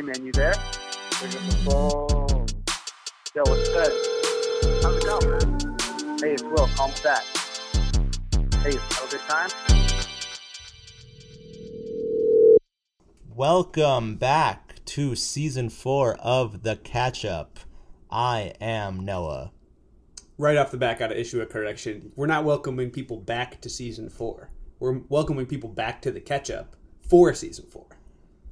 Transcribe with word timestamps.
Hey 0.00 0.06
man, 0.06 0.24
you 0.24 0.32
there? 0.32 0.54
Pick 1.10 1.34
up 1.34 1.42
the 1.44 1.56
phone. 1.62 2.46
Yo, 3.34 3.42
what's 3.42 3.68
good? 3.68 3.92
How's 4.82 4.96
it 4.96 5.04
going, 5.04 5.28
man? 5.28 6.18
Hey, 6.18 6.32
it's 6.32 6.42
Will. 6.42 6.66
Call 6.68 6.88
me 6.88 6.94
back. 7.04 7.22
Hey, 8.62 8.78
have 8.78 9.04
a 9.04 9.10
good 9.10 9.20
time? 9.28 9.50
Welcome 13.28 14.16
back 14.16 14.82
to 14.86 15.14
season 15.14 15.68
four 15.68 16.14
of 16.14 16.62
The 16.62 16.76
Catch 16.76 17.26
Up. 17.26 17.58
I 18.10 18.54
am 18.58 19.04
Noah. 19.04 19.52
right 20.38 20.56
off 20.56 20.70
the 20.70 20.78
bat, 20.78 20.98
got 20.98 21.08
to 21.08 21.20
issue 21.20 21.42
a 21.42 21.46
correction. 21.46 22.10
We're 22.16 22.26
not 22.26 22.44
welcoming 22.44 22.90
people 22.90 23.18
back 23.18 23.60
to 23.60 23.68
season 23.68 24.08
four. 24.08 24.48
We're 24.78 25.00
welcoming 25.10 25.44
people 25.44 25.68
back 25.68 26.00
to 26.00 26.10
the 26.10 26.20
catch 26.20 26.50
up 26.50 26.74
for 27.02 27.34
season 27.34 27.66
four. 27.66 27.99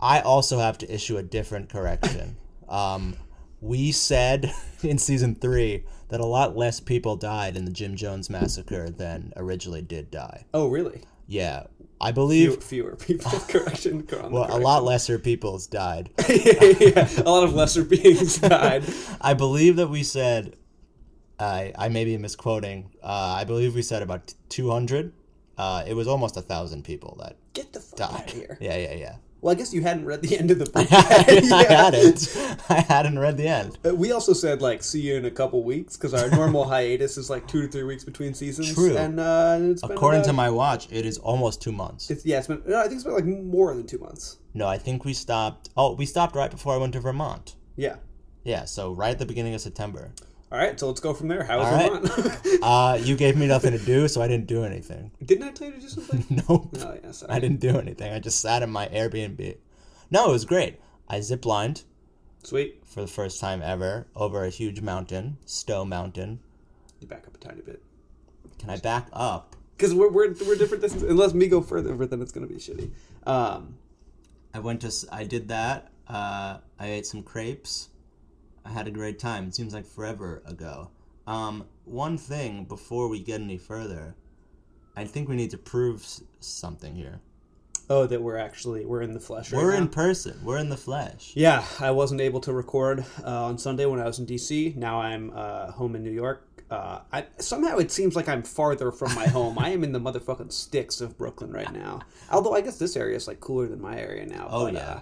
I 0.00 0.20
also 0.20 0.58
have 0.58 0.78
to 0.78 0.94
issue 0.94 1.16
a 1.16 1.22
different 1.22 1.68
correction. 1.68 2.36
um, 2.68 3.16
we 3.60 3.92
said 3.92 4.52
in 4.82 4.98
season 4.98 5.34
three 5.34 5.84
that 6.08 6.20
a 6.20 6.26
lot 6.26 6.56
less 6.56 6.80
people 6.80 7.16
died 7.16 7.56
in 7.56 7.64
the 7.64 7.70
Jim 7.70 7.96
Jones 7.96 8.30
massacre 8.30 8.88
than 8.88 9.32
originally 9.36 9.82
did 9.82 10.10
die. 10.10 10.44
Oh, 10.54 10.68
really? 10.68 11.02
Yeah, 11.26 11.64
I 12.00 12.12
believe. 12.12 12.62
fewer 12.62 12.96
people. 12.96 13.30
correction. 13.48 14.06
Well, 14.10 14.46
a 14.48 14.58
lot 14.58 14.84
lesser 14.84 15.18
people's 15.18 15.66
died. 15.66 16.10
correction. 16.16 16.76
yeah, 16.80 17.22
a 17.22 17.28
lot 17.28 17.44
of 17.44 17.54
lesser 17.54 17.84
beings 17.84 18.38
died. 18.38 18.84
I 19.20 19.34
believe 19.34 19.76
that 19.76 19.88
we 19.88 20.02
said, 20.02 20.56
I 21.38 21.72
I 21.76 21.88
may 21.88 22.04
be 22.04 22.16
misquoting. 22.16 22.90
Uh, 23.02 23.36
I 23.38 23.44
believe 23.44 23.74
we 23.74 23.82
said 23.82 24.02
about 24.02 24.32
two 24.48 24.70
hundred. 24.70 25.12
Uh, 25.58 25.84
it 25.86 25.94
was 25.94 26.08
almost 26.08 26.36
a 26.36 26.42
thousand 26.42 26.84
people 26.84 27.18
that 27.20 27.36
Get 27.52 27.72
the 27.72 27.80
fuck 27.80 28.00
out 28.00 28.28
of 28.28 28.32
here. 28.32 28.56
Yeah, 28.60 28.76
yeah, 28.76 28.94
yeah. 28.94 29.16
Well, 29.40 29.52
I 29.54 29.58
guess 29.58 29.72
you 29.72 29.82
hadn't 29.82 30.04
read 30.04 30.22
the 30.22 30.36
end 30.36 30.50
of 30.50 30.58
the 30.58 30.64
book. 30.70 30.86
I 30.90 31.62
hadn't. 31.72 32.36
I 32.68 32.80
hadn't 32.80 33.18
read 33.18 33.36
the 33.36 33.46
end. 33.46 33.78
Uh, 33.84 33.94
We 33.94 34.10
also 34.12 34.32
said 34.32 34.60
like 34.60 34.82
see 34.82 35.00
you 35.00 35.14
in 35.14 35.24
a 35.26 35.30
couple 35.30 35.62
weeks 35.62 35.96
because 35.96 36.12
our 36.12 36.28
normal 36.30 36.64
hiatus 36.64 37.16
is 37.16 37.30
like 37.30 37.46
two 37.46 37.62
to 37.62 37.68
three 37.68 37.84
weeks 37.84 38.02
between 38.04 38.34
seasons. 38.34 38.74
True. 38.74 38.96
And 38.96 39.20
uh, 39.20 39.58
it's 39.60 39.82
been 39.82 39.92
According 39.92 40.22
to 40.24 40.32
my 40.32 40.50
watch, 40.50 40.88
it 40.90 41.06
is 41.06 41.18
almost 41.18 41.62
two 41.62 41.72
months. 41.72 42.10
it's, 42.10 42.26
yeah, 42.26 42.38
it's 42.38 42.48
been. 42.48 42.62
No, 42.66 42.78
I 42.80 42.82
think 42.84 42.94
it's 42.94 43.04
been 43.04 43.14
like 43.14 43.24
more 43.26 43.74
than 43.74 43.86
two 43.86 43.98
months. 43.98 44.38
No, 44.54 44.66
I 44.66 44.76
think 44.78 45.04
we 45.04 45.12
stopped. 45.14 45.68
Oh, 45.76 45.94
we 45.94 46.04
stopped 46.06 46.34
right 46.34 46.50
before 46.50 46.74
I 46.74 46.78
went 46.78 46.92
to 46.94 47.00
Vermont. 47.00 47.54
Yeah. 47.76 47.96
Yeah, 48.44 48.64
so 48.64 48.92
right 48.92 49.10
at 49.10 49.18
the 49.18 49.26
beginning 49.26 49.54
of 49.54 49.60
September. 49.60 50.12
All 50.50 50.58
right, 50.58 50.80
so 50.80 50.86
let's 50.86 51.00
go 51.00 51.12
from 51.12 51.28
there. 51.28 51.44
How 51.44 51.58
was 51.58 51.72
right. 51.72 52.02
Vermont? 52.02 52.62
Uh, 52.62 52.98
you 53.02 53.16
gave 53.16 53.36
me 53.36 53.46
nothing 53.46 53.72
to 53.72 53.78
do, 53.78 54.08
so 54.08 54.22
I 54.22 54.28
didn't 54.28 54.46
do 54.46 54.64
anything. 54.64 55.10
Didn't 55.24 55.44
I 55.44 55.50
tell 55.52 55.68
you 55.68 55.74
to 55.74 55.80
do 55.80 55.88
something? 55.88 56.24
Nope. 56.48 56.74
Oh 56.80 56.98
yeah, 57.02 57.12
sorry. 57.12 57.32
I 57.32 57.38
didn't 57.38 57.60
do 57.60 57.78
anything. 57.78 58.12
I 58.12 58.18
just 58.18 58.40
sat 58.40 58.62
in 58.62 58.70
my 58.70 58.88
Airbnb. 58.88 59.56
No, 60.10 60.30
it 60.30 60.32
was 60.32 60.44
great. 60.46 60.80
I 61.08 61.20
zip 61.20 61.44
lined 61.44 61.82
Sweet. 62.42 62.82
for 62.86 63.02
the 63.02 63.06
first 63.06 63.40
time 63.40 63.60
ever 63.62 64.06
over 64.16 64.44
a 64.44 64.50
huge 64.50 64.80
mountain, 64.80 65.36
Stowe 65.44 65.84
Mountain. 65.84 66.40
You 67.00 67.06
back 67.06 67.26
up 67.26 67.34
a 67.34 67.38
tiny 67.38 67.60
bit. 67.60 67.82
Can 68.58 68.70
I 68.70 68.78
back 68.78 69.08
up? 69.12 69.54
Because 69.76 69.94
we're, 69.94 70.08
we're, 70.10 70.34
we're 70.46 70.56
different 70.56 70.82
distances. 70.82 71.08
Unless 71.08 71.34
me 71.34 71.46
go 71.46 71.60
further, 71.60 71.94
then 72.06 72.20
it's 72.20 72.32
going 72.32 72.46
to 72.48 72.52
be 72.52 72.58
shitty. 72.58 72.90
Um, 73.26 73.76
I 74.52 74.58
went 74.60 74.80
to. 74.80 74.92
I 75.12 75.24
did 75.24 75.48
that. 75.48 75.92
Uh, 76.08 76.58
I 76.78 76.88
ate 76.88 77.06
some 77.06 77.22
crepes. 77.22 77.90
I 78.64 78.70
had 78.70 78.86
a 78.88 78.90
great 78.90 79.18
time. 79.18 79.48
It 79.48 79.54
seems 79.54 79.72
like 79.74 79.86
forever 79.86 80.42
ago. 80.46 80.90
Um, 81.26 81.66
one 81.84 82.16
thing 82.18 82.64
before 82.64 83.08
we 83.08 83.20
get 83.20 83.40
any 83.40 83.58
further, 83.58 84.14
I 84.96 85.04
think 85.04 85.28
we 85.28 85.36
need 85.36 85.50
to 85.50 85.58
prove 85.58 86.02
s- 86.02 86.22
something 86.40 86.94
here. 86.94 87.20
oh, 87.90 88.06
that 88.06 88.20
we're 88.20 88.36
actually, 88.36 88.84
we're 88.84 89.00
in 89.02 89.14
the 89.14 89.20
flesh 89.20 89.50
right 89.52 89.62
We're 89.62 89.70
now. 89.72 89.78
in 89.78 89.88
person. 89.88 90.38
We're 90.44 90.58
in 90.58 90.68
the 90.68 90.76
flesh. 90.76 91.32
Yeah, 91.34 91.64
I 91.80 91.90
wasn't 91.90 92.20
able 92.20 92.40
to 92.42 92.52
record 92.52 93.04
uh, 93.24 93.44
on 93.46 93.56
Sunday 93.58 93.86
when 93.86 93.98
I 94.00 94.04
was 94.04 94.18
in 94.18 94.26
DC. 94.26 94.76
Now 94.76 95.00
I'm 95.00 95.32
uh, 95.34 95.70
home 95.72 95.96
in 95.96 96.02
New 96.02 96.10
York. 96.10 96.44
Uh, 96.70 97.00
I, 97.10 97.24
somehow 97.38 97.78
it 97.78 97.90
seems 97.90 98.14
like 98.14 98.28
I'm 98.28 98.42
farther 98.42 98.92
from 98.92 99.14
my 99.14 99.26
home. 99.26 99.58
I 99.58 99.70
am 99.70 99.82
in 99.84 99.92
the 99.92 100.00
motherfucking 100.00 100.52
sticks 100.52 101.00
of 101.00 101.16
Brooklyn 101.16 101.50
right 101.50 101.72
now. 101.72 102.00
Although 102.30 102.54
I 102.54 102.60
guess 102.60 102.78
this 102.78 102.94
area 102.94 103.16
is 103.16 103.26
like 103.26 103.40
cooler 103.40 103.66
than 103.66 103.80
my 103.80 103.98
area 103.98 104.26
now. 104.26 104.48
Oh, 104.50 104.64
but, 104.66 104.74
yeah. 104.74 105.00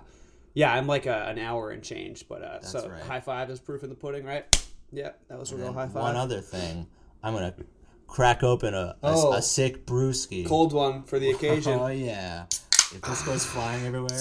Yeah, 0.56 0.72
I'm 0.72 0.86
like 0.86 1.04
a, 1.04 1.26
an 1.28 1.38
hour 1.38 1.70
and 1.70 1.82
change. 1.82 2.26
But 2.28 2.40
uh, 2.42 2.62
so 2.62 2.88
right. 2.88 3.02
high 3.02 3.20
five 3.20 3.50
is 3.50 3.60
proof 3.60 3.82
in 3.82 3.90
the 3.90 3.94
pudding, 3.94 4.24
right? 4.24 4.44
Yeah, 4.90 5.10
that 5.28 5.38
was 5.38 5.52
a 5.52 5.56
real 5.56 5.70
high 5.74 5.84
five. 5.86 6.02
One 6.02 6.16
other 6.16 6.40
thing, 6.40 6.86
I'm 7.22 7.34
gonna 7.34 7.54
crack 8.06 8.42
open 8.42 8.72
a, 8.72 8.78
a, 8.78 8.96
Oh. 9.02 9.32
a 9.34 9.42
sick 9.42 9.84
brewski. 9.84 10.46
Cold 10.46 10.72
one 10.72 11.02
for 11.02 11.18
the 11.18 11.30
occasion. 11.34 11.78
Oh 11.78 11.88
yeah. 11.88 12.46
If 12.94 13.02
this 13.02 13.22
goes 13.22 13.44
flying 13.44 13.84
everywhere. 13.84 14.18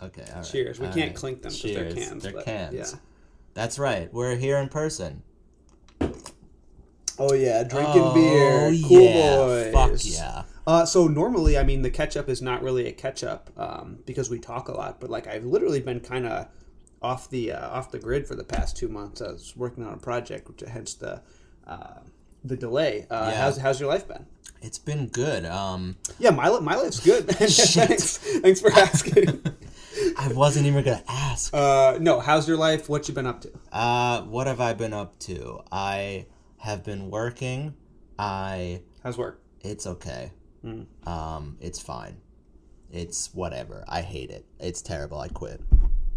Okay. 0.00 0.24
All 0.30 0.36
right. 0.36 0.44
Cheers. 0.44 0.78
We 0.78 0.86
all 0.86 0.92
can't 0.92 1.08
right. 1.08 1.16
clink 1.16 1.42
them 1.42 1.50
'cause 1.50 1.62
they're 1.62 1.92
Cheers. 1.92 1.94
cans, 2.08 2.22
They're 2.22 2.32
but, 2.32 2.44
cans. 2.44 2.74
yeah. 2.74 2.98
That's 3.54 3.76
right. 3.78 4.12
We're 4.14 4.36
here 4.36 4.58
in 4.58 4.68
person. 4.68 5.22
Oh 7.18 7.32
yeah, 7.34 7.64
drinking 7.64 8.02
oh, 8.04 8.14
beer, 8.14 8.72
cool 8.86 9.00
yeah. 9.00 9.36
boys. 9.36 9.72
Fuck 9.72 9.90
yeah. 10.04 10.42
Uh, 10.66 10.86
so 10.86 11.06
normally, 11.06 11.58
I 11.58 11.62
mean, 11.62 11.82
the 11.82 11.90
catch 11.90 12.16
up 12.16 12.28
is 12.28 12.40
not 12.40 12.62
really 12.62 12.86
a 12.86 12.92
catch 12.92 13.22
up 13.22 13.50
um, 13.56 13.98
because 14.06 14.30
we 14.30 14.38
talk 14.38 14.68
a 14.68 14.72
lot. 14.72 15.00
But 15.00 15.10
like, 15.10 15.26
I've 15.26 15.44
literally 15.44 15.80
been 15.80 16.00
kind 16.00 16.26
of 16.26 16.48
off 17.02 17.28
the 17.28 17.52
uh, 17.52 17.68
off 17.70 17.90
the 17.90 17.98
grid 17.98 18.26
for 18.26 18.34
the 18.34 18.44
past 18.44 18.76
two 18.76 18.88
months. 18.88 19.20
I 19.20 19.32
was 19.32 19.54
working 19.56 19.84
on 19.84 19.92
a 19.92 19.98
project, 19.98 20.48
which 20.48 20.60
hence 20.66 20.94
the 20.94 21.20
uh, 21.66 22.00
the 22.42 22.56
delay. 22.56 23.06
Uh, 23.10 23.28
Yeah. 23.32 23.42
How's 23.42 23.58
how's 23.58 23.78
your 23.80 23.88
life 23.90 24.08
been? 24.08 24.26
It's 24.62 24.78
been 24.78 25.08
good. 25.08 25.44
Um, 25.44 25.96
Yeah, 26.18 26.30
my 26.30 26.48
my 26.60 26.76
life's 26.76 27.00
good. 27.00 27.26
Thanks, 27.28 28.16
thanks 28.16 28.60
for 28.62 28.72
asking. 28.72 29.42
I 30.18 30.28
wasn't 30.28 30.66
even 30.66 30.82
gonna 30.82 31.04
ask. 31.06 31.52
uh, 31.54 31.98
no, 32.00 32.20
how's 32.20 32.48
your 32.48 32.56
life? 32.56 32.88
What 32.88 33.06
you 33.08 33.14
been 33.14 33.26
up 33.26 33.42
to? 33.42 33.50
Uh, 33.70 34.22
what 34.22 34.46
have 34.46 34.60
I 34.60 34.72
been 34.72 34.94
up 34.94 35.18
to? 35.20 35.60
I 35.70 36.26
have 36.56 36.82
been 36.84 37.10
working. 37.10 37.74
I. 38.18 38.80
How's 39.02 39.18
work? 39.18 39.42
It's 39.60 39.86
okay. 39.86 40.32
Hmm. 40.64 41.08
Um, 41.08 41.56
it's 41.60 41.78
fine. 41.80 42.16
It's 42.90 43.34
whatever. 43.34 43.84
I 43.88 44.00
hate 44.02 44.30
it. 44.30 44.46
It's 44.58 44.80
terrible. 44.82 45.18
I 45.20 45.28
quit. 45.28 45.60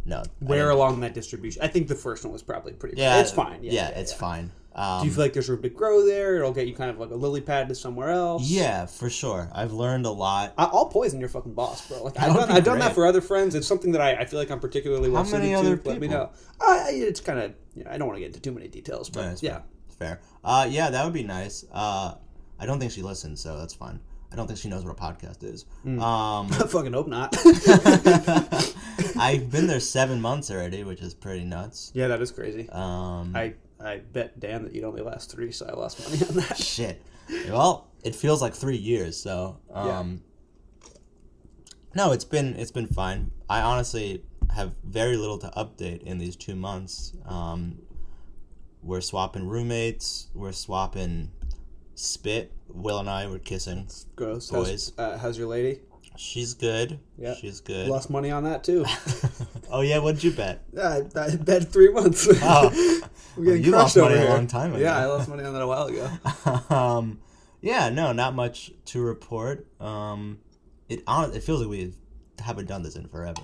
No. 0.06 0.24
Where 0.40 0.70
along 0.70 1.02
that 1.02 1.14
distribution? 1.14 1.62
I 1.62 1.68
think 1.68 1.88
the 1.88 1.96
first 1.96 2.24
one 2.24 2.32
was 2.32 2.44
probably 2.44 2.74
pretty. 2.74 2.98
Yeah, 2.98 3.20
it's 3.20 3.32
fine. 3.32 3.64
Yeah, 3.64 3.72
Yeah, 3.74 3.90
yeah, 3.90 4.00
it's 4.00 4.12
yeah. 4.14 4.18
fine. 4.18 4.52
Um, 4.74 5.02
Do 5.02 5.08
you 5.08 5.14
feel 5.14 5.24
like 5.24 5.34
there's 5.34 5.50
room 5.50 5.64
to 5.64 5.70
grow 5.70 6.06
there? 6.06 6.36
It'll 6.38 6.54
get 6.54 6.68
you 6.68 6.76
kind 6.76 6.92
of 6.92 7.00
like 7.00 7.10
a 7.10 7.16
lily 7.16 7.42
pad 7.42 7.68
to 7.70 7.76
somewhere 7.76 8.10
else. 8.12 8.44
yeah, 8.48 8.86
for 8.86 9.10
sure. 9.10 9.50
I've 9.52 9.74
learned 9.74 10.06
a 10.06 10.12
lot. 10.12 10.54
I- 10.58 10.66
I'll 10.66 10.86
poison 10.86 11.20
your 11.20 11.30
fucking 11.30 11.56
boss, 11.56 11.88
bro. 11.88 12.04
Like 12.04 12.20
I've 12.20 12.34
done, 12.36 12.52
I've 12.52 12.64
done 12.64 12.80
that 12.80 12.94
for 12.94 13.06
other 13.08 13.20
friends. 13.22 13.56
It's 13.56 13.66
something 13.68 13.92
that 13.94 14.02
I, 14.02 14.14
I 14.18 14.26
feel 14.26 14.38
like 14.40 14.52
I'm 14.52 14.60
particularly 14.60 15.10
well 15.10 15.26
suited 15.26 15.50
to. 15.84 15.90
Let 15.90 16.00
me 16.00 16.08
know. 16.08 16.30
I, 16.62 16.92
it's 16.92 17.20
kind 17.20 17.40
of 17.40 17.54
you 17.76 17.84
know, 17.84 17.90
I 17.92 17.98
don't 17.98 18.08
want 18.08 18.18
to 18.18 18.22
get 18.22 18.28
into 18.28 18.40
too 18.40 18.52
many 18.52 18.68
details, 18.68 19.10
but 19.10 19.24
No, 19.26 19.36
yeah. 19.42 19.62
Fair. 19.98 20.22
Uh, 20.44 20.68
yeah, 20.70 20.92
that 20.92 21.04
would 21.04 21.14
be 21.14 21.24
nice. 21.24 21.66
Uh, 21.72 22.14
I 22.60 22.66
don't 22.68 22.80
think 22.80 22.92
she 22.92 23.02
listens, 23.02 23.42
so 23.42 23.58
that's 23.58 23.74
fine. 23.74 24.00
I 24.32 24.36
don't 24.36 24.48
think 24.48 24.60
she 24.60 24.68
knows 24.68 24.84
what 24.84 24.92
a 24.92 25.02
podcast 25.02 25.44
is. 25.44 25.66
Hmm. 25.84 26.02
Um, 26.02 26.48
I 26.52 26.58
fucking 26.68 26.94
hope 26.94 27.08
not. 27.08 27.36
I've 29.18 29.50
been 29.52 29.68
there 29.68 29.80
seven 29.80 30.22
months 30.22 30.52
already, 30.52 30.84
which 30.84 31.02
is 31.02 31.14
pretty 31.14 31.46
nuts. 31.46 31.92
yeah, 31.96 32.08
that 32.08 32.22
is 32.22 32.32
crazy. 32.32 32.70
Um, 32.70 33.36
I 33.36 33.54
I 33.80 33.98
bet 33.98 34.40
Dan 34.40 34.64
that 34.64 34.74
you'd 34.74 34.84
only 34.84 35.02
last 35.02 35.32
three, 35.32 35.52
so 35.52 35.66
I 35.68 35.74
lost 35.74 36.00
money 36.10 36.22
on 36.28 36.36
that. 36.36 36.58
shit. 36.62 37.02
Well, 37.50 37.88
it 38.04 38.16
feels 38.16 38.42
like 38.42 38.54
three 38.54 38.78
years, 38.78 39.18
so 39.18 39.60
um, 39.74 40.22
no, 41.96 42.12
it's 42.12 42.26
been 42.26 42.56
it's 42.56 42.72
been 42.72 42.88
fine. 42.88 43.32
I 43.50 43.62
honestly 43.62 44.24
have 44.56 44.76
very 44.84 45.18
little 45.18 45.38
to 45.40 45.48
update 45.58 46.04
in 46.04 46.18
these 46.18 46.36
two 46.36 46.56
months. 46.56 47.14
Um, 47.26 47.80
we're 48.82 49.02
swapping 49.02 49.48
roommates. 49.48 50.28
We're 50.34 50.52
swapping 50.54 51.32
spit. 51.98 52.52
Will 52.70 53.00
and 53.00 53.10
I 53.10 53.28
were 53.28 53.40
kissing. 53.40 53.88
Gross. 54.16 54.50
Boys. 54.50 54.94
How's, 54.98 55.14
uh, 55.14 55.18
how's 55.18 55.38
your 55.38 55.48
lady? 55.48 55.82
She's 56.16 56.54
good. 56.54 57.00
Yeah. 57.18 57.36
She's 57.36 57.60
good. 57.60 57.88
Lost 57.88 58.10
money 58.10 58.32
on 58.32 58.44
that 58.46 58.64
too. 58.64 58.86
oh 59.72 59.82
yeah, 59.82 60.00
what'd 60.00 60.24
you 60.24 60.32
bet? 60.32 60.64
I, 60.82 61.04
I 61.16 61.36
bet 61.36 61.68
three 61.72 61.92
months. 61.92 62.28
Oh. 62.42 63.02
Getting 63.38 63.64
you 63.64 63.72
lost 63.72 63.96
over 63.98 64.10
money 64.10 64.26
a 64.26 64.30
long 64.30 64.48
time 64.48 64.74
ago. 64.74 64.82
Yeah, 64.82 64.98
I 64.98 65.06
lost 65.06 65.30
money 65.30 65.44
on 65.44 65.54
that 65.54 65.62
a 65.62 65.68
while 65.68 65.86
ago. 65.86 66.10
um, 66.76 67.20
yeah, 67.62 67.90
no, 67.90 68.12
not 68.12 68.34
much 68.34 68.72
to 68.86 69.02
report. 69.02 69.68
Um, 69.80 70.40
it 70.90 71.04
it 71.08 71.44
feels 71.44 71.62
like 71.62 71.70
we 71.70 71.94
haven't 72.40 72.68
done 72.68 72.82
this 72.82 72.96
in 72.96 73.08
forever, 73.08 73.44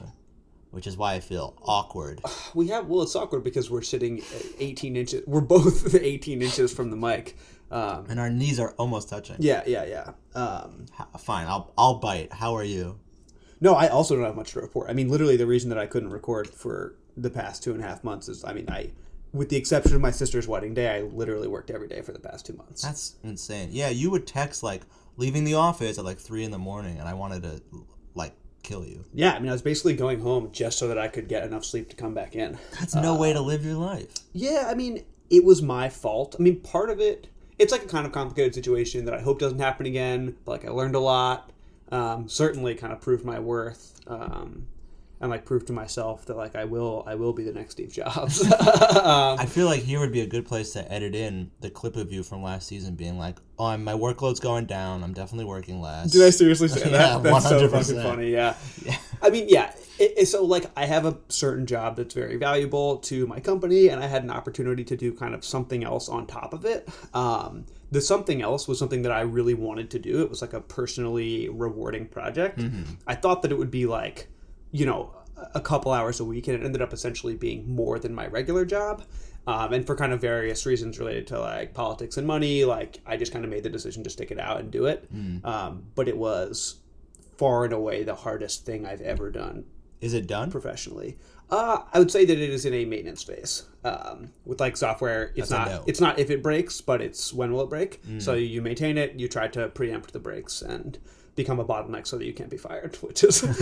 which 0.71 0.87
is 0.87 0.97
why 0.97 1.13
I 1.13 1.19
feel 1.19 1.55
awkward. 1.61 2.21
We 2.55 2.67
have 2.69 2.87
well, 2.87 3.03
it's 3.03 3.15
awkward 3.15 3.43
because 3.43 3.69
we're 3.69 3.83
sitting 3.83 4.23
18 4.59 4.95
inches. 4.95 5.23
We're 5.27 5.41
both 5.41 5.93
18 5.93 6.41
inches 6.41 6.73
from 6.73 6.89
the 6.89 6.97
mic. 6.97 7.35
Um, 7.73 8.05
And 8.09 8.19
our 8.19 8.29
knees 8.29 8.59
are 8.59 8.71
almost 8.77 9.09
touching. 9.09 9.37
yeah, 9.39 9.63
yeah, 9.65 9.85
yeah. 9.85 10.11
Um, 10.41 10.85
Fine, 11.19 11.47
I'll 11.47 11.73
I'll 11.77 11.95
bite. 11.95 12.31
How 12.33 12.55
are 12.55 12.63
you? 12.63 12.99
no, 13.59 13.73
I 13.75 13.87
also 13.87 14.15
don't 14.15 14.25
have 14.25 14.35
much 14.35 14.51
to 14.53 14.61
report. 14.61 14.89
I 14.89 14.93
mean, 14.93 15.07
literally, 15.09 15.37
the 15.37 15.47
reason 15.47 15.69
that 15.69 15.79
I 15.79 15.85
couldn't 15.87 16.09
record 16.09 16.47
for 16.49 16.95
the 17.15 17.29
past 17.29 17.63
two 17.63 17.71
and 17.73 17.81
a 17.83 17.87
half 17.87 18.03
months 18.03 18.27
is, 18.27 18.43
I 18.43 18.51
mean, 18.53 18.65
I, 18.69 18.91
with 19.31 19.47
the 19.49 19.55
exception 19.55 19.95
of 19.95 20.01
my 20.01 20.11
sister's 20.11 20.47
wedding 20.47 20.73
day, 20.73 20.89
I 20.97 21.01
literally 21.01 21.47
worked 21.47 21.71
every 21.71 21.87
day 21.87 22.01
for 22.01 22.11
the 22.11 22.19
past 22.19 22.45
two 22.45 22.53
months. 22.53 22.81
That's 22.81 23.15
insane. 23.23 23.69
Yeah, 23.71 23.89
you 23.89 24.11
would 24.11 24.27
text 24.27 24.63
like 24.63 24.81
leaving 25.17 25.43
the 25.45 25.53
office 25.55 25.97
at 25.97 26.03
like 26.05 26.19
three 26.19 26.43
in 26.43 26.51
the 26.51 26.57
morning, 26.59 26.99
and 26.99 27.07
I 27.07 27.13
wanted 27.13 27.43
to 27.43 27.61
like 28.15 28.33
kill 28.63 28.83
you. 28.85 29.05
Yeah, 29.13 29.33
I 29.33 29.39
mean, 29.39 29.49
I 29.49 29.53
was 29.53 29.61
basically 29.61 29.95
going 29.95 30.19
home 30.19 30.49
just 30.51 30.77
so 30.77 30.87
that 30.89 30.97
I 30.97 31.07
could 31.07 31.27
get 31.29 31.43
enough 31.43 31.63
sleep 31.65 31.89
to 31.89 31.95
come 31.95 32.13
back 32.13 32.35
in. 32.35 32.57
That's 32.79 32.95
no 32.95 33.15
way 33.15 33.31
to 33.33 33.41
live 33.41 33.63
your 33.65 33.75
life. 33.75 34.11
Yeah, 34.33 34.67
I 34.69 34.73
mean, 34.75 35.05
it 35.29 35.43
was 35.45 35.61
my 35.61 35.87
fault. 35.89 36.35
I 36.37 36.41
mean, 36.43 36.59
part 36.59 36.89
of 36.89 36.99
it, 36.99 37.27
it's 37.59 37.71
like 37.71 37.83
a 37.83 37.87
kind 37.87 38.05
of 38.05 38.11
complicated 38.11 38.53
situation 38.53 39.05
that 39.05 39.13
I 39.13 39.21
hope 39.21 39.39
doesn't 39.39 39.59
happen 39.59 39.85
again. 39.85 40.35
But 40.45 40.51
like, 40.51 40.65
I 40.65 40.69
learned 40.69 40.95
a 40.95 40.99
lot. 40.99 41.51
Um, 41.91 42.27
certainly, 42.27 42.75
kind 42.75 42.93
of 42.93 43.01
proved 43.01 43.23
my 43.23 43.39
worth. 43.39 43.99
Um, 44.07 44.67
and 45.23 45.31
like 45.31 45.45
prove 45.45 45.65
to 45.65 45.73
myself 45.73 46.25
that 46.25 46.35
like 46.37 46.55
I 46.55 46.65
will 46.65 47.03
I 47.07 47.15
will 47.15 47.33
be 47.33 47.43
the 47.43 47.53
next 47.53 47.71
Steve 47.71 47.91
Jobs. 47.91 48.43
um, 48.51 49.39
I 49.39 49.45
feel 49.47 49.65
like 49.65 49.81
here 49.81 49.99
would 50.01 50.11
be 50.11 50.21
a 50.21 50.27
good 50.27 50.45
place 50.45 50.73
to 50.73 50.91
edit 50.91 51.15
in 51.15 51.49
the 51.61 51.69
clip 51.69 51.95
of 51.95 52.11
you 52.11 52.23
from 52.23 52.43
last 52.43 52.67
season 52.67 52.95
being 52.95 53.17
like, 53.17 53.39
"Oh, 53.57 53.65
I'm, 53.67 53.83
my 53.83 53.93
workload's 53.93 54.39
going 54.41 54.65
down. 54.65 55.03
I'm 55.03 55.13
definitely 55.13 55.45
working 55.45 55.81
less." 55.81 56.11
Did 56.11 56.23
I 56.23 56.29
seriously 56.29 56.67
say 56.67 56.81
Yeah, 56.91 57.17
that? 57.19 57.23
That's 57.23 57.49
so 57.49 57.67
100%. 57.67 57.71
fucking 57.71 58.03
funny. 58.03 58.31
Yeah. 58.31 58.55
Yeah. 58.85 58.97
I 59.21 59.29
mean, 59.29 59.45
yeah. 59.47 59.73
It, 59.97 60.13
it- 60.17 60.25
so 60.27 60.43
like, 60.43 60.65
I 60.75 60.85
have 60.85 61.05
a 61.05 61.17
certain 61.29 61.65
job 61.65 61.95
that's 61.95 62.13
very 62.13 62.35
valuable 62.35 62.97
to 62.97 63.25
my 63.25 63.39
company, 63.39 63.87
and 63.87 64.03
I 64.03 64.07
had 64.07 64.23
an 64.23 64.29
opportunity 64.29 64.83
to 64.83 64.97
do 64.97 65.13
kind 65.13 65.33
of 65.33 65.45
something 65.45 65.85
else 65.85 66.09
on 66.09 66.27
top 66.27 66.53
of 66.53 66.65
it. 66.65 66.89
Um, 67.13 67.63
the 67.91 68.01
something 68.01 68.41
else 68.41 68.67
was 68.67 68.77
something 68.79 69.03
that 69.03 69.11
I 69.13 69.21
really 69.21 69.53
wanted 69.53 69.89
to 69.91 69.99
do. 69.99 70.21
It 70.23 70.29
was 70.29 70.41
like 70.41 70.51
a 70.53 70.59
personally 70.59 71.47
rewarding 71.47 72.07
project. 72.07 72.59
I 73.07 73.15
thought 73.15 73.43
that 73.43 73.51
it 73.51 73.57
would 73.57 73.71
be 73.71 73.85
like, 73.85 74.27
you 74.73 74.85
know, 74.85 75.13
a 75.55 75.61
couple 75.61 75.91
hours 75.93 76.19
a 76.19 76.25
week, 76.25 76.47
and 76.49 76.59
it 76.61 76.65
ended 76.65 76.81
up 76.81 76.91
essentially 76.91 77.35
being 77.35 77.73
more 77.73 77.97
than 77.99 78.13
my 78.13 78.27
regular 78.27 78.65
job. 78.65 79.03
Um, 79.47 79.73
and 79.73 79.85
for 79.85 79.95
kind 79.95 80.13
of 80.13 80.21
various 80.21 80.65
reasons 80.65 80.99
related 80.99 81.27
to 81.27 81.39
like 81.39 81.73
politics 81.73 82.15
and 82.17 82.25
money, 82.25 82.63
like 82.65 82.99
I 83.05 83.17
just 83.17 83.31
kind 83.33 83.43
of 83.45 83.51
made 83.51 83.63
the 83.63 83.69
decision 83.69 84.03
to 84.05 84.09
stick 84.09 84.31
it 84.31 84.39
out 84.39 84.59
and 84.59 84.71
do 84.71 84.85
it. 84.85 85.09
Um, 85.43 85.83
but 85.95 86.07
it 86.07 86.17
was 86.17 86.79
far 87.37 87.65
and 87.65 87.73
away 87.73 88.03
the 88.03 88.15
hardest 88.15 88.65
thing 88.65 88.85
I've 88.85 89.01
ever 89.01 89.29
done 89.31 89.65
Is 90.01 90.13
it 90.13 90.27
done? 90.27 90.49
professionally. 90.51 91.17
Uh, 91.49 91.79
I 91.93 91.99
would 91.99 92.09
say 92.09 92.23
that 92.25 92.37
it 92.39 92.49
is 92.49 92.65
in 92.65 92.73
a 92.73 92.85
maintenance 92.85 93.21
phase. 93.23 93.63
Um, 93.83 94.29
with 94.45 94.61
like 94.61 94.77
software, 94.77 95.33
it's 95.35 95.49
That's 95.49 95.51
not 95.51 95.67
no. 95.67 95.83
it's 95.87 95.99
not 95.99 96.17
if 96.19 96.29
it 96.29 96.41
breaks, 96.41 96.79
but 96.79 97.01
it's 97.01 97.33
when 97.33 97.51
will 97.51 97.63
it 97.63 97.69
break. 97.69 98.01
So 98.19 98.33
you 98.35 98.61
maintain 98.61 98.97
it, 98.97 99.19
you 99.19 99.27
try 99.27 99.49
to 99.49 99.67
preempt 99.67 100.13
the 100.13 100.19
breaks 100.19 100.61
and 100.61 100.97
become 101.35 101.59
a 101.59 101.65
bottleneck 101.65 102.07
so 102.07 102.17
that 102.17 102.25
you 102.25 102.33
can't 102.33 102.49
be 102.49 102.57
fired, 102.57 102.95
which 103.01 103.23
is 103.23 103.41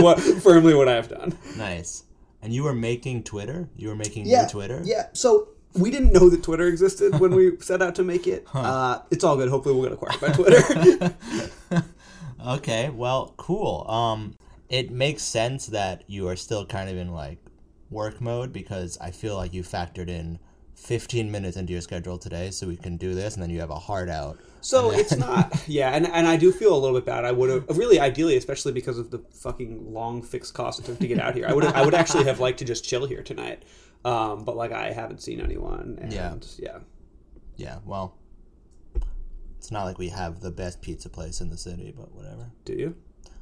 what, 0.00 0.20
firmly 0.20 0.74
what 0.74 0.88
I've 0.88 1.08
done. 1.08 1.36
Nice. 1.56 2.04
And 2.40 2.52
you 2.52 2.64
were 2.64 2.74
making 2.74 3.22
Twitter. 3.22 3.68
You 3.76 3.88
were 3.88 3.96
making 3.96 4.24
new 4.24 4.46
Twitter. 4.48 4.82
Yeah. 4.84 5.08
So 5.12 5.48
we 5.74 5.90
didn't 5.90 6.12
know 6.12 6.28
that 6.28 6.42
Twitter 6.42 6.66
existed 6.66 7.18
when 7.20 7.34
we 7.34 7.56
set 7.60 7.80
out 7.80 7.94
to 7.96 8.02
make 8.02 8.26
it. 8.26 8.46
Uh, 8.52 9.00
it's 9.10 9.22
all 9.22 9.36
good. 9.36 9.48
Hopefully, 9.48 9.74
we'll 9.74 9.84
get 9.84 9.92
acquired 9.92 10.20
by 10.20 10.28
Twitter. 10.32 11.14
Okay. 12.44 12.90
Well, 12.90 13.34
cool. 13.36 13.88
Um, 13.88 14.34
it 14.68 14.90
makes 14.90 15.22
sense 15.22 15.66
that 15.66 16.02
you 16.08 16.28
are 16.28 16.36
still 16.36 16.66
kind 16.66 16.90
of 16.90 16.96
in 16.96 17.12
like 17.12 17.38
work 17.90 18.20
mode 18.20 18.52
because 18.52 18.98
I 19.00 19.10
feel 19.10 19.36
like 19.36 19.52
you 19.52 19.62
factored 19.62 20.08
in 20.08 20.38
15 20.74 21.30
minutes 21.30 21.56
into 21.56 21.72
your 21.72 21.82
schedule 21.82 22.18
today, 22.18 22.50
so 22.50 22.66
we 22.66 22.76
can 22.76 22.96
do 22.96 23.14
this, 23.14 23.34
and 23.34 23.42
then 23.42 23.50
you 23.50 23.60
have 23.60 23.70
a 23.70 23.78
hard 23.78 24.08
out. 24.08 24.38
So 24.62 24.90
it's 24.92 25.16
not, 25.16 25.64
yeah, 25.68 25.90
and, 25.90 26.06
and 26.06 26.26
I 26.26 26.36
do 26.36 26.52
feel 26.52 26.74
a 26.74 26.78
little 26.78 26.96
bit 26.96 27.04
bad. 27.04 27.24
I 27.24 27.32
would 27.32 27.50
have 27.50 27.76
really, 27.76 27.98
ideally, 28.00 28.36
especially 28.36 28.72
because 28.72 28.96
of 28.96 29.10
the 29.10 29.18
fucking 29.18 29.92
long 29.92 30.22
fixed 30.22 30.54
cost 30.54 30.78
it 30.78 30.84
took 30.86 30.98
to 31.00 31.06
get 31.06 31.18
out 31.18 31.34
here. 31.34 31.46
I 31.46 31.52
would, 31.52 31.64
I 31.64 31.84
would 31.84 31.94
actually 31.94 32.24
have 32.24 32.40
liked 32.40 32.60
to 32.60 32.64
just 32.64 32.84
chill 32.84 33.04
here 33.06 33.22
tonight, 33.22 33.64
um, 34.04 34.44
but 34.44 34.56
like 34.56 34.72
I 34.72 34.92
haven't 34.92 35.20
seen 35.22 35.40
anyone, 35.40 35.98
and 36.00 36.12
Yeah. 36.12 36.34
yeah, 36.58 36.78
Yeah. 37.56 37.78
Well, 37.84 38.16
it's 39.58 39.70
not 39.70 39.84
like 39.84 39.98
we 39.98 40.08
have 40.08 40.40
the 40.40 40.50
best 40.50 40.80
pizza 40.80 41.08
place 41.08 41.40
in 41.40 41.50
the 41.50 41.58
city, 41.58 41.92
but 41.96 42.12
whatever. 42.14 42.50
Do 42.64 42.72
you? 42.74 42.96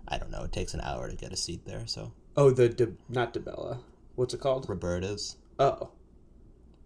I 0.08 0.18
don't 0.18 0.30
know. 0.30 0.42
It 0.42 0.52
takes 0.52 0.74
an 0.74 0.80
hour 0.80 1.08
to 1.08 1.16
get 1.16 1.32
a 1.32 1.36
seat 1.36 1.64
there, 1.64 1.86
so 1.86 2.12
Oh, 2.36 2.50
the 2.50 2.68
De, 2.68 2.92
not 3.08 3.34
DeBella. 3.34 3.78
What's 4.16 4.34
it 4.34 4.40
called? 4.40 4.68
Roberta's 4.68 5.36
Oh, 5.58 5.90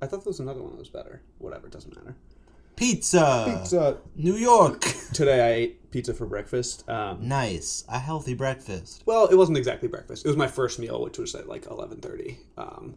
I 0.02 0.06
thought 0.06 0.24
there 0.24 0.30
was 0.30 0.40
another 0.40 0.60
one 0.62 0.72
that 0.72 0.78
was 0.78 0.88
better. 0.88 1.22
Whatever, 1.38 1.68
it 1.68 1.72
doesn't 1.72 1.94
matter. 1.96 2.16
Pizza. 2.76 3.62
So 3.64 3.98
New 4.16 4.34
York. 4.36 4.80
today 5.12 5.40
I 5.46 5.52
ate 5.54 5.90
pizza 5.90 6.14
for 6.14 6.26
breakfast. 6.26 6.88
Um, 6.88 7.26
nice. 7.28 7.84
A 7.88 7.98
healthy 7.98 8.34
breakfast. 8.34 9.02
well, 9.06 9.26
it 9.26 9.36
wasn't 9.36 9.58
exactly 9.58 9.88
breakfast. 9.88 10.24
It 10.24 10.28
was 10.28 10.36
my 10.36 10.48
first 10.48 10.78
meal, 10.78 11.02
which 11.02 11.18
was 11.18 11.34
at 11.34 11.48
like 11.48 11.66
eleven 11.66 12.00
thirty. 12.00 12.38
Um, 12.58 12.96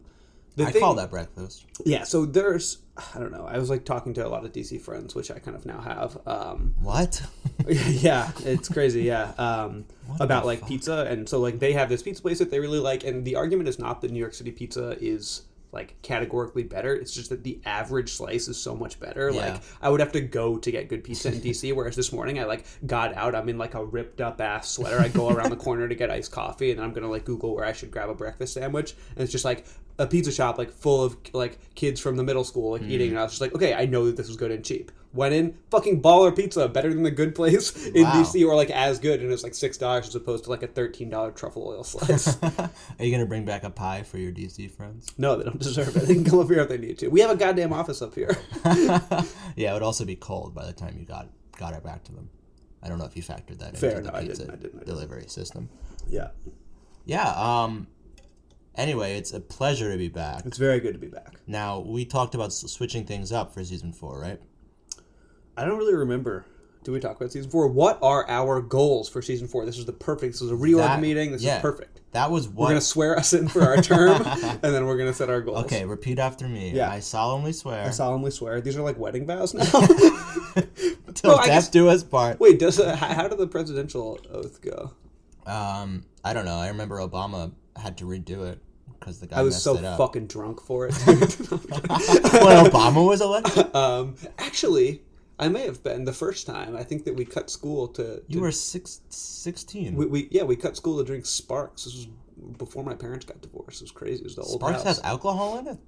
I 0.58 0.72
thing- 0.72 0.80
call 0.80 0.94
that 0.94 1.10
breakfast. 1.10 1.66
Yeah, 1.84 2.02
so 2.02 2.24
there's 2.26 2.78
I 3.14 3.20
don't 3.20 3.30
know. 3.30 3.46
I 3.46 3.58
was 3.58 3.70
like 3.70 3.84
talking 3.84 4.12
to 4.14 4.26
a 4.26 4.28
lot 4.28 4.44
of 4.44 4.52
DC 4.52 4.80
friends, 4.80 5.14
which 5.14 5.30
I 5.30 5.38
kind 5.38 5.56
of 5.56 5.64
now 5.64 5.80
have. 5.80 6.18
Um, 6.26 6.74
What? 6.82 7.22
yeah, 7.68 8.32
it's 8.40 8.68
crazy. 8.68 9.02
Yeah, 9.02 9.32
um, 9.38 9.84
about 10.18 10.46
like 10.46 10.60
fuck? 10.60 10.68
pizza, 10.68 11.06
and 11.08 11.28
so 11.28 11.38
like 11.38 11.60
they 11.60 11.72
have 11.74 11.88
this 11.88 12.02
pizza 12.02 12.22
place 12.22 12.38
that 12.40 12.50
they 12.50 12.58
really 12.58 12.80
like, 12.80 13.04
and 13.04 13.24
the 13.24 13.36
argument 13.36 13.68
is 13.68 13.78
not 13.78 14.00
that 14.00 14.10
New 14.10 14.18
York 14.18 14.34
City 14.34 14.50
pizza 14.50 14.96
is 15.00 15.42
like 15.72 16.00
categorically 16.02 16.62
better. 16.62 16.94
It's 16.94 17.12
just 17.12 17.30
that 17.30 17.44
the 17.44 17.60
average 17.64 18.12
slice 18.12 18.48
is 18.48 18.56
so 18.56 18.74
much 18.74 18.98
better. 18.98 19.30
Yeah. 19.30 19.52
Like 19.52 19.62
I 19.82 19.90
would 19.90 20.00
have 20.00 20.12
to 20.12 20.20
go 20.20 20.56
to 20.58 20.70
get 20.70 20.88
good 20.88 21.04
pizza 21.04 21.28
in 21.28 21.40
DC, 21.40 21.74
whereas 21.74 21.96
this 21.96 22.12
morning 22.12 22.38
I 22.38 22.44
like 22.44 22.64
got 22.86 23.14
out. 23.14 23.34
I'm 23.34 23.48
in 23.48 23.58
like 23.58 23.74
a 23.74 23.84
ripped 23.84 24.20
up 24.20 24.40
ass 24.40 24.70
sweater. 24.70 24.98
I 24.98 25.08
go 25.08 25.30
around 25.30 25.50
the 25.50 25.56
corner 25.56 25.88
to 25.88 25.94
get 25.94 26.10
iced 26.10 26.32
coffee, 26.32 26.70
and 26.70 26.78
then 26.78 26.86
I'm 26.86 26.92
gonna 26.92 27.10
like 27.10 27.24
Google 27.24 27.54
where 27.54 27.64
I 27.64 27.72
should 27.72 27.90
grab 27.90 28.08
a 28.08 28.14
breakfast 28.14 28.54
sandwich, 28.54 28.94
and 29.14 29.22
it's 29.22 29.32
just 29.32 29.44
like 29.44 29.66
a 29.98 30.06
pizza 30.06 30.30
shop 30.32 30.58
like 30.58 30.70
full 30.70 31.02
of 31.02 31.16
like 31.32 31.58
kids 31.74 32.00
from 32.00 32.16
the 32.16 32.22
middle 32.22 32.44
school 32.44 32.72
like 32.72 32.82
Mm. 32.82 32.90
eating, 32.90 33.10
and 33.10 33.18
I 33.18 33.22
was 33.24 33.32
just 33.32 33.40
like, 33.40 33.54
okay, 33.54 33.74
I 33.74 33.86
know 33.86 34.06
that 34.06 34.16
this 34.16 34.28
is 34.28 34.36
good 34.36 34.50
and 34.50 34.64
cheap. 34.64 34.92
Went 35.14 35.32
in, 35.34 35.56
fucking 35.70 36.02
baller 36.02 36.36
pizza, 36.36 36.68
better 36.68 36.92
than 36.92 37.02
the 37.02 37.10
good 37.10 37.34
place 37.34 37.74
in 37.86 38.02
Wow. 38.04 38.12
DC, 38.22 38.46
or 38.46 38.54
like 38.54 38.70
as 38.70 38.98
good, 38.98 39.20
and 39.22 39.32
it's 39.32 39.42
like 39.42 39.54
six 39.54 39.78
dollars 39.78 40.06
as 40.06 40.14
opposed 40.14 40.44
to 40.44 40.50
like 40.50 40.62
a 40.62 40.66
thirteen 40.66 41.08
dollar 41.10 41.30
truffle 41.32 41.66
oil 41.66 41.82
slice. 41.84 42.36
Are 42.42 42.70
you 43.00 43.10
gonna 43.10 43.24
bring 43.26 43.44
back 43.46 43.64
a 43.64 43.70
pie 43.70 44.02
for 44.02 44.18
your 44.18 44.30
DC 44.32 44.70
friends? 44.70 45.06
no, 45.16 45.36
they 45.36 45.44
don't 45.44 45.58
deserve 45.58 45.96
it. 45.96 46.00
They 46.06 46.14
can 46.14 46.24
come 46.24 46.38
up 46.40 46.48
here 46.48 46.60
if 46.60 46.68
they 46.68 46.78
need 46.78 46.98
to. 46.98 47.08
We 47.08 47.20
have 47.20 47.30
a 47.30 47.36
goddamn 47.36 47.72
office 47.72 48.02
up 48.02 48.14
here. 48.14 48.36
yeah, 49.56 49.70
it 49.70 49.72
would 49.72 49.82
also 49.82 50.04
be 50.04 50.14
cold 50.16 50.54
by 50.54 50.66
the 50.66 50.72
time 50.74 50.96
you 50.98 51.04
got 51.06 51.28
got 51.56 51.72
it 51.74 51.82
back 51.82 52.04
to 52.04 52.12
them. 52.12 52.28
I 52.82 52.88
don't 52.88 52.98
know 52.98 53.06
if 53.06 53.16
you 53.16 53.22
factored 53.22 53.58
that 53.58 53.76
Fair, 53.76 53.98
into 53.98 54.10
no, 54.12 54.16
I 54.16 54.20
the 54.20 54.26
pizza 54.28 54.42
didn't, 54.44 54.52
I 54.54 54.56
didn't, 54.62 54.74
I 54.76 54.78
didn't. 54.80 54.86
delivery 54.86 55.24
system. 55.26 55.68
Yeah, 56.06 56.28
Yeah. 57.06 57.32
Um. 57.34 57.88
Anyway, 58.78 59.16
it's 59.18 59.32
a 59.32 59.40
pleasure 59.40 59.90
to 59.92 59.98
be 59.98 60.08
back. 60.08 60.46
it's 60.46 60.56
very 60.56 60.78
good 60.80 60.92
to 60.94 60.98
be 60.98 61.08
back. 61.08 61.34
Now 61.46 61.80
we 61.80 62.04
talked 62.04 62.34
about 62.34 62.46
s- 62.46 62.64
switching 62.70 63.04
things 63.04 63.32
up 63.32 63.52
for 63.52 63.62
season 63.64 63.92
four, 63.92 64.18
right? 64.20 64.40
I 65.56 65.64
don't 65.64 65.76
really 65.78 65.94
remember. 65.96 66.46
Do 66.84 66.92
we 66.92 67.00
talk 67.00 67.16
about 67.16 67.32
season 67.32 67.50
four? 67.50 67.66
What 67.68 67.98
are 68.02 68.26
our 68.30 68.62
goals 68.62 69.08
for 69.08 69.20
season 69.20 69.48
four? 69.48 69.66
This 69.66 69.78
is 69.78 69.84
the 69.84 69.92
perfect. 69.92 70.34
This 70.34 70.42
is 70.42 70.52
a 70.52 70.54
reorg 70.54 70.76
That- 70.78 71.00
meeting. 71.00 71.32
This 71.32 71.42
yeah. 71.42 71.56
is 71.56 71.62
perfect. 71.62 72.00
That 72.12 72.30
was 72.30 72.48
We're 72.48 72.68
gonna 72.68 72.80
swear 72.80 73.18
us 73.18 73.34
in 73.34 73.48
for 73.48 73.60
our 73.62 73.82
term, 73.82 74.22
and 74.26 74.60
then 74.62 74.86
we're 74.86 74.96
gonna 74.96 75.12
set 75.12 75.28
our 75.28 75.42
goals. 75.42 75.64
okay, 75.64 75.84
repeat 75.84 76.18
after 76.18 76.48
me. 76.48 76.70
Yeah. 76.70 76.90
I 76.90 77.00
solemnly 77.00 77.52
swear. 77.52 77.84
I 77.84 77.90
solemnly 77.90 78.30
swear. 78.30 78.60
These 78.62 78.78
are 78.78 78.82
like 78.82 78.98
wedding 78.98 79.26
vows 79.26 79.52
now. 79.52 79.64
Till 81.14 81.30
Well, 81.32 81.38
I 81.40 81.46
death 81.46 81.64
guess- 81.64 81.68
do 81.68 81.88
us 81.88 82.02
part. 82.04 82.40
Wait, 82.40 82.58
does 82.58 82.78
uh, 82.80 82.96
how 82.96 83.08
how 83.08 83.28
did 83.28 83.38
the 83.38 83.46
presidential 83.48 84.18
oath 84.30 84.62
go? 84.62 84.92
Um, 85.46 86.04
I 86.24 86.32
don't 86.32 86.44
know. 86.46 86.56
I 86.56 86.68
remember 86.68 86.96
Obama 86.98 87.52
had 87.76 87.98
to 87.98 88.04
redo 88.04 88.46
it 88.50 88.58
because 88.98 89.20
the 89.20 89.26
guy 89.26 89.38
I 89.38 89.42
was 89.42 89.62
so 89.62 89.76
fucking 89.76 90.26
drunk 90.26 90.60
for 90.60 90.86
it. 90.86 90.94
when 91.06 92.64
Obama 92.64 93.06
was 93.06 93.20
elected, 93.20 93.74
um, 93.74 94.14
actually, 94.38 95.02
I 95.38 95.48
may 95.48 95.64
have 95.64 95.82
been 95.82 96.04
the 96.04 96.12
first 96.12 96.46
time. 96.46 96.76
I 96.76 96.82
think 96.82 97.04
that 97.04 97.14
we 97.14 97.24
cut 97.24 97.50
school 97.50 97.88
to. 97.88 98.02
to 98.02 98.22
you 98.28 98.40
were 98.40 98.52
six, 98.52 99.00
16. 99.10 99.94
we, 99.94 100.06
we 100.06 100.28
yeah 100.30 100.42
we 100.42 100.56
cut 100.56 100.76
school 100.76 100.98
to 100.98 101.04
drink 101.04 101.26
Sparks. 101.26 101.84
This 101.84 101.94
was 101.94 102.08
before 102.56 102.84
my 102.84 102.94
parents 102.94 103.24
got 103.24 103.40
divorced. 103.40 103.80
It 103.80 103.84
was 103.84 103.92
crazy. 103.92 104.20
It 104.20 104.24
was 104.24 104.36
the 104.36 104.42
old 104.42 104.60
Sparks 104.60 104.82
house. 104.82 104.96
has 104.96 105.00
alcohol 105.04 105.58
in 105.58 105.68
it. 105.68 105.78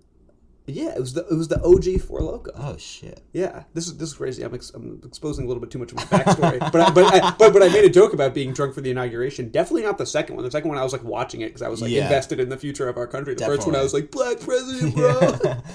Yeah, 0.67 0.95
it 0.95 1.01
was 1.01 1.15
the 1.15 1.23
it 1.27 1.35
was 1.35 1.49
the 1.49 1.61
OG 1.65 2.01
Four 2.03 2.21
Loco. 2.21 2.51
Oh 2.55 2.77
shit! 2.77 3.23
Yeah, 3.33 3.65
this 3.75 3.87
is 3.87 3.97
this 3.97 4.11
is 4.11 4.15
crazy. 4.15 4.43
I'm, 4.43 4.55
ex- 4.55 4.71
I'm 4.75 5.01
exposing 5.05 5.45
a 5.45 5.49
little 5.49 5.61
bit 5.61 5.71
too 5.71 5.79
much 5.79 5.91
of 5.93 5.97
my 5.97 6.05
backstory, 6.05 6.59
but 6.73 6.77
I, 6.81 6.91
but 6.91 7.05
I, 7.15 7.35
but 7.39 7.53
but 7.53 7.63
I 7.63 7.69
made 7.69 7.85
a 7.85 7.91
joke 7.91 8.13
about 8.13 8.35
being 8.35 8.53
drunk 8.53 8.75
for 8.75 8.81
the 8.81 8.91
inauguration. 8.91 9.49
Definitely 9.49 9.83
not 9.83 9.99
the 9.99 10.07
second 10.07 10.37
one. 10.37 10.45
The 10.45 10.51
second 10.51 10.69
one 10.69 10.79
I 10.79 10.85
was 10.85 10.93
like 10.93 11.03
watching 11.05 11.41
it 11.41 11.47
because 11.47 11.63
I 11.63 11.69
was 11.69 11.83
like 11.83 11.91
Yeah. 11.91 12.05
invested 12.05 12.39
in 12.41 12.49
the 12.51 12.57
future 12.57 12.89
of 12.89 12.97
our 12.97 13.07
country. 13.07 13.35
The 13.35 13.45
first 13.47 13.67
one 13.67 13.75
I 13.75 13.83
was 13.83 13.93
like 13.95 14.11
black 14.11 14.39
president, 14.41 14.95
bro. 14.97 15.21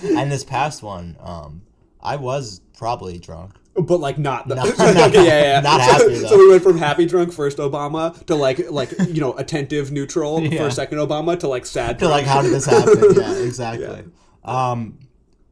and 0.03 0.31
this 0.31 0.43
past 0.45 0.81
one, 0.83 1.17
um, 1.19 1.63
I 2.01 2.15
was 2.15 2.61
probably 2.77 3.17
drunk. 3.19 3.51
But 3.77 3.99
like 3.99 4.17
not 4.17 4.47
the 4.47 4.57
okay, 4.61 5.11
yeah, 5.13 5.21
yeah, 5.23 5.41
yeah. 5.55 5.59
not 5.59 5.81
so, 5.81 6.07
happy, 6.07 6.15
so 6.25 6.37
we 6.37 6.49
went 6.49 6.63
from 6.63 6.77
happy 6.77 7.05
drunk 7.05 7.33
first 7.33 7.57
Obama 7.57 8.25
to 8.27 8.35
like 8.35 8.71
like 8.71 8.91
you 9.09 9.19
know 9.19 9.33
attentive 9.33 9.91
neutral 9.91 10.41
Yeah. 10.41 10.63
for 10.63 10.71
second 10.71 10.99
Obama 10.99 11.37
to 11.39 11.49
like 11.49 11.65
sad 11.65 11.99
To 11.99 12.07
like, 12.07 12.25
how 12.25 12.41
did 12.41 12.53
this 12.53 12.65
happen? 12.65 13.15
yeah, 13.17 13.33
exactly. 13.39 14.05
Um, 14.45 14.99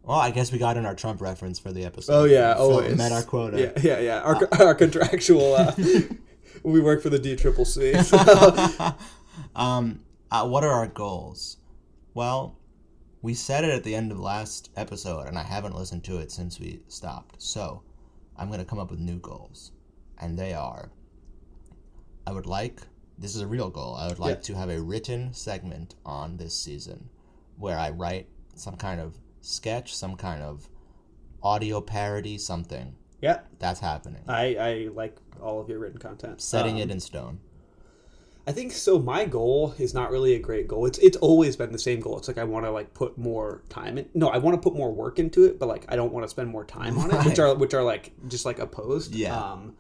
well, 0.03 0.19
I 0.19 0.31
guess 0.31 0.51
we 0.51 0.57
got 0.59 0.77
in 0.77 0.85
our 0.85 0.95
Trump 0.95 1.21
reference 1.21 1.59
for 1.59 1.71
the 1.71 1.85
episode. 1.85 2.13
Oh 2.13 2.23
yeah, 2.25 2.53
Full- 2.55 2.71
always 2.71 2.97
met 2.97 3.11
our 3.11 3.23
quota. 3.23 3.59
Yeah, 3.59 3.81
yeah, 3.81 3.99
yeah. 3.99 4.19
Our, 4.21 4.47
our 4.67 4.75
contractual. 4.75 5.55
Uh, 5.55 5.73
we 6.63 6.79
work 6.81 7.01
for 7.01 7.09
the 7.09 7.19
D 7.19 7.35
Triple 7.35 7.65
C. 7.65 7.93
Um, 9.55 10.01
uh, 10.31 10.47
what 10.47 10.63
are 10.63 10.71
our 10.71 10.87
goals? 10.87 11.57
Well, 12.13 12.59
we 13.23 13.33
said 13.33 13.63
it 13.63 13.71
at 13.71 13.83
the 13.83 13.95
end 13.95 14.11
of 14.11 14.19
last 14.19 14.69
episode, 14.75 15.27
and 15.27 15.37
I 15.39 15.43
haven't 15.43 15.75
listened 15.75 16.03
to 16.05 16.17
it 16.19 16.31
since 16.31 16.59
we 16.59 16.81
stopped. 16.87 17.41
So, 17.41 17.81
I'm 18.37 18.51
gonna 18.51 18.65
come 18.65 18.77
up 18.79 18.91
with 18.91 18.99
new 18.99 19.17
goals, 19.19 19.71
and 20.19 20.37
they 20.37 20.53
are: 20.53 20.91
I 22.27 22.31
would 22.31 22.45
like 22.45 22.81
this 23.17 23.35
is 23.35 23.41
a 23.41 23.47
real 23.47 23.69
goal. 23.69 23.95
I 23.95 24.07
would 24.07 24.19
like 24.19 24.37
Yeah. 24.37 24.41
to 24.41 24.55
have 24.55 24.69
a 24.69 24.81
written 24.81 25.33
segment 25.33 25.95
on 26.05 26.37
this 26.37 26.55
season 26.59 27.09
where 27.57 27.77
I 27.77 27.89
write 27.91 28.27
some 28.55 28.75
kind 28.77 28.99
of 29.01 29.17
sketch, 29.41 29.95
some 29.95 30.15
kind 30.15 30.41
of 30.41 30.67
audio 31.41 31.81
parody, 31.81 32.37
something. 32.37 32.95
Yeah, 33.21 33.39
That's 33.59 33.79
happening. 33.79 34.21
I, 34.27 34.55
I 34.55 34.89
like 34.93 35.15
all 35.41 35.61
of 35.61 35.69
your 35.69 35.79
written 35.79 35.97
content. 35.97 36.41
Setting 36.41 36.75
Um, 36.75 36.81
it 36.81 36.91
in 36.91 36.99
stone. 36.99 37.39
I 38.45 38.51
think 38.51 38.73
so. 38.73 38.99
My 38.99 39.23
goal 39.23 39.73
is 39.77 39.93
not 39.93 40.11
really 40.11 40.33
a 40.33 40.39
great 40.39 40.67
goal. 40.67 40.85
It's 40.85 40.97
it's 40.97 41.15
always 41.15 41.55
been 41.55 41.71
the 41.71 41.79
same 41.79 42.01
goal. 42.01 42.17
It's 42.17 42.27
like 42.27 42.37
I 42.37 42.43
want 42.43 42.65
to 42.65 42.71
like 42.71 42.93
put 42.93 43.17
more 43.17 43.63
time 43.69 43.97
in. 43.97 44.09
No, 44.13 44.27
I 44.27 44.37
want 44.39 44.57
to 44.57 44.61
put 44.61 44.77
more 44.77 44.91
work 44.91 45.17
into 45.19 45.45
it, 45.45 45.57
but 45.59 45.67
like 45.69 45.85
I 45.87 45.95
don't 45.95 46.11
want 46.11 46.25
to 46.25 46.27
spend 46.27 46.49
more 46.49 46.65
time 46.65 46.97
on 46.97 47.11
it, 47.15 47.25
which 47.25 47.39
are 47.39 47.55
which 47.55 47.73
are 47.73 47.83
like 47.83 48.11
just 48.27 48.45
like 48.45 48.59
opposed. 48.59 49.15
Yeah. 49.15 49.33
Um, 49.37 49.75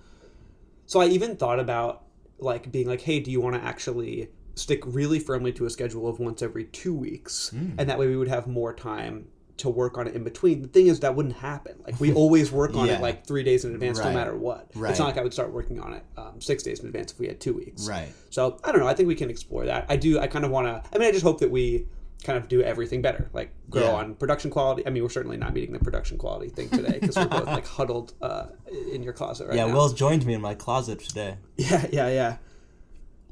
so 0.85 1.01
I 1.01 1.07
even 1.07 1.35
thought 1.35 1.59
about 1.59 2.03
like 2.39 2.71
being 2.71 2.87
like, 2.87 3.01
hey, 3.01 3.19
do 3.19 3.29
you 3.31 3.41
want 3.41 3.55
to 3.55 3.61
actually 3.61 4.29
stick 4.55 4.81
really 4.85 5.19
firmly 5.19 5.51
to 5.53 5.65
a 5.65 5.69
schedule 5.69 6.07
of 6.07 6.19
once 6.19 6.41
every 6.41 6.65
two 6.65 6.93
weeks, 6.93 7.49
Hmm. 7.49 7.71
and 7.77 7.89
that 7.89 7.97
way 7.99 8.07
we 8.07 8.15
would 8.15 8.27
have 8.27 8.47
more 8.47 8.73
time 8.73 9.27
to 9.57 9.69
work 9.69 9.97
on 9.99 10.07
it 10.07 10.15
in 10.15 10.23
between. 10.23 10.63
The 10.63 10.67
thing 10.67 10.87
is 10.87 10.99
that 11.01 11.15
wouldn't 11.15 11.35
happen. 11.35 11.75
Like 11.85 11.99
we 11.99 12.11
always 12.13 12.51
work 12.51 12.75
on 12.75 12.87
Yeah. 12.87 12.95
it 12.97 13.01
like 13.01 13.25
three 13.27 13.43
days 13.43 13.65
in 13.65 13.73
advance, 13.73 13.99
Right. 13.99 14.07
no 14.09 14.13
matter 14.13 14.35
what. 14.35 14.69
Right. 14.75 14.89
It's 14.89 14.99
not 14.99 15.05
like 15.07 15.17
I 15.17 15.21
would 15.23 15.33
start 15.33 15.51
working 15.53 15.79
on 15.79 15.93
it 15.93 16.03
um, 16.17 16.41
six 16.41 16.63
days 16.63 16.79
in 16.79 16.87
advance 16.87 17.11
if 17.11 17.19
we 17.19 17.27
had 17.27 17.39
two 17.39 17.53
weeks. 17.53 17.87
Right. 17.87 18.11
So 18.31 18.57
I 18.63 18.71
don't 18.71 18.81
know. 18.81 18.87
I 18.87 18.95
think 18.95 19.07
we 19.07 19.15
can 19.15 19.29
explore 19.29 19.65
that. 19.65 19.85
I 19.89 19.95
do. 19.95 20.19
I 20.19 20.25
kind 20.27 20.43
of 20.43 20.49
want 20.49 20.65
to. 20.67 20.81
I 20.93 20.97
mean, 20.97 21.07
I 21.07 21.11
just 21.11 21.23
hope 21.23 21.39
that 21.41 21.51
we 21.51 21.85
kind 22.23 22.37
of 22.37 22.47
do 22.47 22.63
everything 22.63 23.01
better, 23.03 23.29
like 23.33 23.51
grow 23.69 23.83
Yeah. 23.83 23.91
on 23.93 24.15
production 24.15 24.49
quality. 24.49 24.81
I 24.87 24.89
mean, 24.89 25.03
we're 25.03 25.09
certainly 25.09 25.37
not 25.37 25.53
meeting 25.53 25.73
the 25.73 25.79
production 25.79 26.17
quality 26.17 26.49
thing 26.49 26.69
today 26.69 26.97
because 26.99 27.15
we're 27.15 27.25
both 27.27 27.45
like 27.57 27.67
huddled 27.67 28.13
uh, 28.23 28.45
in 28.91 29.03
your 29.03 29.13
closet 29.13 29.47
right 29.49 29.55
Yeah, 29.57 29.67
now. 29.67 29.73
Will's 29.73 29.93
joined 29.93 30.25
me 30.25 30.33
in 30.33 30.41
my 30.41 30.55
closet 30.55 30.99
today. 30.99 31.37
Yeah, 31.57 31.85
yeah, 31.91 32.07
yeah. 32.09 32.37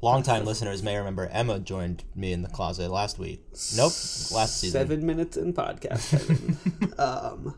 Longtime 0.02 0.44
listeners 0.44 0.82
may 0.82 0.96
remember 0.96 1.28
Emma 1.28 1.60
joined 1.60 2.02
me 2.16 2.32
in 2.32 2.42
the 2.42 2.48
closet 2.48 2.90
last 2.90 3.18
week. 3.20 3.40
Nope, 3.76 3.92
last 4.32 4.58
season. 4.60 4.80
Seven 4.80 5.06
minutes 5.06 5.36
in 5.36 5.52
podcast. 5.52 6.58
Um, 6.98 7.54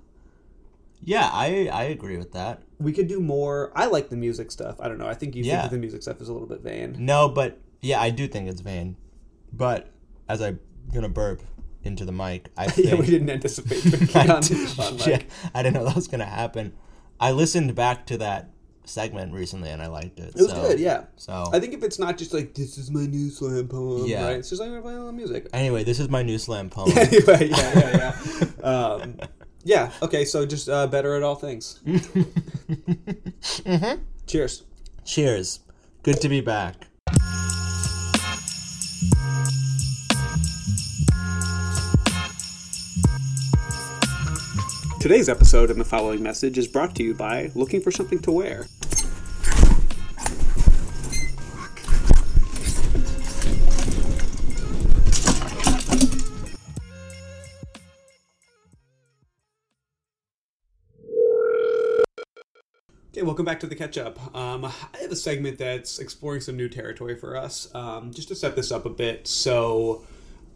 Yeah, 1.03 1.29
I 1.33 1.69
I 1.73 1.85
agree 1.85 2.17
with 2.19 2.33
that. 2.33 2.63
we 2.79 2.93
could 2.93 3.09
do 3.09 3.21
more. 3.21 3.73
I 3.75 3.87
like 3.87 4.11
the 4.11 4.17
music 4.17 4.51
stuff. 4.53 4.77
I 4.81 4.89
don't 4.89 4.99
know. 4.99 5.07
I 5.09 5.15
think 5.15 5.35
you 5.35 5.43
Yeah. 5.43 5.63
think 5.63 5.73
the 5.73 5.79
music 5.79 6.03
stuff 6.03 6.21
is 6.21 6.29
a 6.29 6.33
little 6.33 6.49
bit 6.49 6.61
vain. 6.61 6.97
No, 6.99 7.29
but 7.29 7.59
yeah, 7.81 8.01
I 8.01 8.11
do 8.11 8.29
think 8.29 8.49
it's 8.49 8.61
vain. 8.61 8.97
But 9.53 9.89
as 10.29 10.41
I'm 10.43 10.61
gonna 10.93 11.09
burp 11.09 11.43
into 11.83 12.05
the 12.05 12.13
mic, 12.13 12.51
I 12.57 12.69
think 12.69 12.89
yeah, 12.91 12.95
we 12.95 13.07
didn't 13.07 13.31
anticipate 13.31 13.85
I, 14.17 14.29
on, 14.29 14.43
did- 14.43 14.79
on 14.79 14.99
yeah, 14.99 15.23
I 15.55 15.63
didn't 15.63 15.75
know 15.77 15.85
that 15.85 15.97
was 15.97 16.09
gonna 16.09 16.25
happen. 16.27 16.73
I 17.19 17.33
listened 17.33 17.75
back 17.75 18.07
to 18.07 18.19
that 18.19 18.51
segment 18.87 19.33
recently 19.33 19.71
and 19.71 19.83
I 19.83 19.87
liked 19.87 20.19
it. 20.21 20.31
It 20.31 20.37
was 20.43 20.51
so- 20.51 20.61
good. 20.63 20.81
Yeah. 20.81 21.05
So 21.17 21.49
I 21.53 21.61
think 21.61 21.75
if 21.75 21.83
it's 21.83 21.99
not 21.99 22.19
just 22.19 22.35
like 22.35 22.55
this 22.55 22.77
is 22.79 22.91
my 22.91 23.07
new 23.07 23.31
slam 23.31 23.69
poem, 23.69 24.07
Yeah. 24.07 24.27
right? 24.27 24.39
It's 24.39 24.51
just 24.51 24.61
like 24.61 24.71
we're 24.71 24.83
playing 24.83 24.99
on 24.99 25.17
music. 25.17 25.49
anyway, 25.53 25.85
this 25.85 26.01
is 26.01 26.09
my 26.09 26.23
new 26.23 26.39
slam 26.39 26.71
poem. 26.71 26.91
anyway, 26.97 27.49
yeah, 27.51 27.79
yeah, 27.79 28.17
yeah. 28.63 28.69
Um, 28.69 29.17
yeah. 29.65 29.93
Okay, 30.03 30.25
so 30.25 30.45
just 30.45 30.69
uh, 30.69 30.87
better 30.87 31.15
at 31.17 31.23
all 31.23 31.37
things. 31.37 31.81
Cheers. 34.27 34.63
Cheers. 35.05 35.61
Good 36.03 36.21
to 36.21 36.29
be 36.29 36.41
back. 36.41 36.89
Today's 45.05 45.29
episode 45.29 45.71
and 45.71 45.79
the 45.79 45.85
following 45.85 46.23
message 46.23 46.57
is 46.57 46.67
brought 46.67 46.97
to 46.97 47.03
you 47.03 47.13
by 47.13 47.51
looking 47.55 47.83
for 47.83 47.91
something 47.91 48.21
to 48.21 48.33
wear. 48.33 48.67
Okay, 63.11 63.21
welcome 63.21 63.45
back 63.45 63.61
to 63.61 63.67
the 63.67 63.77
catch 63.77 63.99
up. 63.99 64.35
Um, 64.35 64.65
I 64.65 64.73
have 65.03 65.13
a 65.13 65.17
segment 65.17 65.59
that's 65.59 65.99
exploring 65.99 66.41
some 66.41 66.57
new 66.57 66.71
territory 66.71 67.15
for 67.15 67.37
us. 67.37 67.69
Um, 67.75 68.11
just 68.11 68.29
to 68.29 68.35
set 68.35 68.57
this 68.57 68.73
up 68.73 68.87
a 68.87 68.91
bit, 68.91 69.29
so 69.29 70.07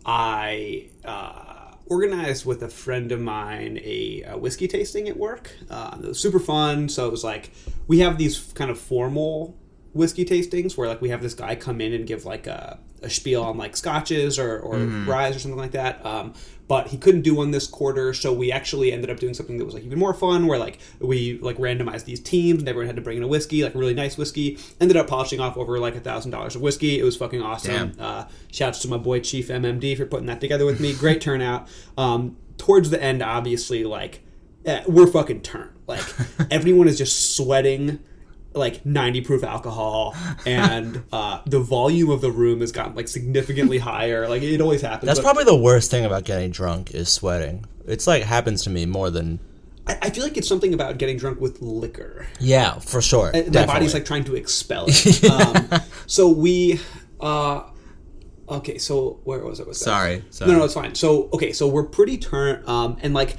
I 0.06 0.88
uh, 1.04 1.57
organized 1.88 2.46
with 2.46 2.62
a 2.62 2.68
friend 2.68 3.12
of 3.12 3.20
mine 3.20 3.78
a, 3.82 4.22
a 4.26 4.38
whiskey 4.38 4.68
tasting 4.68 5.08
at 5.08 5.16
work. 5.16 5.52
Uh, 5.70 5.96
it 6.02 6.08
was 6.08 6.20
super 6.20 6.38
fun. 6.38 6.88
So 6.88 7.06
it 7.06 7.10
was 7.10 7.24
like 7.24 7.50
we 7.86 8.00
have 8.00 8.18
these 8.18 8.52
kind 8.54 8.70
of 8.70 8.78
formal 8.78 9.56
whiskey 9.92 10.24
tastings 10.24 10.76
where 10.76 10.88
like 10.88 11.00
we 11.00 11.08
have 11.08 11.22
this 11.22 11.34
guy 11.34 11.54
come 11.54 11.80
in 11.80 11.92
and 11.92 12.06
give 12.06 12.24
like 12.24 12.46
a, 12.46 12.78
a 13.02 13.10
spiel 13.10 13.42
on 13.42 13.56
like 13.56 13.76
scotches 13.76 14.38
or, 14.38 14.58
or 14.58 14.78
rye 14.78 15.28
or 15.28 15.38
something 15.38 15.58
like 15.58 15.72
that. 15.72 16.04
Um, 16.04 16.34
but 16.68 16.88
he 16.88 16.98
couldn't 16.98 17.22
do 17.22 17.34
one 17.34 17.50
this 17.50 17.66
quarter, 17.66 18.12
so 18.12 18.30
we 18.30 18.52
actually 18.52 18.92
ended 18.92 19.08
up 19.08 19.18
doing 19.18 19.32
something 19.32 19.56
that 19.56 19.64
was 19.64 19.72
like 19.72 19.84
even 19.84 19.98
more 19.98 20.12
fun, 20.12 20.46
where 20.46 20.58
like 20.58 20.78
we 21.00 21.38
like 21.38 21.56
randomized 21.56 22.04
these 22.04 22.20
teams 22.20 22.60
and 22.60 22.68
everyone 22.68 22.86
had 22.86 22.96
to 22.96 23.02
bring 23.02 23.16
in 23.16 23.22
a 23.22 23.26
whiskey, 23.26 23.64
like 23.64 23.74
a 23.74 23.78
really 23.78 23.94
nice 23.94 24.18
whiskey. 24.18 24.58
Ended 24.78 24.98
up 24.98 25.06
polishing 25.06 25.40
off 25.40 25.56
over 25.56 25.78
like 25.78 25.96
a 25.96 26.00
thousand 26.00 26.30
dollars 26.30 26.54
of 26.54 26.60
whiskey. 26.60 26.98
It 26.98 27.04
was 27.04 27.16
fucking 27.16 27.40
awesome. 27.40 27.94
Uh, 27.98 28.26
shouts 28.52 28.80
to 28.80 28.88
my 28.88 28.98
boy 28.98 29.20
Chief 29.20 29.48
MMD 29.48 29.96
for 29.96 30.04
putting 30.04 30.26
that 30.26 30.42
together 30.42 30.66
with 30.66 30.78
me. 30.78 30.92
Great 30.92 31.20
turnout. 31.22 31.68
Um, 31.96 32.36
towards 32.58 32.90
the 32.90 33.02
end, 33.02 33.22
obviously, 33.22 33.84
like 33.84 34.20
eh, 34.66 34.84
we're 34.86 35.06
fucking 35.06 35.40
turned. 35.40 35.70
Like 35.86 36.04
everyone 36.50 36.86
is 36.86 36.98
just 36.98 37.34
sweating 37.34 38.00
like 38.58 38.84
90 38.84 39.20
proof 39.22 39.44
alcohol 39.44 40.14
and 40.44 41.02
uh, 41.12 41.40
the 41.46 41.60
volume 41.60 42.10
of 42.10 42.20
the 42.20 42.30
room 42.30 42.60
has 42.60 42.72
gotten 42.72 42.94
like 42.94 43.08
significantly 43.08 43.78
higher 43.78 44.28
like 44.28 44.42
it 44.42 44.60
always 44.60 44.82
happens 44.82 45.06
That's 45.06 45.18
but 45.20 45.24
probably 45.24 45.44
the 45.44 45.56
worst 45.56 45.90
thing 45.90 46.04
about 46.04 46.24
getting 46.24 46.50
drunk 46.50 46.94
is 46.94 47.08
sweating. 47.08 47.64
It's 47.86 48.06
like 48.06 48.22
happens 48.22 48.62
to 48.64 48.70
me 48.70 48.84
more 48.86 49.10
than 49.10 49.38
I, 49.86 49.98
I 50.02 50.10
feel 50.10 50.24
like 50.24 50.36
it's 50.36 50.48
something 50.48 50.74
about 50.74 50.98
getting 50.98 51.16
drunk 51.16 51.40
with 51.40 51.62
liquor 51.62 52.26
yeah, 52.40 52.78
for 52.78 53.00
sure. 53.00 53.34
Uh, 53.34 53.42
my 53.52 53.66
body's 53.66 53.94
like 53.94 54.04
trying 54.04 54.24
to 54.24 54.34
expel 54.36 54.86
it 54.88 55.24
um, 55.30 55.80
so 56.06 56.28
we 56.28 56.80
uh 57.20 57.62
okay 58.48 58.78
so 58.78 59.20
where 59.24 59.40
was 59.40 59.60
it 59.60 59.66
was? 59.66 59.78
Sorry, 59.78 60.24
sorry. 60.30 60.50
no 60.50 60.58
no 60.58 60.64
it's 60.64 60.74
fine 60.74 60.94
so 60.94 61.28
okay 61.32 61.52
so 61.52 61.66
we're 61.68 61.84
pretty 61.84 62.18
turned 62.18 62.66
um 62.68 62.96
and 63.02 63.14
like 63.14 63.36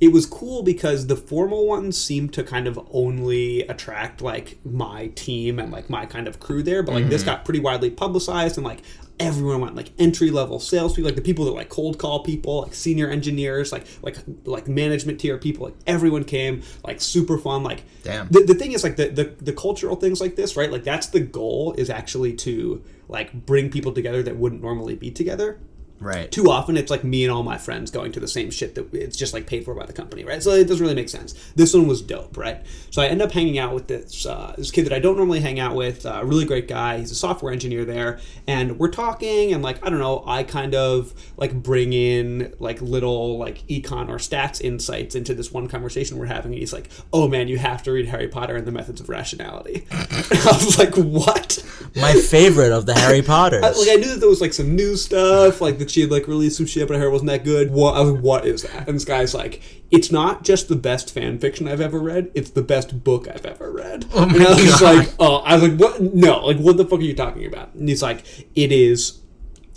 it 0.00 0.12
was 0.12 0.26
cool 0.26 0.62
because 0.62 1.06
the 1.08 1.16
formal 1.16 1.66
ones 1.66 2.00
seemed 2.00 2.32
to 2.34 2.44
kind 2.44 2.66
of 2.66 2.78
only 2.92 3.62
attract 3.62 4.22
like 4.22 4.58
my 4.64 5.08
team 5.08 5.58
and 5.58 5.72
like 5.72 5.90
my 5.90 6.06
kind 6.06 6.28
of 6.28 6.38
crew 6.38 6.62
there 6.62 6.82
but 6.82 6.92
like 6.92 7.08
this 7.08 7.22
mm-hmm. 7.22 7.30
got 7.30 7.44
pretty 7.44 7.60
widely 7.60 7.90
publicized 7.90 8.56
and 8.56 8.64
like 8.64 8.82
everyone 9.20 9.60
went 9.60 9.74
like 9.74 9.90
entry 9.98 10.30
level 10.30 10.60
salespeople 10.60 11.08
like 11.08 11.16
the 11.16 11.22
people 11.22 11.44
that 11.44 11.52
like 11.52 11.68
cold 11.68 11.98
call 11.98 12.22
people 12.22 12.62
like 12.62 12.74
senior 12.74 13.08
engineers 13.08 13.72
like 13.72 13.84
like 14.02 14.16
like 14.44 14.68
management 14.68 15.18
tier 15.18 15.36
people 15.36 15.66
like 15.66 15.74
everyone 15.86 16.22
came 16.22 16.62
like 16.84 17.00
super 17.00 17.36
fun 17.36 17.64
like 17.64 17.82
Damn. 18.04 18.28
the, 18.28 18.44
the 18.44 18.54
thing 18.54 18.72
is 18.72 18.84
like 18.84 18.96
the, 18.96 19.08
the 19.08 19.24
the 19.42 19.52
cultural 19.52 19.96
things 19.96 20.20
like 20.20 20.36
this 20.36 20.56
right 20.56 20.70
like 20.70 20.84
that's 20.84 21.08
the 21.08 21.20
goal 21.20 21.74
is 21.76 21.90
actually 21.90 22.34
to 22.34 22.84
like 23.08 23.32
bring 23.32 23.70
people 23.70 23.92
together 23.92 24.22
that 24.22 24.36
wouldn't 24.36 24.62
normally 24.62 24.94
be 24.94 25.10
together 25.10 25.58
right. 26.00 26.30
too 26.30 26.50
often 26.50 26.76
it's 26.76 26.90
like 26.90 27.04
me 27.04 27.24
and 27.24 27.32
all 27.32 27.42
my 27.42 27.58
friends 27.58 27.90
going 27.90 28.12
to 28.12 28.20
the 28.20 28.28
same 28.28 28.50
shit 28.50 28.74
that 28.74 28.92
it's 28.94 29.16
just 29.16 29.32
like 29.32 29.46
paid 29.46 29.64
for 29.64 29.74
by 29.74 29.86
the 29.86 29.92
company, 29.92 30.24
right? 30.24 30.42
So 30.42 30.50
it 30.50 30.64
doesn't 30.64 30.82
really 30.82 30.94
make 30.94 31.08
sense. 31.08 31.32
This 31.54 31.74
one 31.74 31.86
was 31.86 32.02
dope, 32.02 32.36
right? 32.36 32.64
So 32.90 33.02
I 33.02 33.06
end 33.06 33.22
up 33.22 33.32
hanging 33.32 33.58
out 33.58 33.74
with 33.74 33.86
this 33.86 34.26
uh, 34.26 34.54
this 34.56 34.70
kid 34.70 34.86
that 34.86 34.92
I 34.92 34.98
don't 34.98 35.16
normally 35.16 35.40
hang 35.40 35.58
out 35.60 35.74
with, 35.74 36.04
a 36.04 36.24
really 36.24 36.44
great 36.44 36.68
guy. 36.68 36.98
He's 36.98 37.10
a 37.10 37.14
software 37.14 37.52
engineer 37.52 37.84
there, 37.84 38.18
and 38.46 38.78
we're 38.78 38.90
talking, 38.90 39.52
and 39.52 39.62
like 39.62 39.84
I 39.84 39.90
don't 39.90 39.98
know, 39.98 40.24
I 40.26 40.42
kind 40.42 40.74
of 40.74 41.12
like 41.36 41.54
bring 41.54 41.92
in 41.92 42.54
like 42.58 42.80
little 42.80 43.38
like 43.38 43.66
econ 43.68 44.08
or 44.08 44.16
stats 44.16 44.60
insights 44.60 45.14
into 45.14 45.34
this 45.34 45.52
one 45.52 45.68
conversation 45.68 46.18
we're 46.18 46.26
having, 46.26 46.52
and 46.52 46.60
he's 46.60 46.72
like, 46.72 46.90
"Oh 47.12 47.28
man, 47.28 47.48
you 47.48 47.58
have 47.58 47.82
to 47.84 47.92
read 47.92 48.06
Harry 48.06 48.28
Potter 48.28 48.56
and 48.56 48.66
the 48.66 48.72
Methods 48.72 49.00
of 49.00 49.08
Rationality." 49.08 49.86
I 49.92 50.58
was 50.64 50.78
like, 50.78 50.94
"What?" 50.94 51.64
My 51.96 52.12
favorite 52.14 52.72
of 52.72 52.86
the 52.86 52.94
Harry 52.94 53.22
Potters. 53.22 53.64
I, 53.64 53.70
like 53.70 53.88
I 53.88 53.94
knew 53.96 54.12
that 54.12 54.20
there 54.20 54.28
was 54.28 54.40
like 54.40 54.52
some 54.52 54.74
new 54.74 54.96
stuff, 54.96 55.60
like 55.60 55.78
that 55.78 55.90
she 55.90 56.02
had 56.02 56.10
like 56.10 56.28
released 56.28 56.56
some 56.56 56.66
shit, 56.66 56.88
but 56.88 57.00
it 57.00 57.08
wasn't 57.10 57.30
that 57.30 57.44
good. 57.44 57.70
What? 57.70 57.94
I 57.94 58.00
was 58.00 58.12
like, 58.12 58.22
what 58.22 58.46
is 58.46 58.62
that? 58.62 58.88
And 58.88 58.96
this 58.96 59.04
guy's 59.04 59.34
like, 59.34 59.62
it's 59.90 60.10
not 60.10 60.44
just 60.44 60.68
the 60.68 60.76
best 60.76 61.12
fan 61.12 61.38
fiction 61.38 61.68
I've 61.68 61.80
ever 61.80 61.98
read; 61.98 62.30
it's 62.34 62.50
the 62.50 62.62
best 62.62 63.02
book 63.04 63.28
I've 63.28 63.46
ever 63.46 63.70
read. 63.70 64.06
Oh 64.14 64.26
my 64.26 64.34
and 64.34 64.42
I 64.46 64.50
was 64.50 64.80
God. 64.80 64.96
like, 64.96 65.14
oh, 65.18 65.36
I 65.36 65.54
was 65.54 65.68
like, 65.68 65.78
what? 65.78 66.00
No, 66.00 66.46
like 66.46 66.58
what 66.58 66.76
the 66.76 66.84
fuck 66.84 67.00
are 67.00 67.02
you 67.02 67.14
talking 67.14 67.46
about? 67.46 67.74
And 67.74 67.88
he's 67.88 68.02
like, 68.02 68.24
it 68.54 68.72
is. 68.72 69.20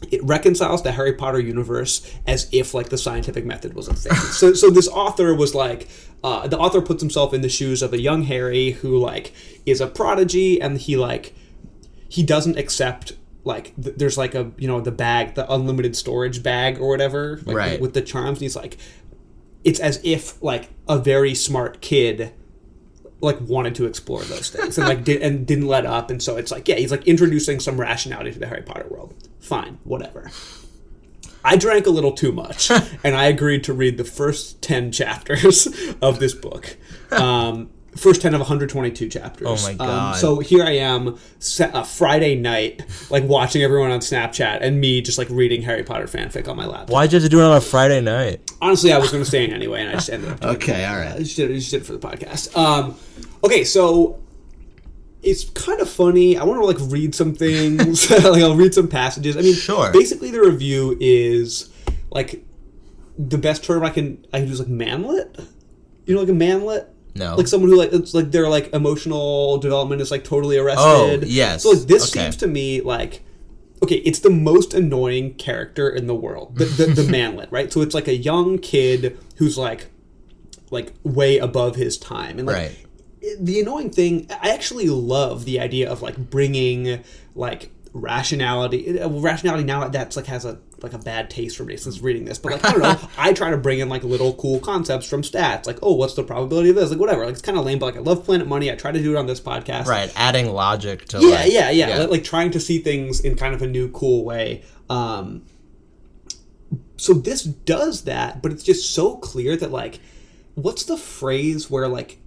It 0.10 0.24
reconciles 0.24 0.82
the 0.82 0.92
Harry 0.94 1.14
Potter 1.14 1.40
universe 1.40 2.02
as 2.26 2.50
if 2.52 2.74
like 2.74 2.90
the 2.90 2.98
scientific 2.98 3.46
method 3.46 3.76
was 3.76 3.88
a 3.88 3.94
thing. 3.94 4.16
so, 4.32 4.54
so 4.54 4.72
this 4.72 4.88
author 4.88 5.36
was 5.36 5.54
like, 5.54 5.88
uh, 6.24 6.48
the 6.48 6.58
author 6.58 6.82
puts 6.82 7.04
himself 7.04 7.36
in 7.36 7.42
the 7.42 7.50
shoes 7.50 7.84
of 7.84 7.94
a 7.94 8.02
young 8.02 8.24
Harry 8.24 8.72
who 8.72 8.98
like 8.98 9.32
is 9.66 9.80
a 9.80 9.88
prodigy, 9.88 10.60
and 10.60 10.78
he 10.78 10.98
like 10.98 11.36
he 12.12 12.24
doesn't 12.24 12.58
accept 12.58 13.14
like 13.44 13.74
th- 13.82 13.96
there's 13.98 14.18
like 14.18 14.36
a 14.36 14.52
you 14.58 14.68
know 14.68 14.82
the 14.82 14.92
bag 14.92 15.34
the 15.36 15.52
unlimited 15.52 15.96
storage 15.96 16.44
bag 16.44 16.78
or 16.80 16.88
whatever 16.90 17.40
like, 17.46 17.56
Right. 17.56 17.82
with 17.82 17.94
the 17.94 18.02
charms 18.02 18.38
and 18.40 18.42
he's 18.44 18.56
like 18.56 18.78
it's 19.64 19.80
as 19.80 20.00
if 20.04 20.42
like 20.44 20.70
a 20.88 20.98
very 21.00 21.34
smart 21.34 21.82
kid 21.82 22.34
like 23.22 23.40
wanted 23.42 23.74
to 23.76 23.86
explore 23.86 24.22
those 24.24 24.50
things 24.50 24.78
and 24.78 24.88
like 24.88 25.04
did 25.04 25.22
and 25.22 25.46
didn't 25.48 25.68
let 25.68 25.86
up 25.86 26.10
and 26.12 26.22
so 26.22 26.38
it's 26.38 26.52
like 26.52 26.68
yeah 26.68 26.76
he's 26.76 26.92
like 26.92 27.08
introducing 27.08 27.60
some 27.60 27.80
rationality 27.80 28.32
to 28.32 28.40
the 28.40 28.48
harry 28.48 28.64
potter 28.64 28.88
world. 28.90 29.14
Fine 29.40 29.80
whatever. 29.84 30.30
I 31.44 31.56
drank 31.56 31.88
a 31.88 31.90
little 31.90 32.12
too 32.12 32.32
much 32.32 32.70
and 33.04 33.16
i 33.16 33.26
agreed 33.26 33.64
to 33.66 33.74
read 33.74 33.98
the 33.98 34.04
first 34.04 34.62
10 34.62 34.92
chapters 34.92 35.68
of 36.02 36.20
this 36.20 36.34
book. 36.36 36.78
Um, 37.12 37.70
first 37.98 38.22
10 38.22 38.34
of 38.34 38.40
122 38.40 39.10
chapters 39.10 39.48
Oh 39.48 39.56
my 39.64 39.72
Um, 39.72 39.78
God. 39.78 40.16
so 40.16 40.40
here 40.40 40.64
i 40.64 40.72
am 40.72 41.18
sa- 41.40 41.70
a 41.74 41.84
friday 41.84 42.36
night 42.36 42.86
like 43.10 43.24
watching 43.26 43.64
everyone 43.64 43.92
on 43.92 44.00
snapchat 44.00 44.60
and 44.62 44.80
me 44.80 45.02
just 45.02 45.18
like 45.18 45.28
reading 45.30 45.62
harry 45.62 45.84
potter 45.84 46.06
fanfic 46.06 46.48
on 46.48 46.56
my 46.56 46.66
laptop 46.66 46.90
Why'd 46.90 47.12
you 47.12 47.18
have 47.18 47.24
to 47.24 47.30
do 47.30 47.40
it 47.42 47.44
on 47.44 47.58
a 47.58 47.62
Friday 47.62 48.00
night? 48.02 48.50
honestly 48.62 48.94
i 48.94 48.98
was 48.98 49.12
going 49.12 49.22
to 49.24 49.28
stay 49.28 49.44
in 49.44 49.52
anyway 49.52 49.82
and 49.82 49.90
i 49.90 49.94
just 49.94 50.10
ended 50.10 50.30
up 50.32 50.40
doing 50.40 50.54
it. 50.54 50.58
Okay, 50.58 50.86
all 50.86 50.96
right. 50.98 51.16
I 51.16 51.20
just 51.20 51.36
did, 51.36 51.52
I 51.52 51.56
just 51.56 51.72
did 51.72 51.82
it 51.82 51.86
for 51.86 51.94
the 51.94 52.00
podcast. 52.00 52.56
Um, 52.58 52.96
okay, 53.44 53.64
so 53.66 54.22
it's 55.24 55.44
kind 55.52 55.80
of 55.82 55.90
funny. 55.90 56.38
I 56.38 56.44
want 56.46 56.60
to 56.62 56.66
like 56.66 56.78
read 56.92 57.14
some 57.14 57.36
things. 57.36 58.10
like 58.24 58.42
I'll 58.42 58.56
read 58.56 58.74
some 58.74 58.88
passages. 58.88 59.38
I 59.38 59.42
mean, 59.42 59.54
Sure. 59.54 59.92
Basically, 59.92 60.32
the 60.32 60.40
review 60.42 60.98
is 61.00 61.70
like 62.10 62.44
the 63.20 63.38
best 63.38 63.64
term 63.64 63.84
I 63.84 63.92
can 63.92 64.26
I 64.34 64.40
can 64.40 64.48
use 64.48 64.58
like 64.60 64.68
manlet. 64.68 65.40
You 66.08 66.16
know, 66.16 66.22
like 66.22 66.30
a 66.30 66.34
manlet. 66.34 66.92
No. 67.16 67.36
Like 67.36 67.48
someone 67.48 67.70
who 67.70 67.76
like 67.78 67.92
it's 67.94 68.14
like 68.14 68.32
their 68.32 68.48
like 68.50 68.74
emotional 68.74 69.58
development 69.58 70.02
is 70.02 70.12
like 70.12 70.24
totally 70.24 70.58
arrested. 70.58 71.24
Oh, 71.24 71.26
yes. 71.26 71.64
So 71.64 71.72
like 71.72 71.88
this 71.88 72.12
Okay. 72.12 72.24
seems 72.24 72.38
to 72.38 72.48
me 72.48 72.82
like 72.82 73.22
okay, 73.84 73.96
it's 73.98 74.20
the 74.20 74.30
most 74.30 74.74
annoying 74.74 75.34
character 75.36 75.90
in 75.90 76.08
the 76.08 76.16
world. 76.16 76.56
The 76.58 76.66
the, 76.66 76.86
the 77.02 77.12
manlet, 77.12 77.50
right? 77.52 77.72
So 77.74 77.82
it's 77.82 77.94
like 77.96 78.08
a 78.08 78.16
young 78.16 78.60
kid 78.60 79.18
who's 79.38 79.58
like 79.58 79.88
like 80.70 80.94
way 81.04 81.38
above 81.38 81.76
his 81.76 81.98
time 81.98 82.38
and 82.40 82.48
like 82.48 82.56
Right. 82.56 82.86
the 83.40 83.60
annoying 83.60 83.90
thing 83.90 84.26
i 84.42 84.52
actually 84.52 84.88
love 84.88 85.44
the 85.44 85.60
idea 85.60 85.92
of 85.92 86.02
like 86.02 86.16
bringing 86.30 87.04
like 87.36 87.72
rationality 87.94 88.98
uh, 89.00 89.10
well, 89.10 89.20
rationality 89.20 89.66
now 89.66 89.86
that's 89.90 90.16
like 90.16 90.28
has 90.28 90.46
a 90.46 90.60
like 90.84 90.94
a 90.94 90.98
bad 90.98 91.30
taste 91.30 91.58
for 91.58 91.64
me 91.64 91.78
since 91.78 92.02
reading 92.02 92.26
this 92.26 92.38
but 92.40 92.54
like 92.54 92.66
i 92.66 92.72
don't 92.72 92.82
know. 92.82 93.10
I 93.18 93.34
try 93.34 93.50
to 93.52 93.58
bring 93.58 93.80
in 93.80 93.90
like 93.90 94.04
little 94.04 94.34
cool 94.34 94.60
concepts 94.60 95.08
from 95.08 95.22
stats 95.22 95.68
like 95.68 95.80
oh 95.82 95.94
what's 95.94 96.16
the 96.16 96.24
probability 96.24 96.70
of 96.70 96.76
this? 96.76 96.90
Like 96.90 97.00
whatever. 97.00 97.26
Like 97.26 97.34
it's 97.34 97.42
kind 97.42 97.58
of 97.58 97.66
lame 97.66 97.80
but 97.80 97.88
like 97.88 97.98
i 97.98 98.00
love 98.00 98.26
planet 98.26 98.48
money. 98.48 98.72
I 98.72 98.76
try 98.76 98.92
to 98.92 99.02
do 99.02 99.16
it 99.16 99.18
on 99.18 99.26
this 99.26 99.40
podcast. 99.40 99.86
Right, 99.86 100.12
adding 100.16 100.52
logic 100.52 101.06
to 101.10 101.20
yeah, 101.20 101.28
like, 101.28 101.52
yeah, 101.52 101.70
yeah, 101.70 101.98
Like, 102.00 102.10
like 102.10 102.24
trying 102.24 102.52
to 102.52 102.60
see 102.60 102.80
things 102.80 103.22
in 103.22 103.36
kind 103.36 103.54
of 103.54 103.62
a 103.62 103.68
new, 103.68 103.90
cool 103.90 104.24
way. 104.26 104.64
Um, 104.90 105.44
so 106.98 107.14
this 107.14 107.44
does 107.44 108.04
that, 108.04 108.42
but 108.42 108.52
it's 108.52 108.64
just 108.64 108.94
so 108.94 109.16
clear 109.18 109.56
that 109.58 109.72
like, 109.72 110.00
what's 110.56 110.84
the 110.84 110.98
phrase 110.98 111.70
where 111.70 111.88
like, 111.88 112.20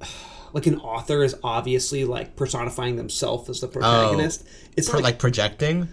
like 0.52 0.66
an 0.66 0.80
author 0.80 1.22
is 1.22 1.36
obviously 1.42 2.04
like 2.04 2.36
personifying 2.36 2.96
themselves 2.96 3.48
as 3.50 3.60
the 3.60 3.68
protagonist. 3.68 4.46
it's 4.76 4.88
Pro- 4.88 4.98
like, 4.98 5.04
like 5.04 5.18
projecting. 5.18 5.88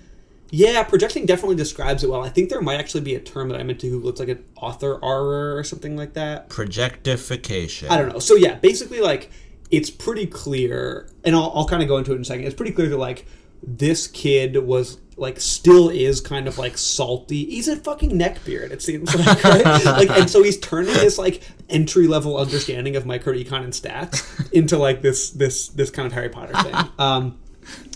Yeah, 0.52 0.84
projecting 0.84 1.26
definitely 1.26 1.56
describes 1.56 2.04
it 2.04 2.10
well. 2.10 2.24
I 2.24 2.30
think 2.30 2.50
there 2.50 2.62
might 2.62 2.80
actually 2.80 3.02
be 3.02 3.16
a 3.16 3.20
term 3.20 3.50
that 3.50 3.60
I 3.60 3.64
meant 3.64 3.80
to 3.82 3.90
Google. 3.90 4.10
It's 4.10 4.20
like 4.20 4.30
an 4.30 4.44
author 4.56 4.96
or 5.02 5.64
something 5.64 5.98
like 5.98 6.14
that. 6.14 6.50
Projectification. 6.50 7.90
I 7.90 7.98
don't 7.98 8.10
know. 8.10 8.20
So 8.20 8.36
yeah, 8.36 8.56
basically 8.56 9.02
like 9.02 9.32
it's 9.72 9.90
pretty 9.90 10.28
clear, 10.28 11.10
and 11.24 11.36
I'll, 11.36 11.52
I'll 11.56 11.68
kind 11.68 11.82
of 11.82 11.90
go 11.90 11.98
into 11.98 12.12
it 12.12 12.16
in 12.16 12.22
a 12.22 12.26
second. 12.26 12.46
It's 12.46 12.56
pretty 12.56 12.72
clear 12.72 12.90
that 12.90 12.98
like 12.98 13.26
this 13.64 14.08
kid 14.08 14.58
was 14.58 15.00
like 15.18 15.40
still 15.40 15.90
is 15.90 16.22
kind 16.22 16.48
of 16.48 16.58
like 16.58 16.78
salty. 16.78 17.46
He's 17.46 17.68
a 17.68 17.76
fucking 17.78 18.12
neckbeard. 18.12 18.72
It 18.72 18.82
seems 18.82 19.16
like 19.16 19.44
right? 19.44 19.66
like, 19.86 20.10
and 20.12 20.30
so 20.30 20.44
he's 20.44 20.60
turning 20.60 20.94
this 20.94 21.18
like 21.18 21.42
entry 21.70 22.08
level 22.08 22.38
understanding 22.38 22.96
of 22.96 23.06
micro 23.06 23.34
econ 23.34 23.64
and 23.64 23.74
stats 23.74 24.52
into 24.52 24.78
like 24.78 25.02
this 25.02 25.32
this 25.32 25.70
this 25.70 25.90
kind 25.90 26.06
of 26.06 26.14
Harry 26.14 26.30
Potter 26.30 26.54
thing. 26.62 26.76
Um, 27.00 27.40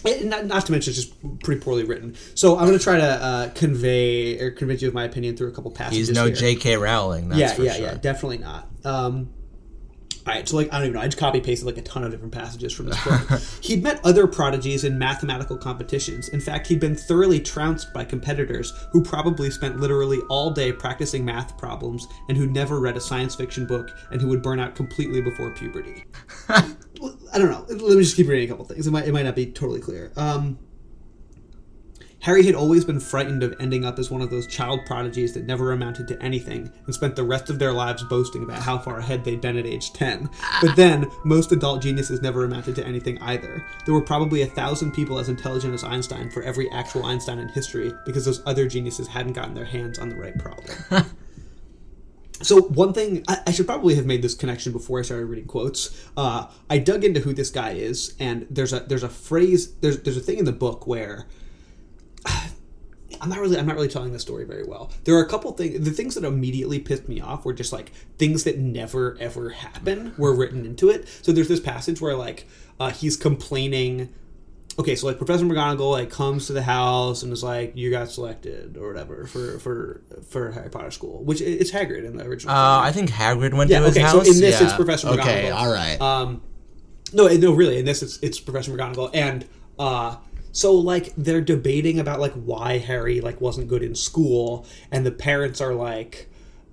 and 0.05 0.29
not, 0.29 0.45
not 0.45 0.65
to 0.65 0.71
mention, 0.71 0.91
it's 0.91 1.03
just 1.03 1.39
pretty 1.43 1.61
poorly 1.61 1.83
written. 1.83 2.15
So 2.35 2.57
I'm 2.57 2.65
going 2.65 2.77
to 2.77 2.83
try 2.83 2.97
to 2.97 3.03
uh, 3.03 3.49
convey 3.49 4.39
or 4.39 4.51
convince 4.51 4.81
you 4.81 4.87
of 4.87 4.93
my 4.93 5.03
opinion 5.03 5.37
through 5.37 5.49
a 5.49 5.51
couple 5.51 5.71
passages. 5.71 6.09
He's 6.09 6.15
no 6.15 6.25
here. 6.25 6.35
J.K. 6.35 6.77
Rowling. 6.77 7.29
That's 7.29 7.57
yeah, 7.57 7.65
yeah, 7.65 7.73
sure. 7.73 7.85
yeah, 7.85 7.93
definitely 7.95 8.39
not. 8.39 8.67
Um, 8.85 9.33
all 10.29 10.35
right, 10.35 10.47
so 10.47 10.57
like 10.57 10.67
I 10.71 10.77
don't 10.77 10.87
even 10.89 10.93
know. 10.93 11.01
I 11.01 11.05
just 11.05 11.17
copy 11.17 11.41
pasted 11.41 11.65
like 11.65 11.77
a 11.77 11.81
ton 11.81 12.03
of 12.03 12.11
different 12.11 12.33
passages 12.33 12.71
from 12.71 12.85
this 12.87 13.03
book. 13.03 13.41
he'd 13.61 13.81
met 13.81 13.99
other 14.03 14.27
prodigies 14.27 14.83
in 14.83 14.99
mathematical 14.99 15.57
competitions. 15.57 16.29
In 16.29 16.39
fact, 16.39 16.67
he'd 16.67 16.79
been 16.79 16.95
thoroughly 16.95 17.39
trounced 17.39 17.93
by 17.93 18.03
competitors 18.03 18.73
who 18.91 19.01
probably 19.01 19.49
spent 19.49 19.79
literally 19.79 20.19
all 20.29 20.51
day 20.51 20.71
practicing 20.71 21.25
math 21.25 21.57
problems 21.57 22.07
and 22.27 22.37
who 22.37 22.45
never 22.45 22.79
read 22.79 22.95
a 22.95 23.01
science 23.01 23.33
fiction 23.33 23.65
book 23.65 23.89
and 24.11 24.21
who 24.21 24.27
would 24.27 24.43
burn 24.43 24.59
out 24.59 24.75
completely 24.75 25.19
before 25.21 25.49
puberty. 25.51 26.03
I 27.33 27.37
don't 27.37 27.51
know. 27.51 27.65
Let 27.67 27.97
me 27.97 28.03
just 28.03 28.15
keep 28.15 28.27
reading 28.27 28.45
a 28.45 28.51
couple 28.51 28.65
things. 28.65 28.87
It 28.87 28.91
might 28.91 29.07
it 29.07 29.11
might 29.11 29.23
not 29.23 29.35
be 29.35 29.45
totally 29.45 29.79
clear. 29.79 30.11
Um, 30.15 30.59
Harry 32.21 32.45
had 32.45 32.55
always 32.55 32.83
been 32.83 32.99
frightened 32.99 33.43
of 33.43 33.55
ending 33.61 33.85
up 33.85 33.97
as 33.97 34.11
one 34.11 34.21
of 34.21 34.29
those 34.29 34.45
child 34.45 34.81
prodigies 34.85 35.33
that 35.33 35.45
never 35.45 35.71
amounted 35.71 36.05
to 36.05 36.21
anything 36.21 36.69
and 36.85 36.93
spent 36.93 37.15
the 37.15 37.23
rest 37.23 37.49
of 37.49 37.59
their 37.59 37.71
lives 37.71 38.03
boasting 38.03 38.43
about 38.43 38.61
how 38.61 38.77
far 38.77 38.99
ahead 38.99 39.23
they'd 39.23 39.39
been 39.39 39.55
at 39.55 39.65
age 39.65 39.93
10. 39.93 40.29
But 40.61 40.75
then, 40.75 41.09
most 41.23 41.53
adult 41.53 41.81
geniuses 41.81 42.21
never 42.21 42.43
amounted 42.43 42.75
to 42.75 42.85
anything 42.85 43.17
either. 43.21 43.65
There 43.85 43.93
were 43.93 44.01
probably 44.01 44.41
a 44.41 44.47
thousand 44.47 44.91
people 44.91 45.17
as 45.17 45.29
intelligent 45.29 45.73
as 45.73 45.85
Einstein 45.85 46.29
for 46.29 46.43
every 46.43 46.69
actual 46.71 47.05
Einstein 47.05 47.39
in 47.39 47.47
history 47.47 47.93
because 48.05 48.25
those 48.25 48.41
other 48.45 48.67
geniuses 48.67 49.07
hadn't 49.07 49.33
gotten 49.33 49.53
their 49.53 49.65
hands 49.65 49.97
on 49.97 50.09
the 50.09 50.15
right 50.15 50.37
problem. 50.37 50.75
So 52.41 52.61
one 52.61 52.93
thing 52.93 53.23
I, 53.27 53.39
I 53.47 53.51
should 53.51 53.65
probably 53.65 53.95
have 53.95 54.05
made 54.05 54.21
this 54.21 54.35
connection 54.35 54.71
before 54.71 54.99
I 54.99 55.01
started 55.01 55.25
reading 55.25 55.45
quotes. 55.45 56.09
Uh, 56.15 56.47
I 56.69 56.77
dug 56.77 57.03
into 57.03 57.19
who 57.19 57.33
this 57.33 57.49
guy 57.49 57.71
is, 57.71 58.15
and 58.19 58.47
there's 58.49 58.73
a 58.73 58.81
there's 58.81 59.03
a 59.03 59.09
phrase 59.09 59.73
there's 59.75 59.99
there's 59.99 60.17
a 60.17 60.21
thing 60.21 60.39
in 60.39 60.45
the 60.45 60.53
book 60.53 60.87
where 60.87 61.27
I'm 63.21 63.29
not 63.29 63.39
really 63.39 63.57
I'm 63.57 63.65
not 63.65 63.75
really 63.75 63.89
telling 63.89 64.13
the 64.13 64.19
story 64.19 64.45
very 64.45 64.63
well. 64.63 64.91
There 65.03 65.15
are 65.15 65.21
a 65.21 65.27
couple 65.27 65.51
things 65.51 65.83
the 65.83 65.91
things 65.91 66.15
that 66.15 66.23
immediately 66.23 66.79
pissed 66.79 67.09
me 67.09 67.19
off 67.19 67.43
were 67.43 67.53
just 67.53 67.73
like 67.73 67.91
things 68.17 68.45
that 68.45 68.57
never 68.57 69.17
ever 69.19 69.49
happen 69.49 70.13
were 70.17 70.33
written 70.33 70.65
into 70.65 70.89
it. 70.89 71.07
So 71.21 71.31
there's 71.31 71.49
this 71.49 71.59
passage 71.59 71.99
where 71.99 72.15
like 72.15 72.47
uh, 72.79 72.91
he's 72.91 73.17
complaining 73.17 74.13
okay, 74.79 74.95
so 74.95 75.05
like 75.07 75.17
Professor 75.17 75.45
McGonagall 75.45 75.91
like 75.91 76.09
comes 76.09 76.47
to 76.47 76.53
the 76.53 76.61
house 76.63 77.21
and 77.23 77.31
is 77.33 77.43
like, 77.43 77.73
"You 77.75 77.91
got 77.91 78.09
selected" 78.09 78.77
or 78.77 78.87
whatever 78.91 79.25
for 79.27 79.59
for 79.59 80.01
for 80.27 80.51
Harry 80.51 80.69
Potter 80.69 80.91
school, 80.91 81.23
which 81.23 81.41
it's 81.41 81.71
Hagrid 81.71 82.05
in 82.05 82.17
the 82.17 82.25
original. 82.25 82.55
Uh, 82.55 82.79
I 82.79 82.91
think 82.91 83.09
Hagrid 83.11 83.53
went 83.53 83.69
Yeah, 83.69 83.79
to 83.79 83.85
his 83.85 83.97
okay, 83.97 84.07
so 84.07 84.17
house. 84.19 84.27
in 84.27 84.39
this, 84.41 84.59
it's 84.61 84.71
Yeah. 84.71 84.75
Professor 84.75 85.09
Okay, 85.09 85.49
McGonagall. 85.49 85.55
all 85.55 85.71
right. 85.71 86.01
Um, 86.01 86.41
no, 87.13 87.27
no, 87.27 87.53
really, 87.53 87.77
in 87.77 87.85
this 87.85 88.01
it's 88.01 88.17
it's 88.21 88.39
Professor 88.39 88.71
McGonagall, 88.71 89.11
and 89.13 89.45
uh, 89.77 90.15
so 90.51 90.73
like 90.75 91.13
they're 91.17 91.41
debating 91.41 91.99
about 91.99 92.19
like 92.19 92.33
why 92.33 92.77
Harry 92.77 93.19
like 93.21 93.41
wasn't 93.41 93.67
good 93.67 93.83
in 93.83 93.93
school, 93.95 94.65
and 94.91 95.05
the 95.05 95.11
parents 95.11 95.61
are 95.61 95.73
like. 95.75 96.28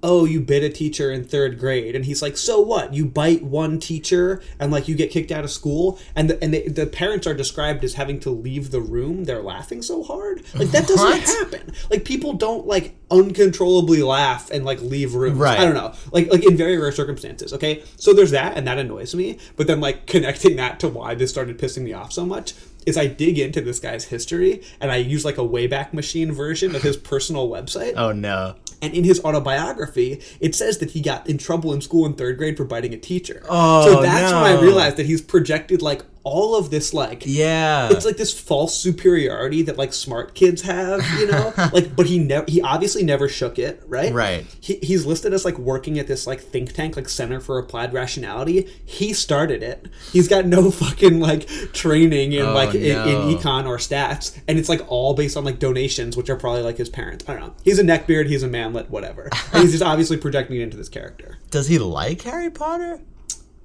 Oh, 0.08 0.24
you 0.24 0.40
bit 0.40 0.62
a 0.62 0.68
teacher 0.68 1.10
in 1.10 1.24
third 1.24 1.58
grade, 1.58 1.96
and 1.96 2.04
he's 2.04 2.22
like, 2.22 2.36
"So 2.36 2.60
what? 2.60 2.94
You 2.94 3.04
bite 3.06 3.42
one 3.42 3.80
teacher, 3.80 4.40
and 4.60 4.70
like 4.70 4.86
you 4.86 4.94
get 4.94 5.10
kicked 5.10 5.32
out 5.32 5.42
of 5.42 5.50
school." 5.50 5.98
And 6.14 6.30
the 6.30 6.42
and 6.42 6.54
the, 6.54 6.68
the 6.68 6.86
parents 6.86 7.26
are 7.26 7.34
described 7.34 7.82
as 7.82 7.94
having 7.94 8.20
to 8.20 8.30
leave 8.30 8.70
the 8.70 8.80
room. 8.80 9.24
They're 9.24 9.42
laughing 9.42 9.82
so 9.82 10.04
hard, 10.04 10.44
like 10.54 10.68
that 10.68 10.86
doesn't 10.86 11.04
What? 11.04 11.20
happen. 11.22 11.72
Like 11.90 12.04
people 12.04 12.34
don't 12.34 12.66
like 12.68 12.94
uncontrollably 13.10 14.02
laugh 14.02 14.48
and 14.52 14.64
like 14.64 14.80
leave 14.80 15.14
rooms. 15.14 15.38
Right. 15.38 15.58
I 15.58 15.64
don't 15.64 15.74
know, 15.74 15.92
like 16.12 16.30
like 16.30 16.44
in 16.46 16.56
very 16.56 16.78
rare 16.78 16.92
circumstances. 16.92 17.52
Okay, 17.52 17.82
so 17.96 18.12
there's 18.12 18.30
that, 18.30 18.56
and 18.56 18.64
that 18.68 18.78
annoys 18.78 19.12
me. 19.14 19.38
But 19.56 19.66
then 19.66 19.80
like 19.80 20.06
connecting 20.06 20.54
that 20.56 20.78
to 20.80 20.88
why 20.88 21.16
this 21.16 21.30
started 21.30 21.58
pissing 21.58 21.82
me 21.82 21.92
off 21.92 22.12
so 22.12 22.24
much 22.24 22.54
is 22.86 22.96
I 22.96 23.08
dig 23.08 23.36
into 23.40 23.60
this 23.60 23.80
guy's 23.80 24.04
history 24.04 24.62
and 24.80 24.92
I 24.92 24.96
use 24.98 25.24
like 25.24 25.38
a 25.38 25.40
Wayback 25.40 25.92
Machine 25.92 26.30
version 26.30 26.76
of 26.76 26.82
his 26.82 26.96
personal 26.96 27.48
website. 27.48 27.94
oh 27.96 28.12
no. 28.12 28.54
And 28.82 28.92
in 28.94 29.04
his 29.04 29.24
autobiography, 29.24 30.22
it 30.38 30.54
says 30.54 30.78
that 30.78 30.90
he 30.90 31.00
got 31.00 31.28
in 31.28 31.38
trouble 31.38 31.72
in 31.72 31.80
school 31.80 32.04
in 32.04 32.14
third 32.14 32.36
grade 32.36 32.56
for 32.56 32.64
biting 32.64 32.92
a 32.92 32.98
teacher. 32.98 33.42
Oh, 33.48 33.84
so 33.86 34.02
that's 34.02 34.32
when 34.32 34.42
I 34.42 34.60
realized 34.60 34.96
that 34.96 35.06
he's 35.06 35.22
projected 35.22 35.82
like 35.82 36.02
all 36.28 36.56
of 36.56 36.70
this 36.70 36.92
like 36.92 37.22
Yeah. 37.24 37.88
it's 37.92 38.04
like 38.04 38.16
this 38.16 38.36
false 38.38 38.76
superiority 38.76 39.62
that 39.62 39.78
like 39.78 39.92
smart 39.92 40.34
kids 40.34 40.62
have, 40.62 41.00
you 41.20 41.28
know? 41.28 41.52
like 41.72 41.94
but 41.94 42.06
he 42.06 42.18
never 42.18 42.44
he 42.48 42.60
obviously 42.60 43.04
never 43.04 43.28
shook 43.28 43.60
it, 43.60 43.80
right? 43.86 44.12
Right. 44.12 44.44
He, 44.60 44.80
he's 44.82 45.06
listed 45.06 45.32
as 45.32 45.44
like 45.44 45.56
working 45.56 46.00
at 46.00 46.08
this 46.08 46.26
like 46.26 46.40
think 46.40 46.72
tank 46.72 46.96
like 46.96 47.08
Center 47.08 47.38
for 47.38 47.58
Applied 47.60 47.92
Rationality. 47.92 48.68
He 48.84 49.12
started 49.12 49.62
it. 49.62 49.86
He's 50.12 50.26
got 50.26 50.46
no 50.46 50.70
fucking 50.82 51.20
like 51.20 51.46
training 51.72 52.32
in 52.32 52.44
Oh, 52.44 52.52
like 52.54 52.74
in, 52.74 52.82
in 52.82 53.36
econ 53.36 53.66
or 53.66 53.76
stats 53.76 54.36
and 54.48 54.58
it's 54.58 54.68
like 54.68 54.80
all 54.88 55.14
based 55.14 55.36
on 55.36 55.44
like 55.44 55.60
donations 55.60 56.16
which 56.16 56.28
are 56.28 56.36
probably 56.36 56.62
like 56.62 56.76
his 56.76 56.88
parents. 56.88 57.24
I 57.28 57.34
don't 57.34 57.42
know. 57.42 57.54
He's 57.62 57.78
a 57.78 57.84
neckbeard, 57.84 58.26
he's 58.26 58.42
a 58.42 58.48
manlet, 58.48 58.90
whatever. 58.90 59.30
And 59.52 59.62
he's 59.62 59.70
just 59.70 59.84
obviously 59.84 60.16
projecting 60.16 60.56
it 60.60 60.62
into 60.64 60.76
this 60.76 60.88
character. 60.88 61.38
Does 61.52 61.68
he 61.68 61.78
like 61.78 62.22
Harry 62.22 62.50
Potter? 62.50 63.00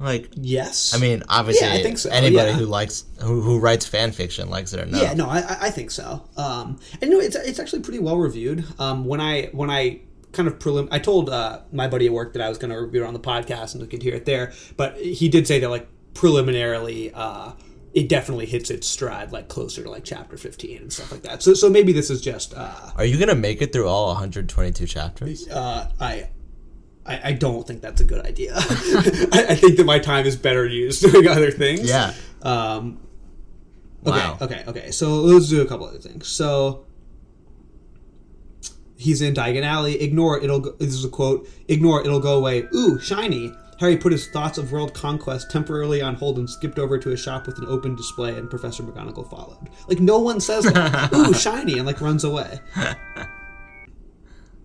Like, 0.02 0.30
Yes. 0.36 0.94
I 0.96 0.98
mean, 1.00 1.24
obviously, 1.30 1.68
Yeah, 1.68 1.74
I 1.74 1.82
think 1.84 1.98
so, 1.98 2.10
anybody 2.10 2.50
yeah. 2.52 2.58
who 2.58 2.66
likes 2.66 3.06
who, 3.22 3.42
who 3.42 3.60
writes 3.60 3.86
fan 3.86 4.12
fiction 4.12 4.50
likes 4.50 4.74
it 4.74 4.80
or 4.82 4.86
not. 4.86 5.02
Yeah, 5.02 5.14
no, 5.14 5.28
I, 5.30 5.58
I- 5.62 5.70
think 5.70 5.92
so. 5.92 6.24
Um, 6.38 6.80
and 7.02 7.12
no, 7.12 7.20
it's 7.20 7.36
it's 7.36 7.60
actually 7.60 7.82
pretty 7.82 8.00
well 8.00 8.18
reviewed. 8.18 8.66
Um, 8.80 9.06
when 9.06 9.22
I 9.22 9.50
when 9.54 9.70
I 9.70 10.02
kind 10.34 10.48
of 10.48 10.58
prelim. 10.60 10.88
I 10.92 11.00
told 11.00 11.30
uh, 11.30 11.60
my 11.74 11.88
buddy 11.90 12.06
at 12.08 12.14
work 12.14 12.32
that 12.34 12.42
I 12.42 12.48
was 12.48 12.58
going 12.58 12.72
to 12.72 12.78
review 12.78 13.04
it 13.04 13.08
on 13.08 13.14
the 13.14 13.20
podcast 13.20 13.74
and 13.74 13.82
we 13.82 13.88
could 13.90 14.02
hear 14.02 14.16
it 14.16 14.24
there, 14.26 14.54
but 14.78 14.96
he 14.98 15.28
did 15.28 15.46
say 15.46 15.60
that 15.60 15.70
like 15.70 15.88
preliminarily. 16.14 17.12
Uh, 17.14 17.52
it 17.94 18.08
definitely 18.08 18.46
hits 18.46 18.70
its 18.70 18.88
stride 18.88 19.34
like 19.34 19.50
closer 19.50 19.84
to 19.84 19.90
like 19.90 20.06
chapter 20.06 20.38
15 20.38 20.78
and 20.84 20.94
stuff 20.94 21.12
like 21.12 21.24
that 21.24 21.44
so 21.44 21.54
so 21.54 21.70
maybe 21.70 21.92
this 21.92 22.10
is 22.10 22.22
just 22.22 22.54
uh 22.54 22.74
Are 22.96 23.04
you 23.04 23.20
gonna 23.20 23.36
make 23.36 23.62
it 23.62 23.74
through 23.74 23.90
all 23.90 24.08
122 24.08 24.88
chapters? 24.88 25.46
uh 25.50 25.92
i 26.00 26.30
I, 27.06 27.30
I 27.30 27.34
don't 27.34 27.66
think 27.66 27.82
that's 27.82 28.00
a 28.02 28.06
good 28.06 28.26
idea. 28.26 28.54
I, 28.58 29.46
I 29.50 29.56
think 29.56 29.78
that 29.78 29.86
my 29.86 30.00
time 30.00 30.26
is 30.26 30.36
better 30.36 30.66
used 30.68 31.02
doing 31.12 31.28
other 31.28 31.50
things. 31.52 31.90
Yeah. 31.90 32.14
Um, 32.44 33.00
okay, 34.06 34.18
Wow. 34.20 34.38
okay, 34.42 34.64
okay. 34.68 34.92
So 34.92 35.16
let's 35.22 35.50
do 35.50 35.62
a 35.62 35.66
couple 35.66 35.88
other 35.88 35.98
things. 36.00 36.28
So 36.28 36.86
he's 38.98 39.22
in 39.22 39.34
Diagon 39.34 39.64
Alley. 39.64 40.00
Ignore 40.02 40.38
it, 40.38 40.44
it'll. 40.44 40.60
Go, 40.60 40.72
this 40.74 40.90
is 40.94 41.04
a 41.04 41.10
quote. 41.10 41.48
Ignore 41.68 42.02
it, 42.02 42.06
it'll 42.06 42.20
go 42.20 42.38
away. 42.38 42.66
Ooh, 42.76 43.00
shiny. 43.00 43.52
Harry 43.80 43.98
put 43.98 44.12
his 44.12 44.28
thoughts 44.28 44.60
of 44.60 44.72
world 44.72 44.94
conquest 44.94 45.50
temporarily 45.50 46.04
on 46.04 46.14
hold 46.14 46.38
and 46.38 46.48
skipped 46.48 46.78
over 46.78 47.00
to 47.00 47.14
a 47.14 47.18
shop 47.18 47.48
with 47.48 47.58
an 47.58 47.66
open 47.68 47.96
display, 47.96 48.38
and 48.38 48.48
Professor 48.48 48.84
McGonagall 48.84 49.28
followed. 49.28 49.58
Like 49.88 50.00
no 50.00 50.20
one 50.20 50.40
says, 50.40 50.72
like, 50.72 51.12
"Ooh, 51.16 51.34
shiny," 51.34 51.80
and 51.80 51.88
like 51.88 52.00
runs 52.00 52.24
away. 52.24 52.60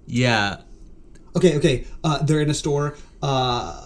Yeah. 0.06 0.58
Okay, 1.36 1.56
okay. 1.56 1.84
Uh, 2.02 2.22
they're 2.22 2.40
in 2.40 2.50
a 2.50 2.54
store. 2.54 2.96
Uh, 3.22 3.82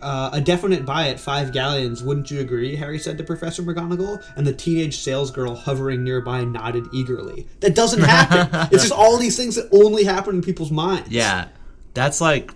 uh, 0.00 0.30
a 0.32 0.40
definite 0.40 0.86
buy 0.86 1.08
at 1.08 1.20
five 1.20 1.52
galleons, 1.52 2.02
wouldn't 2.02 2.30
you 2.30 2.40
agree? 2.40 2.76
Harry 2.76 2.98
said 2.98 3.18
to 3.18 3.24
Professor 3.24 3.62
McGonagall, 3.62 4.24
and 4.36 4.46
the 4.46 4.52
teenage 4.54 4.96
salesgirl 4.96 5.58
hovering 5.58 6.02
nearby 6.02 6.44
nodded 6.44 6.86
eagerly. 6.94 7.46
That 7.60 7.74
doesn't 7.74 8.00
happen. 8.04 8.68
it's 8.72 8.84
just 8.84 8.92
all 8.92 9.18
these 9.18 9.36
things 9.36 9.56
that 9.56 9.68
only 9.72 10.04
happen 10.04 10.36
in 10.36 10.42
people's 10.42 10.70
minds. 10.70 11.10
Yeah. 11.10 11.48
That's 11.92 12.20
like. 12.22 12.52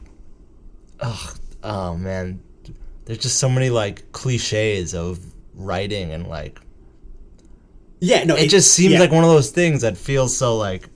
Oh, 1.01 1.35
oh 1.63 1.97
man. 1.97 2.41
There's 3.05 3.19
just 3.19 3.39
so 3.39 3.49
many 3.51 3.69
like 3.71 4.13
cliches 4.13 4.95
of 4.95 5.19
writing 5.55 6.11
and 6.13 6.27
like. 6.27 6.59
yeah. 8.01 8.25
No, 8.25 8.35
It 8.37 8.49
just 8.49 8.73
seems 8.73 8.95
yeah. 8.95 9.01
like 9.01 9.11
one 9.11 9.25
of 9.25 9.31
those 9.31 9.51
things 9.51 9.83
that 9.83 9.99
feels 9.99 10.35
so 10.35 10.57
like 10.57 10.89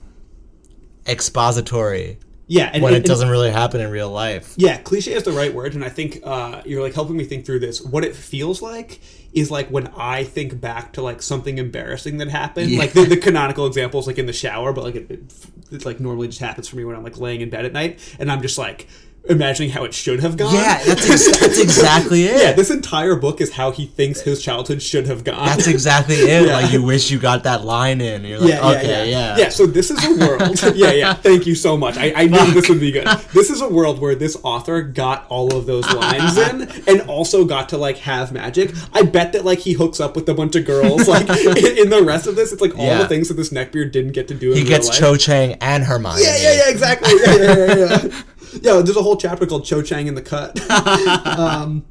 expository 1.07 2.17
yeah, 2.47 2.69
and, 2.73 2.83
when 2.83 2.93
and- 2.93 3.03
it 3.03 3.07
doesn't 3.07 3.29
really 3.29 3.51
happen 3.51 3.81
in 3.81 3.89
real 3.89 4.09
life. 4.09 4.53
Yeah, 4.57 4.77
cliche 4.77 5.13
is 5.13 5.23
the 5.23 5.31
right 5.31 5.53
word, 5.53 5.73
and 5.73 5.83
I 5.83 5.89
think 5.89 6.21
uh, 6.23 6.61
you're 6.65 6.81
like 6.81 6.93
helping 6.93 7.17
me 7.17 7.23
think 7.23 7.45
through 7.45 7.59
this. 7.59 7.81
What 7.81 8.03
it 8.05 8.15
feels 8.15 8.61
like 8.61 8.99
is 9.33 9.51
like 9.51 9.69
when 9.69 9.87
I 9.97 10.23
think 10.23 10.61
back 10.61 10.93
to 10.93 11.01
like 11.01 11.21
something 11.21 11.57
embarrassing 11.57 12.17
that 12.19 12.29
happened. 12.29 12.69
Yeah. 12.69 12.79
Like 12.79 12.93
the, 12.93 13.03
the 13.03 13.17
canonical 13.17 13.67
example 13.67 13.99
is 13.99 14.07
like 14.07 14.17
in 14.17 14.27
the 14.27 14.33
shower, 14.33 14.73
but 14.73 14.83
like 14.83 14.95
it, 14.95 15.11
it, 15.11 15.33
it 15.71 15.85
like 15.85 15.99
normally 15.99 16.27
just 16.27 16.39
happens 16.39 16.67
for 16.67 16.75
me 16.77 16.85
when 16.85 16.95
I'm 16.95 17.03
like 17.03 17.17
laying 17.17 17.41
in 17.41 17.49
bed 17.49 17.65
at 17.65 17.73
night, 17.73 17.99
and 18.19 18.31
I'm 18.31 18.41
just 18.41 18.57
like 18.57 18.87
imagining 19.27 19.69
how 19.71 19.83
it 19.83 19.93
should 19.93 20.19
have 20.21 20.37
gone. 20.37 20.53
Yeah, 20.53 20.83
that's 20.83 21.09
ex- 21.09 21.39
that's 21.39 21.59
exactly 21.59 22.23
it. 22.25 22.41
yeah, 22.41 22.51
this 22.53 22.69
entire 22.71 23.15
book 23.15 23.41
is 23.41 23.51
how 23.53 23.71
he 23.71 23.85
thinks 23.87 24.21
his 24.21 24.41
childhood 24.41 24.81
should 24.81 25.07
have 25.07 25.23
gone. 25.23 25.45
That's 25.45 25.67
exactly 25.67 26.15
it. 26.15 26.25
Yeah. 26.45 26.57
Like 26.57 26.71
you 26.73 26.83
wish 26.83 27.09
you 27.11 27.17
got 27.19 27.43
that 27.43 27.63
line 27.63 28.01
in. 28.01 28.23
You're 28.25 28.39
like, 28.39 28.49
yeah, 28.49 28.55
yeah, 28.71 28.77
okay, 28.79 29.09
yeah, 29.11 29.37
yeah, 29.37 29.49
So 29.49 29.65
this 29.65 29.89
is 29.89 30.03
a 30.03 30.25
world. 30.27 30.61
yeah, 30.75 30.91
yeah. 30.91 31.13
Thank 31.13 31.47
you 31.47 31.55
so 31.55 31.77
much. 31.77 31.97
I, 31.97 32.11
I 32.15 32.25
knew 32.25 32.51
this 32.51 32.67
would 32.69 32.79
be 32.79 32.91
good. 32.91 33.07
This 33.33 33.49
is 33.49 33.61
a 33.61 33.69
world 33.69 33.99
where 33.99 34.15
this 34.15 34.37
author 34.43 34.81
got 34.81 35.25
all 35.29 35.55
of 35.55 35.65
those 35.65 35.91
lines 35.93 36.37
in, 36.37 36.69
and 36.87 37.01
also 37.09 37.45
got 37.45 37.69
to 37.69 37.77
like 37.77 37.97
have 37.99 38.31
magic. 38.31 38.71
I 38.93 39.03
bet 39.03 39.31
that 39.33 39.45
like 39.45 39.59
he 39.59 39.73
hooks 39.73 39.99
up 39.99 40.15
with 40.15 40.27
a 40.29 40.33
bunch 40.33 40.55
of 40.55 40.65
girls. 40.65 41.07
Like 41.07 41.29
in, 41.29 41.77
in 41.85 41.89
the 41.89 42.03
rest 42.03 42.27
of 42.27 42.35
this, 42.35 42.51
it's 42.51 42.61
like 42.61 42.77
all 42.77 42.85
Yeah. 42.85 42.97
the 42.99 43.07
things 43.07 43.27
that 43.29 43.35
this 43.35 43.49
neckbeard 43.49 43.91
didn't 43.91 44.11
get 44.11 44.27
to 44.27 44.33
do. 44.33 44.51
In 44.51 44.57
He 44.57 44.63
gets. 44.63 44.89
Cho 44.95 45.15
Chang 45.15 45.53
and 45.61 45.83
Hermione. 45.83 46.21
Yeah, 46.21 46.37
yeah, 46.37 46.53
yeah. 46.53 46.69
Exactly. 46.69 47.11
Yeah, 47.25 47.35
yeah, 47.35 47.75
yeah. 48.03 48.21
Yeah. 48.61 48.75
yeah 48.75 48.81
there's 48.81 48.97
a 48.97 49.03
whole 49.03 49.17
chapter 49.17 49.45
called 49.45 49.65
Cho 49.65 49.81
Chang 49.81 50.07
in 50.07 50.15
the 50.15 50.21
Cut. 50.21 50.59
um, 51.39 51.85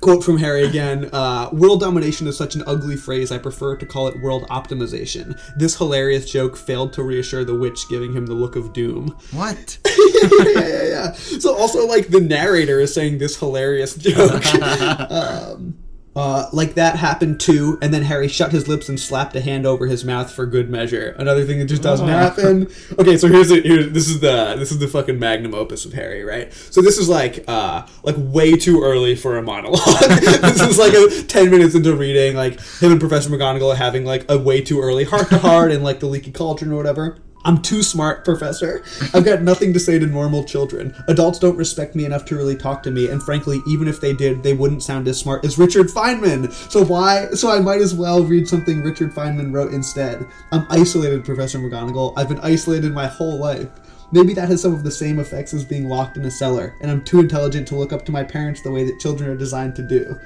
quote 0.00 0.22
from 0.22 0.38
Harry 0.38 0.64
again 0.64 1.08
uh, 1.12 1.48
World 1.52 1.80
domination 1.80 2.26
is 2.26 2.36
such 2.36 2.54
an 2.54 2.62
ugly 2.66 2.96
phrase, 2.96 3.32
I 3.32 3.38
prefer 3.38 3.76
to 3.76 3.86
call 3.86 4.08
it 4.08 4.20
world 4.20 4.46
optimization. 4.48 5.38
This 5.56 5.76
hilarious 5.76 6.30
joke 6.30 6.56
failed 6.56 6.92
to 6.94 7.02
reassure 7.02 7.44
the 7.44 7.54
witch, 7.54 7.88
giving 7.88 8.12
him 8.12 8.26
the 8.26 8.34
look 8.34 8.56
of 8.56 8.72
doom. 8.72 9.16
What? 9.32 9.78
yeah, 9.86 10.68
yeah, 10.68 10.82
yeah. 10.84 11.12
So, 11.12 11.56
also, 11.56 11.86
like, 11.86 12.08
the 12.08 12.20
narrator 12.20 12.80
is 12.80 12.94
saying 12.94 13.18
this 13.18 13.38
hilarious 13.38 13.94
joke. 13.96 14.44
um, 15.10 15.78
uh, 16.16 16.48
like 16.50 16.74
that 16.74 16.96
happened 16.96 17.38
too, 17.38 17.78
and 17.82 17.92
then 17.92 18.02
Harry 18.02 18.26
shut 18.26 18.50
his 18.50 18.66
lips 18.66 18.88
and 18.88 18.98
slapped 18.98 19.36
a 19.36 19.40
hand 19.42 19.66
over 19.66 19.86
his 19.86 20.02
mouth 20.02 20.32
for 20.32 20.46
good 20.46 20.70
measure. 20.70 21.14
Another 21.18 21.44
thing 21.44 21.58
that 21.58 21.66
just 21.66 21.82
doesn't 21.82 22.08
happen. 22.08 22.68
Okay, 22.98 23.18
so 23.18 23.28
here's, 23.28 23.48
the, 23.48 23.60
here, 23.60 23.82
this 23.82 24.08
is 24.08 24.20
the 24.20 24.54
this 24.56 24.70
is 24.70 24.78
the 24.78 24.88
fucking 24.88 25.18
magnum 25.18 25.54
opus 25.54 25.84
of 25.84 25.92
Harry, 25.92 26.24
right? 26.24 26.52
So 26.52 26.80
this 26.80 26.96
is 26.96 27.08
like 27.08 27.44
uh 27.46 27.86
like 28.04 28.14
way 28.16 28.56
too 28.56 28.82
early 28.82 29.14
for 29.14 29.36
a 29.36 29.42
monologue. 29.42 29.80
this 30.00 30.60
is 30.62 30.78
like 30.78 30.94
a 30.94 31.24
ten 31.24 31.50
minutes 31.50 31.74
into 31.74 31.94
reading, 31.94 32.36
like 32.36 32.60
him 32.80 32.92
and 32.92 33.00
Professor 33.00 33.28
McGonagall 33.28 33.74
are 33.74 33.76
having 33.76 34.04
like 34.04 34.24
a 34.30 34.38
way 34.38 34.62
too 34.62 34.80
early 34.80 35.04
heart 35.04 35.28
to 35.28 35.38
heart 35.38 35.72
and 35.72 35.84
like 35.84 36.00
the 36.00 36.06
leaky 36.06 36.32
cauldron 36.32 36.72
or 36.72 36.76
whatever. 36.76 37.18
I'm 37.46 37.62
too 37.62 37.84
smart, 37.84 38.24
Professor. 38.24 38.82
I've 39.14 39.24
got 39.24 39.40
nothing 39.40 39.72
to 39.72 39.78
say 39.78 40.00
to 40.00 40.06
normal 40.06 40.42
children. 40.42 40.92
Adults 41.06 41.38
don't 41.38 41.56
respect 41.56 41.94
me 41.94 42.04
enough 42.04 42.24
to 42.26 42.36
really 42.36 42.56
talk 42.56 42.82
to 42.82 42.90
me, 42.90 43.08
and 43.08 43.22
frankly, 43.22 43.62
even 43.68 43.86
if 43.86 44.00
they 44.00 44.12
did, 44.12 44.42
they 44.42 44.52
wouldn't 44.52 44.82
sound 44.82 45.06
as 45.06 45.18
smart 45.18 45.44
as 45.44 45.56
Richard 45.56 45.86
Feynman. 45.86 46.52
So 46.72 46.84
why? 46.84 47.28
So 47.34 47.48
I 47.48 47.60
might 47.60 47.80
as 47.80 47.94
well 47.94 48.24
read 48.24 48.48
something 48.48 48.82
Richard 48.82 49.14
Feynman 49.14 49.54
wrote 49.54 49.72
instead. 49.72 50.26
I'm 50.50 50.66
isolated, 50.70 51.24
Professor 51.24 51.60
McGonagall. 51.60 52.14
I've 52.16 52.28
been 52.28 52.40
isolated 52.40 52.92
my 52.92 53.06
whole 53.06 53.38
life. 53.38 53.68
Maybe 54.10 54.34
that 54.34 54.48
has 54.48 54.62
some 54.62 54.74
of 54.74 54.82
the 54.82 54.90
same 54.90 55.20
effects 55.20 55.54
as 55.54 55.64
being 55.64 55.88
locked 55.88 56.16
in 56.16 56.24
a 56.24 56.30
cellar, 56.32 56.74
and 56.82 56.90
I'm 56.90 57.04
too 57.04 57.20
intelligent 57.20 57.68
to 57.68 57.76
look 57.76 57.92
up 57.92 58.04
to 58.06 58.12
my 58.12 58.24
parents 58.24 58.60
the 58.62 58.72
way 58.72 58.82
that 58.82 58.98
children 58.98 59.30
are 59.30 59.36
designed 59.36 59.76
to 59.76 59.86
do. 59.86 60.16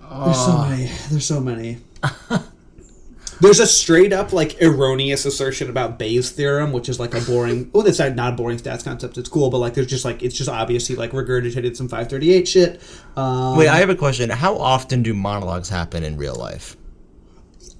There's 0.00 0.36
so 0.36 0.52
ah. 0.52 0.66
many. 0.70 0.90
There's 1.10 1.26
so 1.26 1.40
many. 1.40 1.78
There's 3.40 3.58
a 3.60 3.66
straight 3.66 4.12
up 4.12 4.32
like 4.32 4.60
erroneous 4.62 5.24
assertion 5.24 5.70
about 5.70 5.98
Bayes' 5.98 6.30
theorem, 6.30 6.72
which 6.72 6.88
is 6.88 7.00
like 7.00 7.14
a 7.14 7.20
boring. 7.20 7.70
Oh, 7.74 7.82
that's 7.82 7.98
not 7.98 8.14
not 8.14 8.32
a 8.34 8.36
boring 8.36 8.58
stats 8.58 8.84
concept. 8.84 9.16
It's 9.18 9.28
cool, 9.28 9.48
but 9.50 9.58
like 9.58 9.74
there's 9.74 9.86
just 9.86 10.04
like 10.04 10.22
it's 10.22 10.36
just 10.36 10.48
obviously 10.50 10.94
like 10.96 11.12
regurgitated 11.12 11.76
some 11.76 11.88
538 11.88 12.46
shit. 12.48 12.82
Um, 13.16 13.56
Wait, 13.56 13.68
I 13.68 13.78
have 13.78 13.88
a 13.90 13.94
question. 13.96 14.28
How 14.30 14.56
often 14.56 15.02
do 15.02 15.14
monologues 15.14 15.68
happen 15.68 16.02
in 16.04 16.16
real 16.16 16.34
life? 16.34 16.76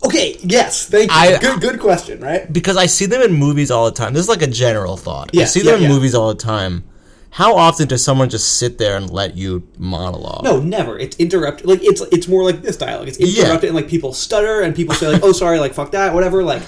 okay. 0.02 0.36
Yes. 0.40 0.88
Thank 0.88 1.10
you. 1.10 1.16
I- 1.16 1.38
good. 1.38 1.60
Good 1.60 1.78
question. 1.80 2.20
Right. 2.20 2.50
Because 2.50 2.76
I 2.78 2.86
see 2.86 3.04
them 3.06 3.20
in 3.20 3.32
movies 3.32 3.70
all 3.70 3.84
the 3.84 3.92
time. 3.96 4.14
This 4.14 4.22
is 4.22 4.28
like 4.30 4.40
a 4.42 4.46
general 4.46 4.96
thought. 4.96 5.28
I 5.34 5.40
Yeah, 5.40 5.44
see 5.44 5.60
yeah, 5.60 5.72
them 5.72 5.74
in 5.76 5.82
yeah. 5.82 5.88
movies 5.88 6.14
all 6.14 6.28
the 6.28 6.34
time. 6.42 6.84
How 7.32 7.54
often 7.56 7.86
does 7.86 8.04
someone 8.04 8.28
just 8.28 8.58
sit 8.58 8.78
there 8.78 8.96
and 8.96 9.08
let 9.08 9.36
you 9.36 9.66
monologue? 9.78 10.42
No, 10.44 10.60
never. 10.60 10.98
It's 10.98 11.16
interrupted. 11.16 11.66
Like 11.66 11.80
it's 11.82 12.00
it's 12.12 12.26
more 12.26 12.42
like 12.44 12.62
this 12.62 12.76
dialogue. 12.76 13.08
It's 13.08 13.20
Yeah. 13.20 13.44
interrupted, 13.44 13.68
and 13.70 13.76
like 13.76 13.88
people 13.88 14.12
stutter, 14.12 14.60
and 14.62 14.74
people 14.74 14.94
say 14.96 15.08
like, 15.12 15.22
"Oh, 15.22 15.32
sorry," 15.32 15.60
like 15.60 15.72
"fuck 15.74 15.92
that," 15.92 16.12
whatever. 16.12 16.42
Like 16.42 16.62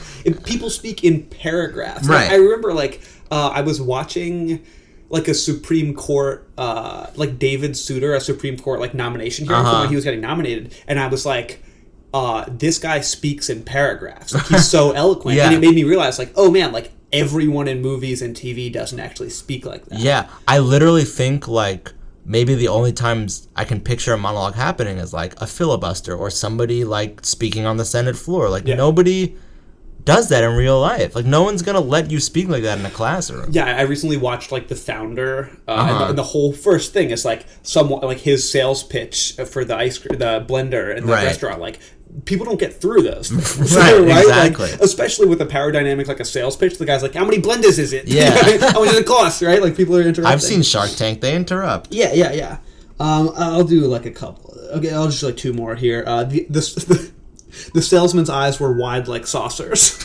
people 0.44 0.70
speak 0.70 1.02
in 1.04 1.24
paragraphs. 1.24 2.08
Like, 2.08 2.28
Right. 2.28 2.32
I 2.32 2.36
remember 2.36 2.72
like 2.72 3.00
uh, 3.30 3.48
I 3.54 3.62
was 3.62 3.80
watching 3.80 4.62
like 5.10 5.26
a 5.28 5.34
Supreme 5.34 5.94
Court, 5.94 6.48
uh, 6.56 7.08
like 7.16 7.38
David 7.38 7.76
Souter, 7.76 8.14
a 8.14 8.20
Supreme 8.20 8.56
Court 8.56 8.78
like 8.80 8.94
nomination 8.94 9.46
hearing 9.46 9.60
Uh-huh. 9.62 9.80
when 9.80 9.88
he 9.88 9.94
was 9.96 10.04
getting 10.04 10.20
nominated, 10.20 10.74
and 10.86 10.98
I 11.00 11.08
was 11.08 11.26
like. 11.26 11.62
Uh, 12.14 12.44
this 12.46 12.78
guy 12.78 13.00
speaks 13.00 13.48
in 13.48 13.62
paragraphs. 13.62 14.34
Like 14.34 14.44
he's 14.48 14.68
so 14.68 14.90
eloquent, 15.02 15.34
yeah. 15.38 15.46
and 15.46 15.54
it 15.54 15.60
made 15.66 15.74
me 15.74 15.82
realize, 15.84 16.18
like, 16.18 16.30
oh 16.36 16.50
man, 16.50 16.70
like 16.70 16.92
everyone 17.12 17.68
in 17.68 17.82
movies 17.82 18.22
and 18.22 18.34
TV 18.34 18.72
doesn't 18.72 18.98
actually 19.00 19.30
speak 19.30 19.66
like 19.66 19.84
that. 19.86 19.98
Yeah, 19.98 20.28
I 20.48 20.58
literally 20.58 21.04
think 21.04 21.46
like 21.48 21.92
maybe 22.24 22.54
the 22.54 22.68
only 22.68 22.92
times 22.92 23.48
I 23.56 23.64
can 23.64 23.80
picture 23.80 24.12
a 24.12 24.18
monologue 24.18 24.54
happening 24.54 24.98
is 24.98 25.12
like 25.12 25.34
a 25.40 25.46
filibuster 25.46 26.14
or 26.16 26.30
somebody 26.30 26.84
like 26.84 27.24
speaking 27.24 27.66
on 27.66 27.76
the 27.76 27.84
Senate 27.84 28.16
floor. 28.16 28.48
Like 28.48 28.66
Yeah. 28.66 28.76
nobody 28.76 29.34
does 30.04 30.28
that 30.30 30.42
in 30.42 30.52
real 30.56 30.80
life. 30.80 31.14
Like 31.14 31.26
no 31.26 31.42
one's 31.42 31.62
gonna 31.62 31.80
let 31.80 32.10
you 32.10 32.18
speak 32.18 32.48
like 32.48 32.62
that 32.62 32.78
in 32.78 32.86
a 32.86 32.90
classroom. 32.90 33.48
Yeah, 33.50 33.66
I 33.76 33.82
recently 33.82 34.16
watched 34.16 34.50
like 34.50 34.68
The 34.68 34.74
Founder, 34.76 35.50
uh, 35.68 35.72
and, 35.72 35.88
the, 35.88 35.92
Uh-huh. 35.94 36.04
and 36.10 36.18
the 36.18 36.22
whole 36.24 36.52
first 36.52 36.92
thing 36.92 37.10
is 37.10 37.24
like 37.24 37.44
someone 37.62 38.00
like 38.02 38.18
his 38.20 38.48
sales 38.50 38.82
pitch 38.82 39.34
for 39.48 39.64
the 39.64 39.76
ice 39.76 39.98
cream, 39.98 40.18
the 40.18 40.44
blender 40.48 40.96
in 40.96 41.06
the 41.06 41.12
Right. 41.12 41.24
restaurant. 41.24 41.60
Like 41.60 41.78
people 42.24 42.44
don't 42.46 42.60
get 42.60 42.80
through 42.80 43.02
those, 43.02 43.30
things, 43.30 43.74
Right, 43.76 43.98
Like, 44.00 44.22
exactly. 44.24 44.70
especially 44.80 45.26
with 45.26 45.40
a 45.40 45.46
power 45.46 45.72
dynamic 45.72 46.08
like 46.08 46.20
a 46.20 46.24
sales 46.24 46.56
pitch. 46.56 46.78
The 46.78 46.84
guy's 46.86 47.02
like, 47.02 47.14
"How 47.14 47.24
many 47.24 47.38
blenders 47.40 47.78
is 47.78 47.92
it? 47.92 48.06
Yeah. 48.08 48.30
how 48.30 48.80
much 48.80 48.90
does 48.90 48.98
it 48.98 49.06
cost?" 49.06 49.42
Right? 49.42 49.62
Like 49.62 49.76
people 49.76 49.96
are 49.96 50.02
interrupting. 50.02 50.26
I've 50.26 50.42
seen 50.42 50.62
Shark 50.62 50.90
Tank. 50.90 51.20
They 51.20 51.34
interrupt. 51.34 51.92
Yeah, 51.92 52.12
yeah, 52.12 52.32
yeah. 52.32 52.58
Um, 53.00 53.30
I'll 53.36 53.64
do 53.64 53.80
like 53.86 54.06
a 54.06 54.10
couple. 54.10 54.54
Okay, 54.74 54.92
I'll 54.92 55.08
just 55.08 55.22
like 55.22 55.36
two 55.36 55.52
more 55.52 55.74
here. 55.74 56.04
Uh, 56.06 56.24
the, 56.24 56.46
this, 56.48 56.74
the, 56.74 57.10
the 57.74 57.82
salesman's 57.82 58.30
eyes 58.30 58.60
were 58.60 58.72
wide 58.72 59.08
like 59.08 59.26
saucers. 59.26 59.98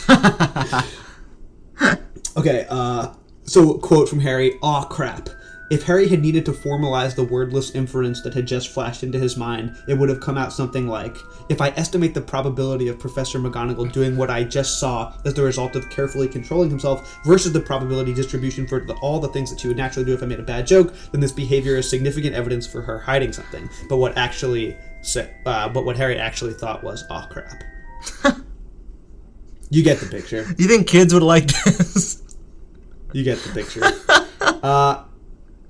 okay, 2.36 2.66
uh, 2.68 3.12
so 3.44 3.74
quote 3.78 4.08
from 4.08 4.20
Harry, 4.20 4.54
aw 4.62 4.84
crap. 4.84 5.28
If 5.70 5.82
Harry 5.82 6.08
had 6.08 6.22
needed 6.22 6.46
to 6.46 6.52
formalize 6.52 7.14
the 7.14 7.24
wordless 7.24 7.74
inference 7.74 8.22
that 8.22 8.32
had 8.32 8.46
just 8.46 8.68
flashed 8.68 9.02
into 9.02 9.18
his 9.18 9.36
mind, 9.36 9.76
it 9.86 9.94
would 9.94 10.08
have 10.08 10.20
come 10.20 10.38
out 10.38 10.52
something 10.52 10.88
like 10.88 11.16
If 11.48 11.60
I 11.60 11.68
estimate 11.70 12.14
the 12.14 12.20
probability 12.20 12.88
of 12.88 12.98
Professor 12.98 13.38
McGonagall 13.38 13.92
doing 13.92 14.16
what 14.16 14.30
I 14.30 14.44
just 14.44 14.78
saw 14.80 15.14
as 15.24 15.34
the 15.34 15.42
result 15.42 15.76
of 15.76 15.88
carefully 15.90 16.28
controlling 16.28 16.70
himself 16.70 17.18
versus 17.24 17.52
the 17.52 17.60
probability 17.60 18.14
distribution 18.14 18.66
for 18.66 18.80
the, 18.80 18.94
all 18.94 19.20
the 19.20 19.28
things 19.28 19.50
that 19.50 19.60
she 19.60 19.68
would 19.68 19.76
naturally 19.76 20.06
do 20.06 20.14
if 20.14 20.22
I 20.22 20.26
made 20.26 20.40
a 20.40 20.44
bad 20.44 20.66
joke, 20.66 20.94
then 21.12 21.20
this 21.20 21.32
behavior 21.32 21.76
is 21.76 21.88
significant 21.88 22.34
evidence 22.34 22.66
for 22.66 22.80
her 22.82 22.98
hiding 22.98 23.32
something. 23.32 23.68
But 23.88 23.98
what 23.98 24.16
actually, 24.16 24.76
uh, 25.46 25.68
but 25.68 25.84
what 25.84 25.96
Harry 25.96 26.18
actually 26.18 26.54
thought 26.54 26.82
was, 26.82 27.04
oh 27.10 27.26
crap. 27.30 27.62
you 29.70 29.82
get 29.82 29.98
the 30.00 30.06
picture. 30.06 30.46
You 30.58 30.66
think 30.66 30.86
kids 30.86 31.12
would 31.12 31.22
like 31.22 31.46
this? 31.46 32.22
You 33.12 33.24
get 33.24 33.38
the 33.38 33.52
picture. 33.52 33.82
uh, 34.62 35.04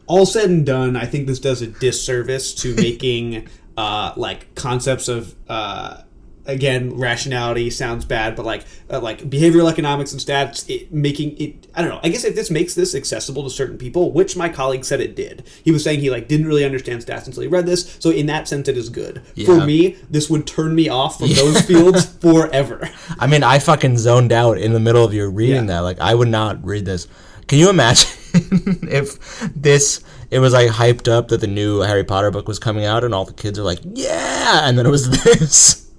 all 0.08 0.26
said 0.26 0.50
and 0.50 0.66
done, 0.66 0.96
I 0.96 1.06
think 1.06 1.26
this 1.26 1.38
does 1.38 1.62
a 1.62 1.66
disservice 1.68 2.54
to 2.56 2.74
making 2.88 3.48
uh, 3.76 4.12
like 4.16 4.54
concepts 4.56 5.06
of 5.08 5.34
uh, 5.48 6.02
again 6.46 6.96
rationality 6.98 7.68
sounds 7.68 8.04
bad, 8.06 8.34
but 8.34 8.44
like 8.46 8.64
uh, 8.90 8.98
like 9.00 9.20
behavioral 9.30 9.70
economics 9.70 10.12
and 10.12 10.20
stats, 10.20 10.68
it, 10.68 10.90
making 10.92 11.36
it. 11.38 11.66
I 11.74 11.82
don't 11.82 11.90
know. 11.90 12.00
I 12.02 12.08
guess 12.08 12.24
if 12.24 12.34
this 12.34 12.50
makes 12.50 12.74
this 12.74 12.94
accessible 12.94 13.44
to 13.44 13.50
certain 13.50 13.76
people, 13.78 14.10
which 14.12 14.34
my 14.36 14.48
colleague 14.48 14.84
said 14.84 15.00
it 15.00 15.14
did, 15.14 15.46
he 15.62 15.70
was 15.70 15.84
saying 15.84 16.00
he 16.00 16.10
like 16.10 16.26
didn't 16.26 16.46
really 16.46 16.64
understand 16.64 17.02
stats 17.04 17.26
until 17.26 17.42
he 17.42 17.48
read 17.48 17.66
this. 17.66 17.96
So 18.00 18.10
in 18.10 18.26
that 18.26 18.48
sense, 18.48 18.66
it 18.66 18.76
is 18.76 18.88
good. 18.88 19.22
For 19.44 19.64
me, 19.64 19.96
this 20.10 20.28
would 20.30 20.46
turn 20.46 20.74
me 20.74 20.88
off 20.88 21.18
from 21.18 21.28
those 21.34 21.60
fields 21.60 22.06
forever. 22.06 22.88
I 23.20 23.26
mean, 23.28 23.42
I 23.44 23.58
fucking 23.60 23.98
zoned 23.98 24.32
out 24.32 24.58
in 24.58 24.72
the 24.72 24.80
middle 24.80 25.04
of 25.04 25.12
your 25.14 25.30
reading 25.30 25.68
Yeah. 25.68 25.74
that. 25.74 25.80
Like, 25.80 26.00
I 26.00 26.14
would 26.14 26.28
not 26.28 26.64
read 26.64 26.84
this. 26.86 27.06
Can 27.46 27.58
you 27.58 27.70
imagine 27.70 28.08
if 28.90 29.40
this 29.54 30.02
it 30.30 30.38
was 30.40 30.52
like 30.52 30.70
hyped 30.70 31.08
up 31.10 31.28
that 31.28 31.40
the 31.40 31.46
new 31.46 31.80
Harry 31.80 32.04
Potter 32.04 32.30
book 32.30 32.48
was 32.48 32.58
coming 32.58 32.84
out 32.84 33.04
and 33.04 33.14
all 33.14 33.24
the 33.24 33.32
kids 33.32 33.58
are 33.58 33.62
like, 33.62 33.80
"Yeah," 33.84 34.68
and 34.68 34.78
then 34.78 34.86
it 34.86 34.90
was 34.90 35.08
this. 35.24 35.90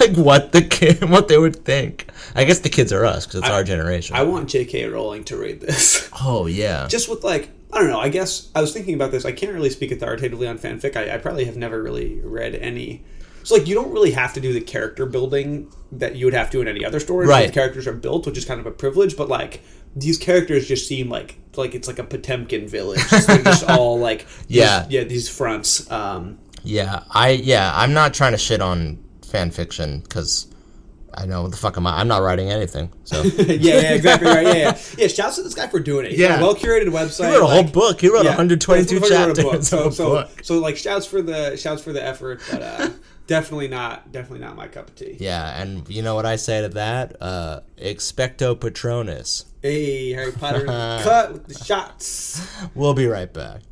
like 0.00 0.14
what 0.16 0.52
the 0.52 0.62
kid, 0.62 1.08
what 1.10 1.28
they 1.28 1.38
would 1.38 1.64
think. 1.64 2.08
I 2.34 2.44
guess 2.44 2.60
the 2.60 2.68
kids 2.68 2.92
are 2.92 3.04
us 3.04 3.26
because 3.26 3.40
it's 3.40 3.48
our 3.50 3.64
generation. 3.64 4.14
I 4.14 4.22
want 4.22 4.48
J.K. 4.50 4.86
Rowling 4.86 5.24
to 5.24 5.36
read 5.36 5.60
this. 5.60 6.08
oh 6.22 6.46
yeah, 6.46 6.86
just 6.88 7.08
with 7.08 7.24
like 7.24 7.50
I 7.72 7.78
don't 7.78 7.88
know. 7.88 7.98
I 8.00 8.08
guess 8.08 8.50
I 8.54 8.60
was 8.60 8.72
thinking 8.72 8.94
about 8.94 9.10
this. 9.10 9.24
I 9.24 9.32
can't 9.32 9.52
really 9.52 9.70
speak 9.70 9.90
authoritatively 9.90 10.46
on 10.46 10.58
fanfic. 10.58 10.96
I, 10.96 11.14
I 11.14 11.18
probably 11.18 11.44
have 11.46 11.56
never 11.56 11.82
really 11.82 12.20
read 12.22 12.54
any. 12.54 13.02
So 13.42 13.56
like 13.56 13.66
you 13.66 13.74
don't 13.74 13.92
really 13.92 14.12
have 14.12 14.32
to 14.34 14.40
do 14.40 14.52
the 14.52 14.60
character 14.60 15.06
building 15.06 15.70
that 15.92 16.14
you 16.14 16.26
would 16.26 16.34
have 16.34 16.50
to 16.50 16.60
in 16.60 16.68
any 16.68 16.84
other 16.84 17.00
story. 17.00 17.26
Right. 17.26 17.48
The 17.48 17.52
characters 17.52 17.86
are 17.86 17.92
built, 17.92 18.26
which 18.26 18.38
is 18.38 18.44
kind 18.44 18.60
of 18.60 18.66
a 18.66 18.70
privilege. 18.70 19.16
But 19.16 19.28
like 19.28 19.62
these 19.96 20.18
characters 20.18 20.66
just 20.66 20.86
seem 20.88 21.08
like 21.08 21.36
like 21.56 21.74
it's 21.74 21.86
like 21.88 21.98
a 21.98 22.04
Potemkin 22.04 22.66
village. 22.68 23.00
They're 23.26 23.42
just 23.42 23.64
all 23.68 23.98
like 23.98 24.26
these- 24.48 24.56
Yeah. 24.58 24.86
yeah 24.88 25.04
these 25.04 25.28
fronts. 25.28 25.90
Um, 25.90 26.38
yeah. 26.62 27.04
I 27.10 27.30
yeah. 27.30 27.72
I'm 27.74 27.92
not 27.92 28.14
trying 28.14 28.32
to 28.32 28.38
shit 28.38 28.60
on 28.60 28.98
fan 29.28 29.50
fiction 29.50 30.00
because 30.00 30.48
I 31.16 31.26
know 31.26 31.42
what 31.42 31.52
the 31.52 31.56
fuck 31.56 31.76
am 31.76 31.86
I? 31.86 32.00
I'm 32.00 32.08
not 32.08 32.22
writing 32.22 32.50
anything. 32.50 32.92
So 33.04 33.22
yeah, 33.22 33.52
yeah, 33.54 33.92
exactly 33.94 34.28
right. 34.28 34.44
Yeah, 34.46 34.54
yeah. 34.54 34.78
Yeah, 34.98 35.06
shouts 35.06 35.36
to 35.36 35.42
this 35.44 35.54
guy 35.54 35.68
for 35.68 35.78
doing 35.78 36.06
it. 36.06 36.10
He's 36.10 36.20
Yeah. 36.20 36.40
well 36.40 36.56
curated 36.56 36.88
website. 36.88 37.28
he 37.28 37.34
wrote 37.36 37.42
a 37.44 37.46
whole 37.46 37.62
book. 37.62 38.00
He 38.00 38.08
wrote 38.08 38.24
Yeah, 38.24 38.30
122 38.30 38.98
that's 38.98 39.10
what 39.10 39.12
I 39.20 39.26
wrote 39.26 39.38
a 39.38 39.42
chapters. 39.42 39.72
of 39.72 39.94
So, 39.94 40.24
so, 40.24 40.28
so, 40.42 40.58
like, 40.58 40.76
shouts 40.76 41.06
for 41.06 41.22
the 41.22 41.56
shouts 41.56 41.82
for 41.82 41.92
the 41.92 42.04
effort, 42.04 42.40
but 42.50 42.62
uh, 42.62 42.90
definitely 43.26 43.68
not, 43.68 44.12
definitely 44.12 44.44
not 44.44 44.56
my 44.56 44.68
cup 44.68 44.88
of 44.88 44.94
tea. 44.94 45.16
Yeah, 45.18 45.60
and 45.60 45.88
you 45.88 46.02
know 46.02 46.14
what 46.14 46.26
I 46.26 46.36
say 46.36 46.60
to 46.62 46.68
that? 46.70 47.16
Uh, 47.20 47.60
expecto 47.78 48.58
patronus. 48.58 49.46
Hey, 49.62 50.12
Harry 50.12 50.32
Potter, 50.32 50.64
cut 50.66 51.32
with 51.32 51.46
the 51.46 51.64
shots. 51.64 52.46
We'll 52.74 52.94
be 52.94 53.06
right 53.06 53.32
back. 53.32 53.62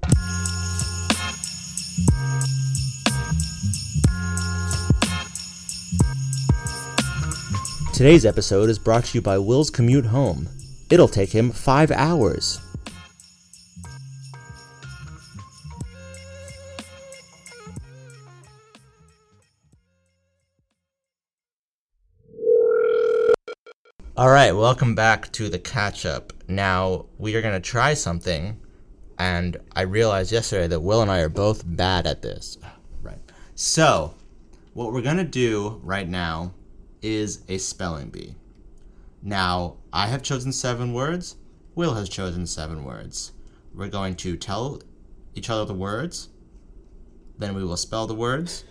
Today's 7.92 8.24
episode 8.24 8.70
is 8.70 8.78
brought 8.78 9.04
to 9.04 9.18
you 9.18 9.22
by 9.22 9.38
Will's 9.38 9.70
Commute 9.70 10.06
Home. 10.06 10.48
It'll 10.90 11.08
take 11.08 11.30
him 11.30 11.52
five 11.52 11.90
hours. 11.90 12.58
All 24.22 24.30
right, 24.30 24.52
welcome 24.52 24.94
back 24.94 25.32
to 25.32 25.48
the 25.48 25.58
catch 25.58 26.06
up. 26.06 26.32
Now, 26.46 27.06
we 27.18 27.34
are 27.34 27.42
going 27.42 27.60
to 27.60 27.70
try 27.70 27.94
something, 27.94 28.56
and 29.18 29.56
I 29.74 29.80
realized 29.80 30.30
yesterday 30.30 30.68
that 30.68 30.78
Will 30.78 31.02
and 31.02 31.10
I 31.10 31.18
are 31.22 31.28
both 31.28 31.64
bad 31.66 32.06
at 32.06 32.22
this. 32.22 32.56
Right. 33.02 33.18
So, 33.56 34.14
what 34.74 34.92
we're 34.92 35.02
going 35.02 35.16
to 35.16 35.24
do 35.24 35.80
right 35.82 36.08
now 36.08 36.54
is 37.02 37.42
a 37.48 37.58
spelling 37.58 38.10
bee. 38.10 38.36
Now, 39.20 39.78
I 39.92 40.06
have 40.06 40.22
chosen 40.22 40.52
seven 40.52 40.92
words, 40.92 41.34
Will 41.74 41.94
has 41.94 42.08
chosen 42.08 42.46
seven 42.46 42.84
words. 42.84 43.32
We're 43.74 43.88
going 43.88 44.14
to 44.18 44.36
tell 44.36 44.82
each 45.34 45.50
other 45.50 45.64
the 45.64 45.74
words, 45.74 46.28
then 47.36 47.56
we 47.56 47.64
will 47.64 47.76
spell 47.76 48.06
the 48.06 48.14
words, 48.14 48.62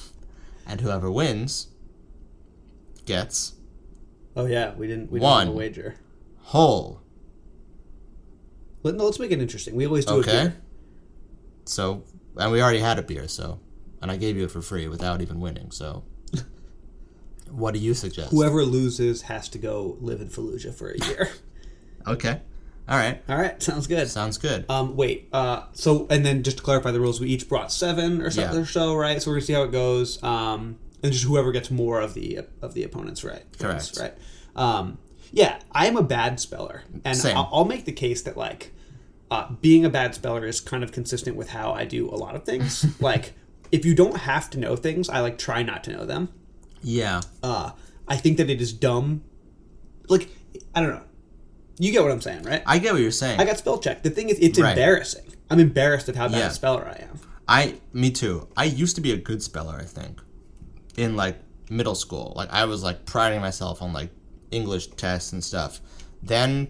and 0.66 0.80
whoever 0.80 1.10
wins 1.10 1.68
gets 3.04 3.55
Oh 4.36 4.44
yeah, 4.46 4.74
we 4.74 4.86
didn't. 4.86 5.10
We 5.10 5.18
One. 5.20 5.46
didn't 5.46 5.56
wager. 5.58 5.96
whole. 6.40 7.00
Let, 8.82 8.94
no, 8.94 9.04
let's 9.04 9.18
make 9.18 9.32
it 9.32 9.40
interesting. 9.40 9.74
We 9.74 9.86
always 9.86 10.04
do 10.04 10.14
Okay. 10.16 10.30
a 10.30 10.44
beer. 10.50 10.56
So, 11.64 12.04
and 12.36 12.52
we 12.52 12.62
already 12.62 12.78
had 12.78 12.98
a 12.98 13.02
beer, 13.02 13.26
so, 13.26 13.58
and 14.00 14.10
I 14.12 14.16
gave 14.16 14.36
you 14.36 14.44
it 14.44 14.50
for 14.52 14.60
free 14.62 14.86
without 14.86 15.20
even 15.22 15.40
winning. 15.40 15.72
So, 15.72 16.04
what 17.50 17.74
do 17.74 17.80
you 17.80 17.94
suggest? 17.94 18.30
Whoever 18.30 18.62
loses 18.62 19.22
has 19.22 19.48
to 19.48 19.58
go 19.58 19.96
live 20.00 20.20
in 20.20 20.28
Fallujah 20.28 20.72
for 20.74 20.90
a 20.90 20.98
year. 21.06 21.28
Okay, 22.08 22.40
all 22.88 22.96
right, 22.96 23.20
All 23.28 23.36
right, 23.36 23.60
sounds 23.60 23.88
good. 23.88 24.06
sounds 24.08 24.38
good. 24.38 24.64
Um, 24.70 24.94
wait. 24.94 25.28
Uh, 25.32 25.64
so 25.72 26.06
and 26.08 26.24
then 26.24 26.44
just 26.44 26.58
to 26.58 26.62
clarify 26.62 26.92
the 26.92 27.00
rules, 27.00 27.18
we 27.18 27.26
each 27.26 27.48
brought 27.48 27.72
seven 27.72 28.22
or 28.22 28.30
something 28.30 28.54
Yeah. 28.54 28.62
or 28.62 28.64
so, 28.64 28.94
right? 28.94 29.20
So 29.20 29.32
we're 29.32 29.38
gonna 29.38 29.46
see 29.46 29.52
how 29.54 29.64
it 29.64 29.72
goes. 29.72 30.22
Um, 30.22 30.78
and 31.02 31.12
just 31.12 31.24
whoever 31.24 31.52
gets 31.52 31.70
more 31.70 32.00
of 32.00 32.14
the 32.14 32.40
of 32.62 32.74
the 32.74 32.82
opponents, 32.82 33.22
right? 33.24 33.42
Correct. 33.58 33.98
Right. 34.00 34.14
Um, 34.54 34.98
yeah, 35.32 35.58
I'm 35.72 35.96
a 35.96 36.02
bad 36.02 36.40
speller, 36.40 36.82
and 37.04 37.16
Same. 37.16 37.36
I'll, 37.36 37.48
I'll 37.52 37.64
make 37.64 37.84
the 37.84 37.92
case 37.92 38.22
that 38.22 38.36
like 38.36 38.72
uh, 39.30 39.50
being 39.60 39.84
a 39.84 39.90
bad 39.90 40.14
speller 40.14 40.46
is 40.46 40.60
kind 40.60 40.82
of 40.84 40.92
consistent 40.92 41.36
with 41.36 41.50
how 41.50 41.72
I 41.72 41.84
do 41.84 42.08
a 42.08 42.16
lot 42.16 42.34
of 42.36 42.44
things. 42.44 42.86
like 43.00 43.32
if 43.72 43.84
you 43.84 43.94
don't 43.94 44.16
have 44.18 44.48
to 44.50 44.58
know 44.58 44.76
things, 44.76 45.08
I 45.08 45.20
like 45.20 45.36
try 45.38 45.62
not 45.62 45.82
to 45.84 45.92
know 45.92 46.04
them. 46.06 46.28
yeah, 46.82 47.20
Uh, 47.42 47.72
I 48.08 48.16
think 48.16 48.36
that 48.38 48.48
it 48.48 48.60
is 48.60 48.72
dumb. 48.72 49.22
Like 50.08 50.28
I 50.74 50.80
don't 50.80 50.90
know. 50.90 51.02
You 51.78 51.92
get 51.92 52.02
what 52.02 52.12
I'm 52.12 52.20
saying, 52.22 52.44
right? 52.44 52.62
I 52.64 52.78
get 52.78 52.92
what 52.94 53.02
you're 53.02 53.10
saying. 53.10 53.38
I 53.40 53.44
got 53.44 53.58
spell 53.58 53.78
check. 53.78 54.02
The 54.02 54.08
thing 54.10 54.30
is, 54.30 54.38
it's 54.38 54.58
Right. 54.58 54.70
embarrassing. 54.70 55.24
I'm 55.50 55.60
embarrassed 55.60 56.08
of 56.08 56.16
how 56.16 56.28
bad 56.28 56.38
Yeah. 56.38 56.46
a 56.46 56.50
speller 56.52 56.86
I 56.86 57.02
am. 57.02 57.20
I, 57.48 57.74
me 57.92 58.10
too. 58.10 58.48
I 58.56 58.64
used 58.64 58.94
to 58.96 59.02
be 59.02 59.12
a 59.12 59.16
good 59.16 59.42
speller. 59.42 59.76
I 59.78 59.84
think, 59.84 60.20
in 60.96 61.16
like 61.16 61.36
middle 61.70 61.94
school, 61.94 62.32
like 62.36 62.50
I 62.52 62.64
was 62.64 62.82
like 62.82 63.04
priding 63.06 63.40
myself 63.40 63.82
on 63.82 63.92
like 63.92 64.10
English 64.50 64.88
tests 64.88 65.32
and 65.32 65.42
stuff. 65.42 65.80
Then, 66.22 66.68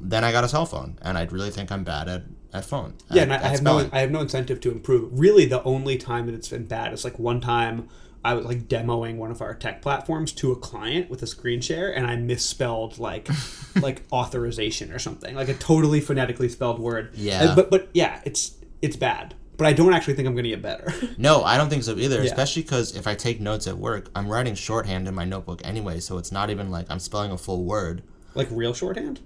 then 0.00 0.24
I 0.24 0.32
got 0.32 0.44
a 0.44 0.48
cell 0.48 0.66
phone, 0.66 0.98
and 1.02 1.16
I 1.18 1.24
really 1.24 1.50
think 1.50 1.72
I'm 1.72 1.84
bad 1.84 2.08
at 2.08 2.22
at 2.52 2.64
phone. 2.64 2.94
Yeah, 3.10 3.22
at- 3.22 3.24
and 3.24 3.32
I, 3.32 3.36
I 3.36 3.48
have 3.48 3.62
no. 3.62 3.88
I 3.92 4.00
have 4.00 4.10
no 4.10 4.20
incentive 4.20 4.60
to 4.62 4.70
improve. 4.70 5.18
Really, 5.18 5.46
the 5.46 5.62
only 5.64 5.96
time 5.96 6.26
that 6.26 6.34
it's 6.34 6.48
been 6.48 6.66
bad 6.66 6.92
is 6.92 7.04
like 7.04 7.18
one 7.18 7.40
time 7.40 7.88
I 8.24 8.34
was 8.34 8.46
like 8.46 8.68
demoing 8.68 9.16
one 9.16 9.30
of 9.30 9.42
our 9.42 9.54
tech 9.54 9.82
platforms 9.82 10.32
to 10.32 10.50
a 10.52 10.56
client 10.56 11.10
with 11.10 11.22
a 11.22 11.26
screen 11.26 11.60
share, 11.60 11.94
and 11.94 12.06
I 12.06 12.16
misspelled 12.16 12.98
like 12.98 13.28
like 13.80 14.02
authorization 14.12 14.92
or 14.92 14.98
something, 14.98 15.34
like 15.34 15.48
a 15.48 15.54
totally 15.54 16.00
phonetically 16.00 16.48
spelled 16.48 16.78
word. 16.78 17.10
Yeah. 17.14 17.54
But 17.54 17.70
but 17.70 17.88
yeah, 17.92 18.20
it's 18.24 18.54
it's 18.80 18.96
bad. 18.96 19.34
But 19.56 19.66
I 19.66 19.72
don't 19.72 19.92
actually 19.92 20.14
think 20.14 20.26
I'm 20.26 20.34
going 20.34 20.44
to 20.44 20.50
get 20.50 20.62
better. 20.62 20.92
No, 21.18 21.44
I 21.44 21.56
don't 21.56 21.70
think 21.70 21.84
so 21.84 21.96
either. 21.96 22.20
Especially 22.22 22.62
because 22.62 22.96
if 22.96 23.06
I 23.06 23.14
take 23.14 23.40
notes 23.40 23.66
at 23.66 23.78
work, 23.78 24.10
I'm 24.16 24.28
writing 24.28 24.54
shorthand 24.54 25.06
in 25.06 25.14
my 25.14 25.24
notebook 25.24 25.60
anyway, 25.64 26.00
so 26.00 26.18
it's 26.18 26.32
not 26.32 26.50
even 26.50 26.70
like 26.70 26.86
I'm 26.90 26.98
spelling 26.98 27.30
a 27.30 27.38
full 27.38 27.64
word, 27.64 28.02
like 28.34 28.48
real 28.50 28.74
shorthand. 28.74 29.20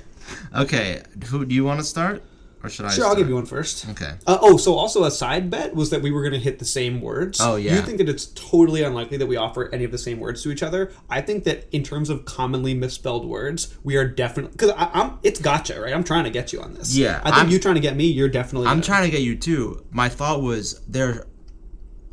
Okay, 0.54 1.02
who 1.26 1.44
do 1.44 1.54
you 1.54 1.64
want 1.64 1.80
to 1.80 1.84
start, 1.84 2.22
or 2.62 2.68
should 2.70 2.86
I? 2.86 2.90
Sure, 2.90 3.06
I'll 3.06 3.16
give 3.16 3.28
you 3.28 3.34
one 3.34 3.46
first. 3.46 3.88
Okay. 3.90 4.12
Uh, 4.26 4.38
oh, 4.40 4.56
so 4.56 4.74
also 4.74 5.04
a 5.04 5.10
side 5.10 5.50
bet 5.50 5.74
was 5.74 5.90
that 5.90 6.00
we 6.00 6.10
were 6.12 6.22
going 6.22 6.32
to 6.34 6.38
hit 6.38 6.58
the 6.60 6.64
same 6.64 7.00
words. 7.00 7.40
Oh, 7.40 7.56
yeah. 7.56 7.74
You 7.74 7.82
think 7.82 7.98
that 7.98 8.08
it's 8.08 8.26
totally 8.26 8.82
unlikely 8.82 9.16
that 9.18 9.26
we 9.26 9.36
offer 9.36 9.68
any 9.72 9.84
of 9.84 9.90
the 9.90 9.98
same 9.98 10.20
words 10.20 10.42
to 10.44 10.50
each 10.52 10.62
other? 10.62 10.92
I 11.10 11.20
think 11.22 11.44
that 11.44 11.66
in 11.74 11.82
terms 11.82 12.08
of 12.08 12.24
commonly 12.24 12.72
misspelled 12.74 13.26
words, 13.26 13.76
we 13.82 13.96
are 13.96 14.06
definitely 14.06 14.52
because 14.52 14.72
I'm. 14.76 15.18
It's 15.22 15.40
gotcha, 15.40 15.80
right? 15.80 15.92
I'm 15.92 16.04
trying 16.04 16.24
to 16.24 16.30
get 16.30 16.52
you 16.52 16.60
on 16.62 16.74
this. 16.74 16.96
Yeah, 16.96 17.18
I 17.24 17.30
think 17.30 17.36
I'm- 17.36 17.50
you 17.50 17.58
trying 17.58 17.74
to 17.76 17.80
get 17.80 17.96
me. 17.96 18.06
You're 18.06 18.28
definitely. 18.28 18.68
I'm 18.68 18.74
gonna- 18.76 18.82
trying 18.84 19.04
to 19.04 19.10
get 19.10 19.22
you 19.22 19.36
too. 19.36 19.84
My 19.90 20.08
thought 20.08 20.40
was 20.42 20.80
there. 20.88 21.26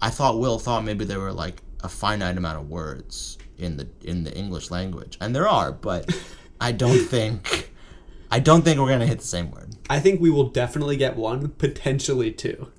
I 0.01 0.09
thought 0.09 0.39
Will 0.39 0.57
thought 0.57 0.83
maybe 0.83 1.05
there 1.05 1.19
were 1.19 1.31
like 1.33 1.61
a 1.83 1.89
finite 1.89 2.37
amount 2.37 2.57
of 2.59 2.69
words 2.69 3.37
in 3.57 3.77
the 3.77 3.87
in 4.03 4.23
the 4.23 4.35
English 4.35 4.71
language, 4.71 5.17
and 5.21 5.35
there 5.35 5.47
are, 5.47 5.71
but 5.71 6.09
I 6.59 6.71
don't 6.71 7.05
think. 7.05 7.67
I 8.31 8.39
don't 8.39 8.61
think 8.63 8.79
we're 8.79 8.87
gonna 8.89 9.05
hit 9.05 9.19
the 9.19 9.25
same 9.25 9.51
word. 9.51 9.75
I 9.89 9.99
think 9.99 10.21
we 10.21 10.29
will 10.29 10.49
definitely 10.49 10.95
get 10.97 11.17
one, 11.17 11.49
potentially 11.49 12.31
two. 12.31 12.71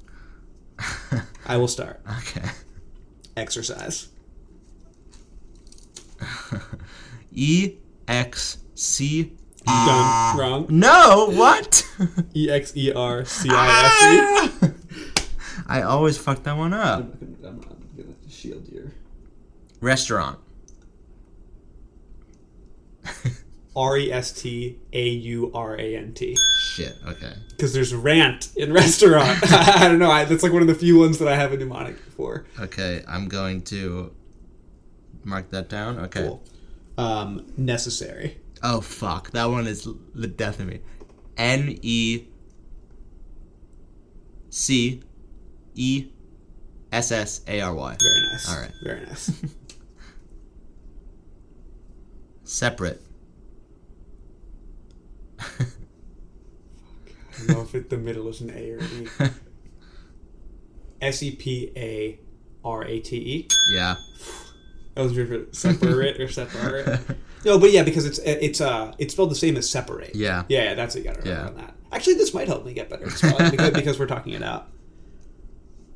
I 1.46 1.56
will 1.58 1.68
start. 1.68 2.00
Okay. 2.20 2.48
Exercise. 3.36 4.08
E 7.34 7.76
X 8.08 8.58
C. 8.74 9.32
Done. 9.64 10.36
Wrong. 10.38 10.66
No, 10.68 11.30
what? 11.30 11.86
E 12.34 12.50
X 12.50 12.76
E 12.76 12.92
R 12.92 13.24
C 13.24 13.48
I 13.50 13.66
S 13.84 13.92
ah! 14.62 14.66
E. 14.66 15.22
I 15.66 15.82
always 15.82 16.18
fuck 16.18 16.42
that 16.42 16.56
one 16.56 16.74
up. 16.74 16.98
I'm 17.00 17.36
gonna- 17.40 17.48
I'm 17.52 17.88
gonna 17.96 18.14
shield 18.28 18.68
your. 18.68 18.92
Restaurant. 19.80 20.38
R 23.74 23.96
E 23.96 24.12
S 24.12 24.32
T 24.32 24.78
A 24.92 25.08
U 25.08 25.50
R 25.54 25.78
A 25.78 25.96
N 25.96 26.12
T. 26.12 26.36
Shit. 26.74 26.96
Okay. 27.06 27.32
Because 27.50 27.72
there's 27.72 27.94
rant 27.94 28.50
in 28.56 28.72
restaurant. 28.72 29.38
I 29.52 29.88
don't 29.88 29.98
know. 29.98 30.10
I, 30.10 30.24
that's 30.24 30.42
like 30.42 30.52
one 30.52 30.62
of 30.62 30.68
the 30.68 30.74
few 30.74 30.98
ones 30.98 31.18
that 31.18 31.28
I 31.28 31.36
have 31.36 31.52
a 31.52 31.56
mnemonic 31.56 31.98
for. 31.98 32.44
Okay. 32.60 33.02
I'm 33.08 33.28
going 33.28 33.62
to 33.62 34.12
mark 35.24 35.50
that 35.50 35.68
down. 35.68 35.98
Okay. 35.98 36.22
Cool. 36.22 36.42
Um, 36.98 37.46
necessary. 37.56 38.38
Oh 38.62 38.80
fuck, 38.80 39.30
that 39.32 39.46
one 39.46 39.66
is 39.66 39.88
the 40.14 40.28
death 40.28 40.60
of 40.60 40.66
me. 40.66 40.80
N 41.36 41.78
E 41.82 42.26
C 44.50 45.02
E 45.74 46.08
S 46.92 47.10
S 47.10 47.40
A 47.48 47.60
R 47.60 47.74
Y. 47.74 47.96
Very 48.00 48.20
nice. 48.30 48.48
All 48.48 48.60
right. 48.60 48.72
Very 48.82 49.06
nice. 49.06 49.30
Separate. 52.44 53.00
I 57.34 57.38
don't 57.46 57.48
know 57.56 57.62
if 57.62 57.74
it, 57.74 57.90
the 57.90 57.98
middle 57.98 58.28
is 58.28 58.40
an 58.40 58.50
A 58.50 58.70
or 58.72 58.78
an 58.78 59.08
E. 59.20 59.26
S 61.00 61.22
E 61.22 61.34
P 61.34 61.72
A 61.76 62.18
R 62.64 62.84
A 62.84 63.00
T 63.00 63.16
E. 63.16 63.48
Yeah. 63.74 63.96
I 64.96 65.02
was 65.02 65.14
for 65.14 65.46
separate 65.52 66.20
or 66.20 66.28
separate. 66.28 67.00
No, 67.44 67.58
but 67.58 67.72
yeah, 67.72 67.82
because 67.82 68.06
it's 68.06 68.18
it's 68.20 68.60
uh 68.60 68.92
it's 68.98 69.14
spelled 69.14 69.32
the 69.32 69.34
same 69.34 69.56
as 69.56 69.68
separate. 69.68 70.14
Yeah. 70.14 70.44
Yeah, 70.48 70.62
yeah 70.62 70.74
that's 70.74 70.94
it. 70.94 71.00
you 71.00 71.04
gotta 71.06 71.22
remember 71.22 71.40
Yeah. 71.42 71.48
on 71.48 71.56
that. 71.56 71.74
Actually, 71.90 72.14
this 72.14 72.32
might 72.32 72.46
help 72.46 72.64
me 72.64 72.72
get 72.72 72.88
better 72.88 73.06
because, 73.06 73.50
because 73.72 73.98
we're 73.98 74.06
talking 74.06 74.34
it 74.34 74.44
out. 74.44 74.68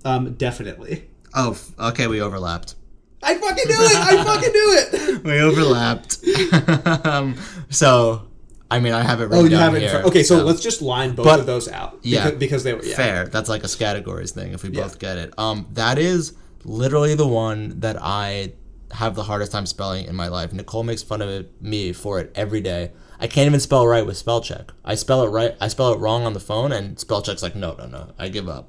Um, 0.04 0.34
definitely. 0.34 1.08
Oh, 1.34 1.56
okay. 1.78 2.08
We 2.08 2.20
overlapped. 2.20 2.74
I 3.22 3.34
fucking 3.36 3.64
knew 3.68 3.74
it! 3.76 3.96
I 3.96 4.24
fucking 4.24 4.52
knew 4.52 4.76
it! 4.76 5.24
We 5.24 5.40
overlapped. 5.40 7.06
um, 7.06 7.36
so, 7.70 8.26
I 8.70 8.80
mean, 8.80 8.92
I 8.92 9.02
have 9.02 9.20
it. 9.20 9.28
Oh, 9.30 9.44
you 9.44 9.50
down 9.50 9.60
have 9.60 9.74
it 9.74 9.76
in 9.76 9.82
here, 9.82 9.90
front. 9.90 10.06
Okay, 10.06 10.22
so, 10.24 10.42
let's 10.44 10.60
just 10.60 10.82
line 10.82 11.14
both 11.14 11.26
But- 11.26 11.40
of 11.40 11.46
those 11.46 11.68
out. 11.68 11.98
Yeah. 12.02 12.24
Because, 12.24 12.38
because 12.38 12.64
they 12.64 12.74
were 12.74 12.84
yeah. 12.84 12.96
fair. 12.96 13.26
That's 13.26 13.48
like 13.48 13.62
a 13.64 13.68
categories 13.68 14.32
thing. 14.32 14.52
If 14.52 14.62
we 14.64 14.70
Yeah. 14.70 14.82
both 14.82 14.98
get 14.98 15.18
it, 15.18 15.32
um, 15.38 15.66
that 15.74 15.98
is 15.98 16.32
literally 16.64 17.14
the 17.14 17.26
one 17.26 17.80
that 17.80 17.96
I 18.00 18.54
have 18.92 19.14
the 19.14 19.24
hardest 19.24 19.52
time 19.52 19.66
spelling 19.66 20.06
in 20.06 20.14
my 20.16 20.28
life. 20.28 20.52
Nicole 20.52 20.82
makes 20.82 21.02
fun 21.02 21.22
of 21.22 21.28
it, 21.28 21.50
me 21.62 21.92
for 21.92 22.18
it 22.20 22.32
every 22.34 22.60
day. 22.60 22.92
I 23.20 23.26
can't 23.28 23.46
even 23.46 23.60
spell 23.60 23.86
right 23.86 24.04
with 24.04 24.16
spell 24.16 24.40
check. 24.40 24.72
I 24.84 24.94
spell 24.94 25.22
it 25.22 25.28
right. 25.28 25.56
I 25.60 25.68
spell 25.68 25.92
it 25.92 25.98
wrong 25.98 26.24
on 26.24 26.32
the 26.34 26.40
phone, 26.40 26.72
and 26.72 26.98
spell 26.98 27.22
check's 27.22 27.42
like, 27.42 27.54
no, 27.56 27.74
no, 27.78 27.86
no. 27.86 28.12
I 28.18 28.28
give 28.28 28.48
up. 28.48 28.68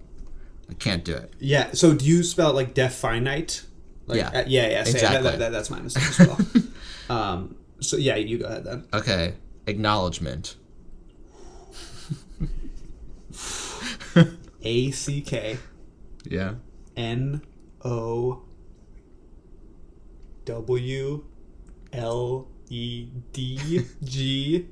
I 0.70 0.74
can't 0.74 1.04
do 1.04 1.14
it. 1.16 1.34
Yeah. 1.40 1.72
So 1.74 1.94
do 1.94 2.06
you 2.06 2.24
spell 2.24 2.52
it 2.52 2.54
like 2.56 2.74
definite? 2.74 3.64
Like, 4.06 4.20
Yeah. 4.20 4.30
uh, 4.30 4.44
yeah, 4.48 4.68
yeah. 4.70 4.82
Exactly. 4.82 5.22
That, 5.24 5.40
that, 5.40 5.52
that's 5.52 5.70
my 5.70 5.80
mistake 5.82 6.04
as 6.20 6.20
well. 6.28 6.40
um, 7.10 7.56
so 7.80 7.98
yeah, 7.98 8.16
you 8.16 8.38
go 8.40 8.46
ahead 8.46 8.64
then. 8.64 8.86
Okay, 8.94 9.34
acknowledgement. 9.68 10.56
A 14.64 14.92
C 14.92 15.22
K 15.22 15.58
Yeah. 16.26 16.56
N 16.96 17.42
O 17.86 18.42
W 20.46 21.24
L 21.94 22.48
E 22.70 23.08
D 23.34 23.86
G 24.04 24.66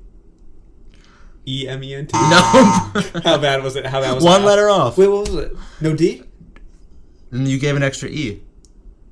E 1.46 1.68
M 1.68 1.84
E 1.84 1.94
N 1.94 2.06
T. 2.06 2.18
No, 2.18 2.20
How 3.24 3.38
bad 3.38 3.62
was 3.62 3.76
it? 3.76 3.86
How 3.86 4.00
bad 4.00 4.14
was 4.14 4.24
it? 4.24 4.26
one 4.26 4.44
letter 4.44 4.68
off. 4.68 4.98
Wait, 4.98 5.08
what 5.08 5.28
was 5.28 5.34
it? 5.36 5.56
No 5.80 5.94
D? 5.94 6.22
And 7.30 7.46
you 7.46 7.58
gave 7.58 7.76
an 7.76 7.82
extra 7.82 8.08
E. 8.08 8.42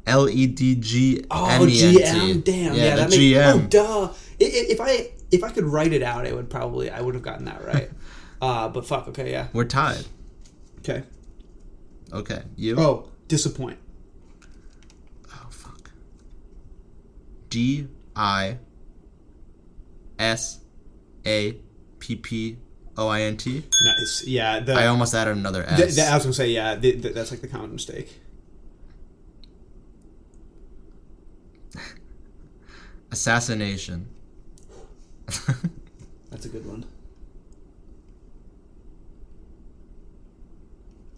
L 0.07 0.29
E 0.29 0.47
D 0.47 0.75
G 0.75 1.25
Oh, 1.31 1.47
M 1.49 1.69
E 1.69 1.83
N 1.83 1.95
T. 1.95 2.03
Oh, 2.03 2.07
GM. 2.35 2.45
Damn. 2.45 2.75
Yeah, 2.75 2.85
Yeah, 2.85 2.97
that 2.97 3.11
makes. 3.11 3.39
Oh, 3.39 3.61
duh. 3.69 4.13
If 4.41 4.81
I 4.81 5.11
if 5.31 5.43
I 5.43 5.51
could 5.51 5.65
write 5.65 5.93
it 5.93 6.03
out, 6.03 6.27
it 6.27 6.35
would 6.35 6.51
probably 6.51 6.91
I 6.91 7.01
would 7.01 7.15
have 7.15 7.23
gotten 7.23 7.45
that 7.47 7.65
right. 7.65 7.91
uh, 8.43 8.69
but 8.69 8.87
fuck. 8.87 9.09
Okay, 9.09 9.31
yeah. 9.31 9.49
We're 9.53 9.65
tied. 9.65 10.05
Okay. 10.79 11.03
Okay, 12.13 12.43
you. 12.57 12.79
Oh, 12.79 13.09
disappoint. 13.29 13.79
Oh, 15.33 15.47
fuck. 15.51 15.91
D 17.49 17.89
I 18.15 18.59
S 20.19 20.61
A 21.27 21.59
P 21.99 22.17
P 22.17 22.59
O 22.97 23.09
I 23.09 23.23
N 23.23 23.37
T. 23.37 23.65
Nice. 23.83 24.25
Yeah. 24.27 24.61
The, 24.61 24.75
I 24.75 24.87
almost 24.87 25.15
added 25.15 25.37
another 25.37 25.65
S. 25.65 25.99
I 25.99 26.15
was 26.15 26.25
gonna 26.25 26.35
say 26.35 26.51
yeah. 26.51 26.77
Th- 26.77 27.03
th- 27.03 27.15
that's 27.15 27.31
like 27.31 27.41
the 27.41 27.49
common 27.49 27.73
mistake. 27.73 28.21
Assassination. 33.11 34.14
That's 36.31 36.45
a 36.47 36.49
good 36.49 36.67
one. 36.67 36.85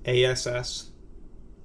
A 0.05 0.25
S 0.25 0.47
S 0.47 0.91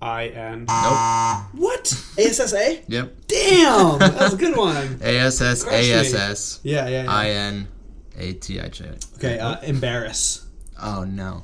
I 0.01 0.27
N. 0.27 0.65
nope. 0.65 1.61
What? 1.61 1.93
A 2.17 2.21
S 2.23 2.39
S 2.39 2.53
A? 2.53 2.83
Yep. 2.87 3.13
Damn, 3.27 3.99
that 3.99 4.15
was 4.19 4.33
a 4.33 4.37
good 4.37 4.57
one. 4.57 4.99
A 5.01 5.17
S 5.19 5.41
S 5.41 5.63
Crushed 5.63 5.89
me. 5.89 5.91
A 5.93 5.97
S 5.99 6.13
S 6.13 6.59
Yeah, 6.63 6.87
yeah. 6.87 7.03
yeah. 7.03 7.11
I 7.13 7.29
N 7.29 7.67
A 8.17 8.33
T 8.33 8.59
I 8.59 8.67
J. 8.69 8.91
okay, 9.15 9.37
uh, 9.39 9.59
embarrass. 9.61 10.47
Oh 10.81 11.03
no. 11.03 11.43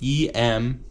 E 0.00 0.28
M 0.34 0.84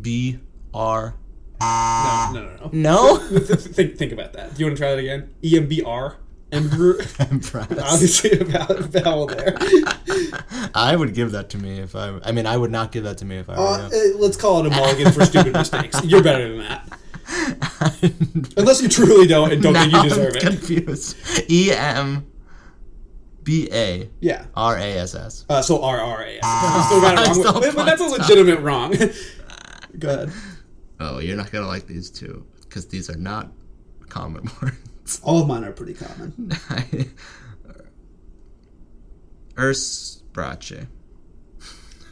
B 0.00 0.38
R. 0.72 1.14
No, 1.60 2.30
no, 2.34 2.42
no, 2.44 2.70
no. 2.70 2.70
No. 2.72 3.16
think, 3.56 3.96
think 3.96 4.12
about 4.12 4.32
that. 4.34 4.54
Do 4.54 4.60
you 4.60 4.66
want 4.66 4.76
to 4.76 4.82
try 4.82 4.90
that 4.90 4.98
again? 4.98 5.34
E 5.44 5.56
M 5.56 5.66
B 5.68 5.82
R. 5.82 6.16
Embr- 6.52 7.30
Empress. 7.30 7.66
Obviously, 7.92 8.38
a 8.38 8.44
vowel, 8.44 8.76
vowel 8.82 9.26
there. 9.26 9.56
I 10.74 10.94
would 10.96 11.12
give 11.14 11.32
that 11.32 11.50
to 11.50 11.58
me 11.58 11.80
if 11.80 11.96
I. 11.96 12.18
I 12.24 12.32
mean, 12.32 12.46
I 12.46 12.56
would 12.56 12.70
not 12.70 12.92
give 12.92 13.04
that 13.04 13.18
to 13.18 13.24
me 13.24 13.36
if 13.38 13.50
I 13.50 13.58
were 13.58 13.66
Uh, 13.66 13.88
you. 13.90 14.14
uh, 14.14 14.18
let's 14.18 14.36
call 14.36 14.60
it 14.64 14.66
a 14.66 14.70
mulligan 14.70 15.12
for 15.12 15.24
stupid 15.24 15.52
mistakes. 15.52 16.02
You're 16.04 16.22
better 16.22 16.48
than 16.48 16.58
that. 16.58 16.98
Unless 18.56 18.82
you 18.82 18.88
truly 18.88 19.26
don't 19.26 19.52
and 19.52 19.60
don't 19.62 19.74
think 19.74 19.92
you 19.92 20.02
deserve 20.04 20.30
I'm 20.30 20.36
it. 20.36 20.40
confused. 20.42 21.16
E 21.50 21.72
M 21.72 22.26
B 23.42 23.68
A 23.72 24.08
Yeah. 24.20 24.46
R 24.54 24.76
A 24.76 24.82
S 24.98 25.14
S. 25.16 25.44
Uh, 25.48 25.60
so 25.62 25.82
R 25.82 26.00
R 26.00 26.22
A. 26.22 26.38
I 26.42 26.82
still 26.86 27.00
got 27.00 27.14
it 27.14 27.44
wrong. 27.44 27.60
But, 27.60 27.74
but 27.74 27.84
that's 27.84 28.00
a 28.00 28.04
legitimate 28.06 28.60
wrong. 28.60 28.94
Go 29.98 30.08
ahead. 30.08 30.32
Oh, 31.00 31.18
you're 31.18 31.36
not 31.36 31.50
gonna 31.50 31.66
like 31.66 31.86
these 31.88 32.10
two 32.10 32.46
because 32.62 32.86
these 32.86 33.10
are 33.10 33.16
not 33.16 33.52
common 34.08 34.48
words. 34.62 34.76
All 35.22 35.40
of 35.42 35.48
mine 35.48 35.64
are 35.64 35.72
pretty 35.72 35.94
common. 35.94 36.50
Urs 39.56 40.22
brace. 40.32 40.86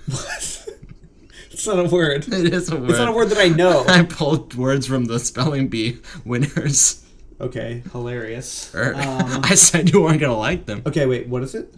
What? 0.07 0.69
it's 1.51 1.67
not 1.67 1.79
a 1.79 1.85
word. 1.89 2.27
It 2.33 2.53
is 2.53 2.71
a 2.71 2.77
word. 2.77 2.91
It's 2.91 2.99
not 2.99 3.09
a 3.09 3.13
word 3.13 3.31
that 3.31 3.39
I 3.39 3.49
know. 3.49 3.85
I 3.87 4.03
pulled 4.05 4.55
words 4.55 4.87
from 4.87 5.05
the 5.07 5.19
spelling 5.19 5.69
bee 5.69 5.99
winners. 6.25 7.05
Okay, 7.41 7.83
hilarious. 7.93 8.73
Er, 8.75 8.95
Um, 8.95 9.41
I 9.45 9.55
said 9.57 9.91
you 9.91 10.03
weren't 10.03 10.21
gonna 10.21 10.37
like 10.39 10.67
them. 10.67 10.83
okay, 10.87 11.05
wait. 11.07 11.29
What 11.29 11.43
is 11.43 11.55
it? 11.55 11.75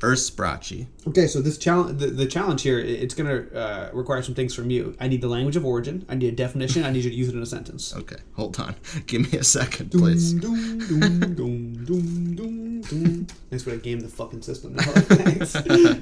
Ursprache. 0.00 0.86
Okay, 1.06 1.26
so 1.26 1.42
this 1.42 1.58
challenge, 1.58 1.98
the, 1.98 2.06
the 2.06 2.26
challenge 2.26 2.62
here, 2.62 2.78
it's 2.78 3.14
gonna 3.14 3.44
uh, 3.54 3.90
require 3.92 4.22
some 4.22 4.34
things 4.34 4.54
from 4.54 4.70
you. 4.70 4.96
I 4.98 5.08
need 5.08 5.20
the 5.20 5.28
language 5.28 5.56
of 5.56 5.64
origin. 5.64 6.06
I 6.08 6.14
need 6.14 6.32
a 6.32 6.36
definition. 6.36 6.84
I 6.84 6.90
need 6.90 7.04
you 7.04 7.10
to 7.10 7.16
use 7.16 7.28
it 7.28 7.34
in 7.34 7.42
a 7.42 7.46
sentence. 7.46 7.94
Okay, 7.94 8.16
hold 8.34 8.58
on. 8.58 8.76
Give 9.06 9.30
me 9.30 9.38
a 9.38 9.44
second, 9.44 9.90
please. 9.90 10.32
Doom, 10.32 10.78
doom, 10.78 11.34
doom, 11.34 11.84
doom, 11.84 12.80
doom. 12.80 13.26
Nice 13.50 13.66
way 13.66 13.74
to 13.74 13.78
game 13.78 14.00
the 14.00 14.08
fucking 14.08 14.42
system. 14.42 14.74
No, 14.74 14.82
thanks. 14.84 15.54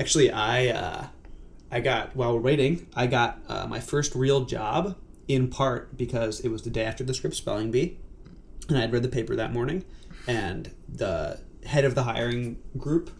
Actually, 0.00 0.30
I 0.30 0.68
uh, 0.68 1.06
I 1.70 1.80
got 1.80 2.14
while 2.14 2.34
we're 2.34 2.40
waiting, 2.40 2.86
I 2.94 3.06
got 3.06 3.40
uh, 3.48 3.66
my 3.66 3.80
first 3.80 4.14
real 4.14 4.44
job 4.44 4.96
in 5.28 5.48
part 5.48 5.96
because 5.96 6.40
it 6.40 6.48
was 6.48 6.62
the 6.62 6.70
day 6.70 6.84
after 6.84 7.04
the 7.04 7.14
Scripps 7.14 7.38
spelling 7.38 7.70
bee, 7.70 7.98
and 8.68 8.76
I 8.76 8.82
had 8.82 8.92
read 8.92 9.02
the 9.02 9.08
paper 9.08 9.34
that 9.34 9.52
morning, 9.52 9.84
and 10.26 10.70
the 10.88 11.40
head 11.64 11.84
of 11.84 11.94
the 11.94 12.02
hiring 12.04 12.58
group 12.76 13.10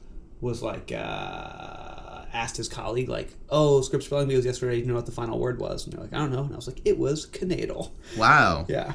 was 0.41 0.62
like 0.62 0.93
uh, 0.93 2.22
asked 2.32 2.57
his 2.57 2.68
colleague 2.68 3.09
like, 3.09 3.34
"Oh, 3.49 3.80
Scripps 3.80 4.07
spelling 4.07 4.28
bee 4.28 4.36
was 4.36 4.45
yesterday. 4.45 4.76
Do 4.76 4.80
you 4.82 4.86
know 4.86 4.95
what 4.95 5.07
the 5.07 5.12
final 5.12 5.39
word 5.39 5.59
was?" 5.59 5.84
And 5.84 5.93
they're 5.93 6.03
like, 6.03 6.12
"I 6.12 6.18
don't 6.18 6.32
know." 6.32 6.45
And 6.45 6.53
I 6.53 6.57
was 6.57 6.66
like, 6.66 6.80
"It 6.84 6.99
was 6.99 7.26
knaidel." 7.43 7.93
Wow. 8.16 8.66
Yeah. 8.68 8.93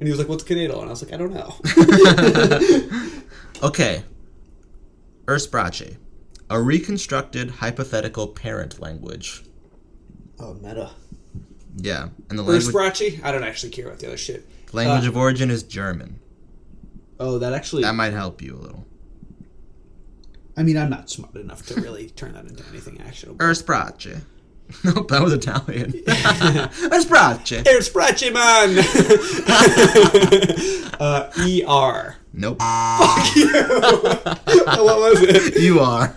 And 0.00 0.08
he 0.08 0.10
was 0.10 0.18
like, 0.18 0.28
"What's 0.28 0.44
knaidel?" 0.48 0.80
And 0.80 0.88
I 0.88 0.90
was 0.90 1.02
like, 1.02 1.12
"I 1.12 1.16
don't 1.16 1.32
know." 1.32 3.18
Okay. 3.62 4.02
Ursprache. 5.26 5.96
A 6.50 6.60
reconstructed 6.60 7.50
hypothetical 7.50 8.26
parent 8.26 8.80
language. 8.80 9.44
oh, 10.40 10.54
meta. 10.54 10.90
Yeah. 11.76 12.08
And 12.28 12.38
the 12.38 12.42
language, 12.42 12.74
Ursprache? 12.74 13.22
I 13.22 13.30
don't 13.30 13.44
actually 13.44 13.70
care 13.70 13.86
about 13.86 14.00
the 14.00 14.08
other 14.08 14.16
shit. 14.16 14.44
language 14.72 15.06
uh, 15.06 15.10
of 15.10 15.16
origin 15.16 15.48
is 15.48 15.62
German. 15.62 16.18
Oh, 17.22 17.38
that 17.38 17.52
actually. 17.52 17.82
That 17.82 17.94
might 17.94 18.12
help 18.12 18.42
you 18.42 18.56
a 18.56 18.60
little. 18.60 18.84
I 20.56 20.62
mean, 20.64 20.76
I'm 20.76 20.90
not 20.90 21.08
smart 21.08 21.36
enough 21.36 21.64
to 21.66 21.80
really 21.80 22.10
turn 22.10 22.32
that 22.34 22.44
into 22.44 22.62
anything 22.70 23.00
actionable. 23.00 23.38
Ursprache. 23.44 24.22
Nope, 24.84 25.08
that 25.08 25.20
was 25.20 25.34
Italian. 25.34 25.92
Ursprache. 26.94 27.62
Ursprache, 27.64 28.32
man! 28.32 28.78
uh, 30.98 31.30
ER. 31.36 32.16
Nope. 32.32 32.58
Fuck 32.58 33.36
you! 33.36 33.52
what 33.52 34.98
was 34.98 35.20
it? 35.20 35.60
You 35.60 35.80
are. 35.80 36.16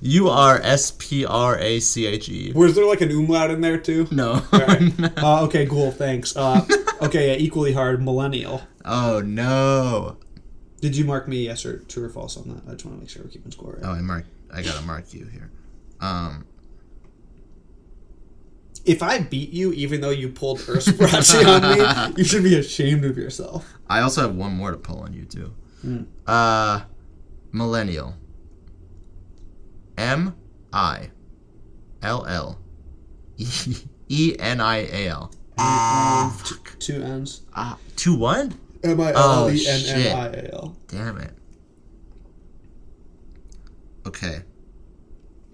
You 0.00 0.28
are 0.28 0.60
S 0.62 0.92
P 0.98 1.24
R 1.26 1.58
A 1.58 1.80
C 1.80 2.06
H 2.06 2.28
E. 2.28 2.52
Was 2.54 2.76
there 2.76 2.86
like 2.86 3.00
an 3.00 3.10
umlaut 3.10 3.50
in 3.50 3.60
there 3.60 3.78
too? 3.78 4.06
No. 4.12 4.42
Alright. 4.52 5.18
Uh, 5.20 5.42
okay, 5.44 5.66
cool, 5.66 5.90
thanks. 5.90 6.36
Uh, 6.36 6.64
okay, 7.02 7.32
yeah, 7.32 7.36
equally 7.44 7.72
hard, 7.72 8.00
millennial. 8.04 8.62
oh 8.84 9.20
no. 9.20 10.16
Did 10.80 10.96
you 10.96 11.04
mark 11.04 11.28
me 11.28 11.44
yes 11.44 11.64
or 11.66 11.78
true 11.80 12.04
or 12.04 12.08
false 12.08 12.36
on 12.36 12.48
that? 12.48 12.62
I 12.66 12.72
just 12.72 12.84
want 12.86 12.96
to 12.96 13.00
make 13.00 13.10
sure 13.10 13.22
we're 13.22 13.30
keeping 13.30 13.52
score. 13.52 13.74
Right? 13.74 13.82
Oh, 13.84 13.92
I 13.92 14.00
mark. 14.00 14.24
I 14.52 14.62
gotta 14.62 14.82
mark 14.82 15.12
you 15.12 15.26
here. 15.26 15.50
Um. 16.00 16.46
If 18.86 19.02
I 19.02 19.18
beat 19.18 19.50
you, 19.50 19.72
even 19.74 20.00
though 20.00 20.10
you 20.10 20.30
pulled 20.30 20.58
Ursprache 20.60 21.44
on 21.46 22.12
me, 22.12 22.14
you 22.16 22.24
should 22.24 22.42
be 22.42 22.56
ashamed 22.58 23.04
of 23.04 23.18
yourself. 23.18 23.74
I 23.88 24.00
also 24.00 24.22
have 24.22 24.34
one 24.34 24.52
more 24.54 24.70
to 24.70 24.78
pull 24.78 25.00
on 25.00 25.12
you 25.12 25.26
too. 25.26 25.54
Uh, 26.26 26.80
millennial. 27.52 28.14
M 29.98 30.34
I 30.72 31.10
L 32.02 32.24
L 32.26 32.58
E 34.08 34.34
N 34.38 34.60
I 34.62 34.76
A 34.78 35.08
L. 35.08 35.30
Fuck. 35.58 36.78
Two 36.78 37.02
N's. 37.02 37.42
Ah, 37.54 37.76
two 37.96 38.14
one? 38.14 38.58
M 38.82 39.00
I 39.00 39.12
Oh, 39.14 39.46
L 39.48 39.50
E 39.50 39.66
N 39.66 39.80
N 39.86 40.16
I 40.18 40.26
A 40.28 40.54
L. 40.54 40.76
Damn 40.88 41.18
it. 41.18 41.32
Okay. 44.06 44.42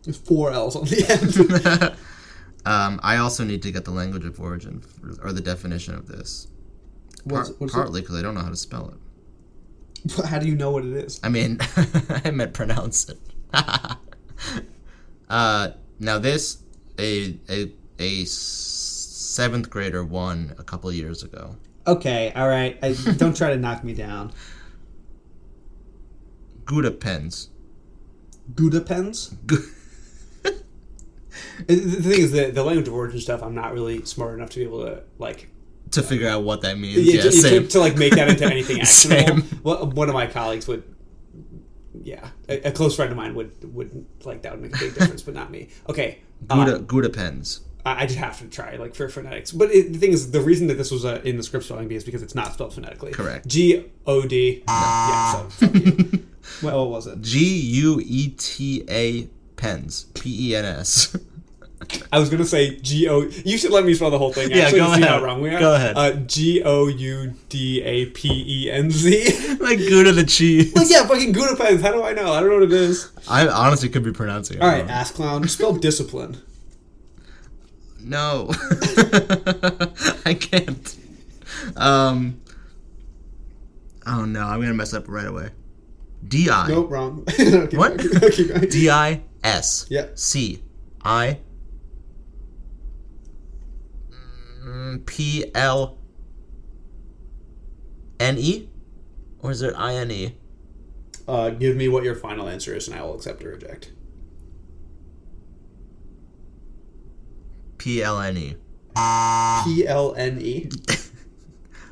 There's 0.05 0.17
four 0.19 0.53
L's 0.53 0.77
on 0.77 0.85
the 0.85 1.05
end. 1.09 1.97
um, 2.65 3.01
I 3.03 3.17
also 3.17 3.43
need 3.45 3.63
to 3.63 3.73
get 3.73 3.85
the 3.85 3.91
language 3.91 4.25
of 4.25 4.41
origin 4.41 4.81
for, 4.81 5.27
or 5.27 5.33
the 5.33 5.41
definition 5.41 5.95
of 5.95 6.07
this. 6.07 6.47
Par- 7.29 7.39
What's, 7.39 7.51
what's 7.59 7.73
partly 7.75 8.01
because 8.03 8.17
I 8.17 8.23
don't 8.23 8.35
know 8.35 8.43
how 8.43 8.51
to 8.51 8.57
spell 8.57 8.89
it. 8.91 8.95
it? 10.19 10.25
How 10.27 10.39
do 10.39 10.47
you 10.47 10.55
know 10.55 10.71
what 10.71 10.85
it 10.85 10.93
is? 10.93 11.19
I 11.25 11.29
mean, 11.29 11.59
I 12.25 12.31
meant 12.31 12.53
pronounce 12.55 13.09
it. 13.09 13.19
uh, 15.29 15.71
now 15.99 16.19
this 16.21 16.59
a 17.01 17.37
a 17.49 17.73
a 17.99 18.25
seventh 18.27 19.69
grader 19.69 20.05
won 20.05 20.55
a 20.59 20.63
couple 20.63 20.93
years 20.93 21.25
ago. 21.25 21.57
Okay, 21.87 22.33
all 22.35 22.49
right. 22.49 22.79
I, 22.83 22.93
don't 23.17 23.37
try 23.37 23.51
to 23.51 23.57
knock 23.57 23.85
me 23.85 23.95
down. 23.95 24.33
Gouda 26.65 26.91
pens. 26.91 27.51
Gouda 28.55 28.81
pens. 28.81 29.35
The 31.67 31.77
thing 31.77 32.21
is, 32.21 32.33
the, 32.33 32.51
the 32.51 32.63
language 32.63 32.89
of 32.89 32.95
origin 32.95 33.21
stuff, 33.21 33.43
I'm 33.43 33.55
not 33.55 33.73
really 33.73 34.05
smart 34.05 34.35
enough 34.35 34.51
to 34.51 34.59
be 34.59 34.65
able 34.65 34.85
to 34.85 35.03
like 35.19 35.49
to 35.93 36.03
figure 36.03 36.29
out 36.29 36.43
what 36.43 36.63
that 36.63 36.79
means. 36.79 36.99
yeah, 36.99 37.15
Yeah, 37.15 37.23
to, 37.23 37.31
to, 37.31 37.67
to, 37.69 37.81
like 37.81 37.97
make 37.97 38.15
that 38.15 38.29
into 38.29 38.45
anything 38.45 38.81
actionable. 38.83 39.43
Well, 39.63 39.87
one 39.91 40.09
of 40.09 40.15
my 40.15 40.27
colleagues 40.27 40.69
would, 40.69 40.83
yeah, 42.03 42.29
a, 42.49 42.69
a 42.69 42.73
close 42.73 42.97
friend 42.97 43.11
of 43.11 43.17
mine 43.17 43.35
would 43.35 43.75
would 43.75 44.07
like 44.25 44.43
that 44.43 44.53
would 44.53 44.63
make 44.63 44.77
a 44.77 44.79
big 44.79 44.95
difference, 44.95 45.23
but 45.23 45.35
not 45.35 45.51
me. 45.51 45.69
Okay, 45.89 46.19
Gouda 46.47 46.77
um, 46.77 46.85
Gouda 46.85 47.11
pens. 47.11 47.61
I, 47.87 48.03
I 48.03 48.07
just 48.07 48.19
have 48.19 48.39
to 48.41 48.49
try 48.49 48.77
like 48.77 48.95
for 48.95 49.09
phonetics. 49.09 49.53
But 49.53 49.71
it, 49.71 49.93
the 49.93 49.99
thing 49.99 50.11
is, 50.13 50.33
the 50.33 50.41
reason 50.41 50.67
that 50.67 50.75
this 50.75 50.91
was 50.91 51.05
uh, 51.05 51.21
in 51.25 51.37
the 51.37 51.43
Scripps 51.43 51.67
spelling 51.67 51.87
bee 51.87 51.95
is 51.95 52.05
because 52.05 52.23
it's 52.23 52.35
not 52.35 52.53
spelled 52.53 52.75
phonetically. 52.75 53.13
Correct. 53.13 53.47
G 53.47 53.85
O 54.07 54.23
D. 54.27 54.65
Yeah. 54.67 55.49
So 55.49 55.71
well, 56.63 56.81
what 56.81 56.91
was 56.91 57.07
it? 57.07 57.21
G 57.23 57.39
U 57.45 58.03
E 58.05 58.31
T 58.37 58.85
A 58.89 59.29
pens. 59.55 60.07
P 60.15 60.51
E 60.51 60.57
N 60.57 60.65
S. 60.65 61.17
I 62.11 62.19
was 62.19 62.29
gonna 62.29 62.45
say 62.45 62.77
G 62.81 63.09
O. 63.09 63.21
You 63.45 63.57
should 63.57 63.71
let 63.71 63.85
me 63.85 63.95
spell 63.95 64.11
the 64.11 64.19
whole 64.19 64.33
thing. 64.33 64.51
Yeah, 64.51 64.65
Actually, 64.65 64.79
go 64.81 64.87
ahead. 64.87 65.03
how 65.05 65.23
wrong 65.23 65.41
we 65.41 65.55
are. 65.55 65.61
Go 65.61 65.75
ahead. 65.75 65.97
Uh, 65.97 66.13
G 66.15 66.63
O 66.65 66.89
U 66.89 67.35
D 67.49 67.83
A 67.83 68.07
P 68.07 68.65
E 68.65 68.71
N 68.71 68.91
Z. 68.91 69.57
like 69.61 69.79
Gouda 69.79 70.11
the 70.11 70.25
cheese. 70.25 70.75
Like 70.75 70.91
yeah, 70.91 71.07
fucking 71.07 71.31
Gouda 71.31 71.55
pens. 71.55 71.83
How 71.83 71.93
do 71.93 72.03
I 72.03 72.15
know? 72.15 72.33
I 72.33 72.41
don't 72.41 72.49
know 72.49 72.57
what 72.57 72.65
it 72.65 72.73
is. 72.73 73.13
I 73.29 73.47
honestly 73.47 73.89
could 73.91 74.03
be 74.03 74.13
pronouncing 74.13 74.57
it. 74.57 74.63
All 74.63 74.69
right, 74.69 74.81
wrong. 74.81 74.91
ass 74.91 75.13
clown. 75.13 75.47
Spell 75.47 75.75
discipline. 75.75 76.39
No. 78.07 78.49
I 80.25 80.35
can't. 80.39 80.97
Um. 81.77 82.41
Oh 84.07 84.25
no, 84.25 84.43
I'm 84.43 84.61
gonna 84.61 84.75
mess 84.75 84.95
up 84.95 85.09
right 85.09 85.27
away. 85.27 85.51
D 86.27 86.49
I 86.49 86.69
Nope, 86.69 86.91
wrong. 86.91 87.25
Keep 87.37 87.75
What? 87.75 87.97
going, 87.99 88.31
keep 88.33 88.49
going. 88.49 88.69
D 88.69 88.89
I 88.91 89.23
S 89.43 89.87
Yeah. 89.91 90.07
C 90.15 90.63
I 91.05 91.41
mm, 94.65 95.05
P 95.07 95.51
L 95.55 95.99
N 98.21 98.37
E, 98.39 98.69
or 99.41 99.51
is 99.51 99.63
it 99.63 99.75
I 99.77 99.95
N 99.95 100.11
E? 100.11 100.35
Uh, 101.27 101.51
give 101.51 101.77
me 101.77 101.89
what 101.89 102.05
your 102.05 102.15
final 102.15 102.49
answer 102.49 102.75
is, 102.75 102.87
and 102.89 102.97
I 102.97 103.03
will 103.03 103.17
accept 103.17 103.45
or 103.45 103.51
reject. 103.51 103.91
P 107.87 108.03
L 108.03 108.21
N 108.21 108.37
E. 108.37 108.57
P 109.65 109.87
L 109.87 110.13
N 110.17 110.41
E. 110.41 110.69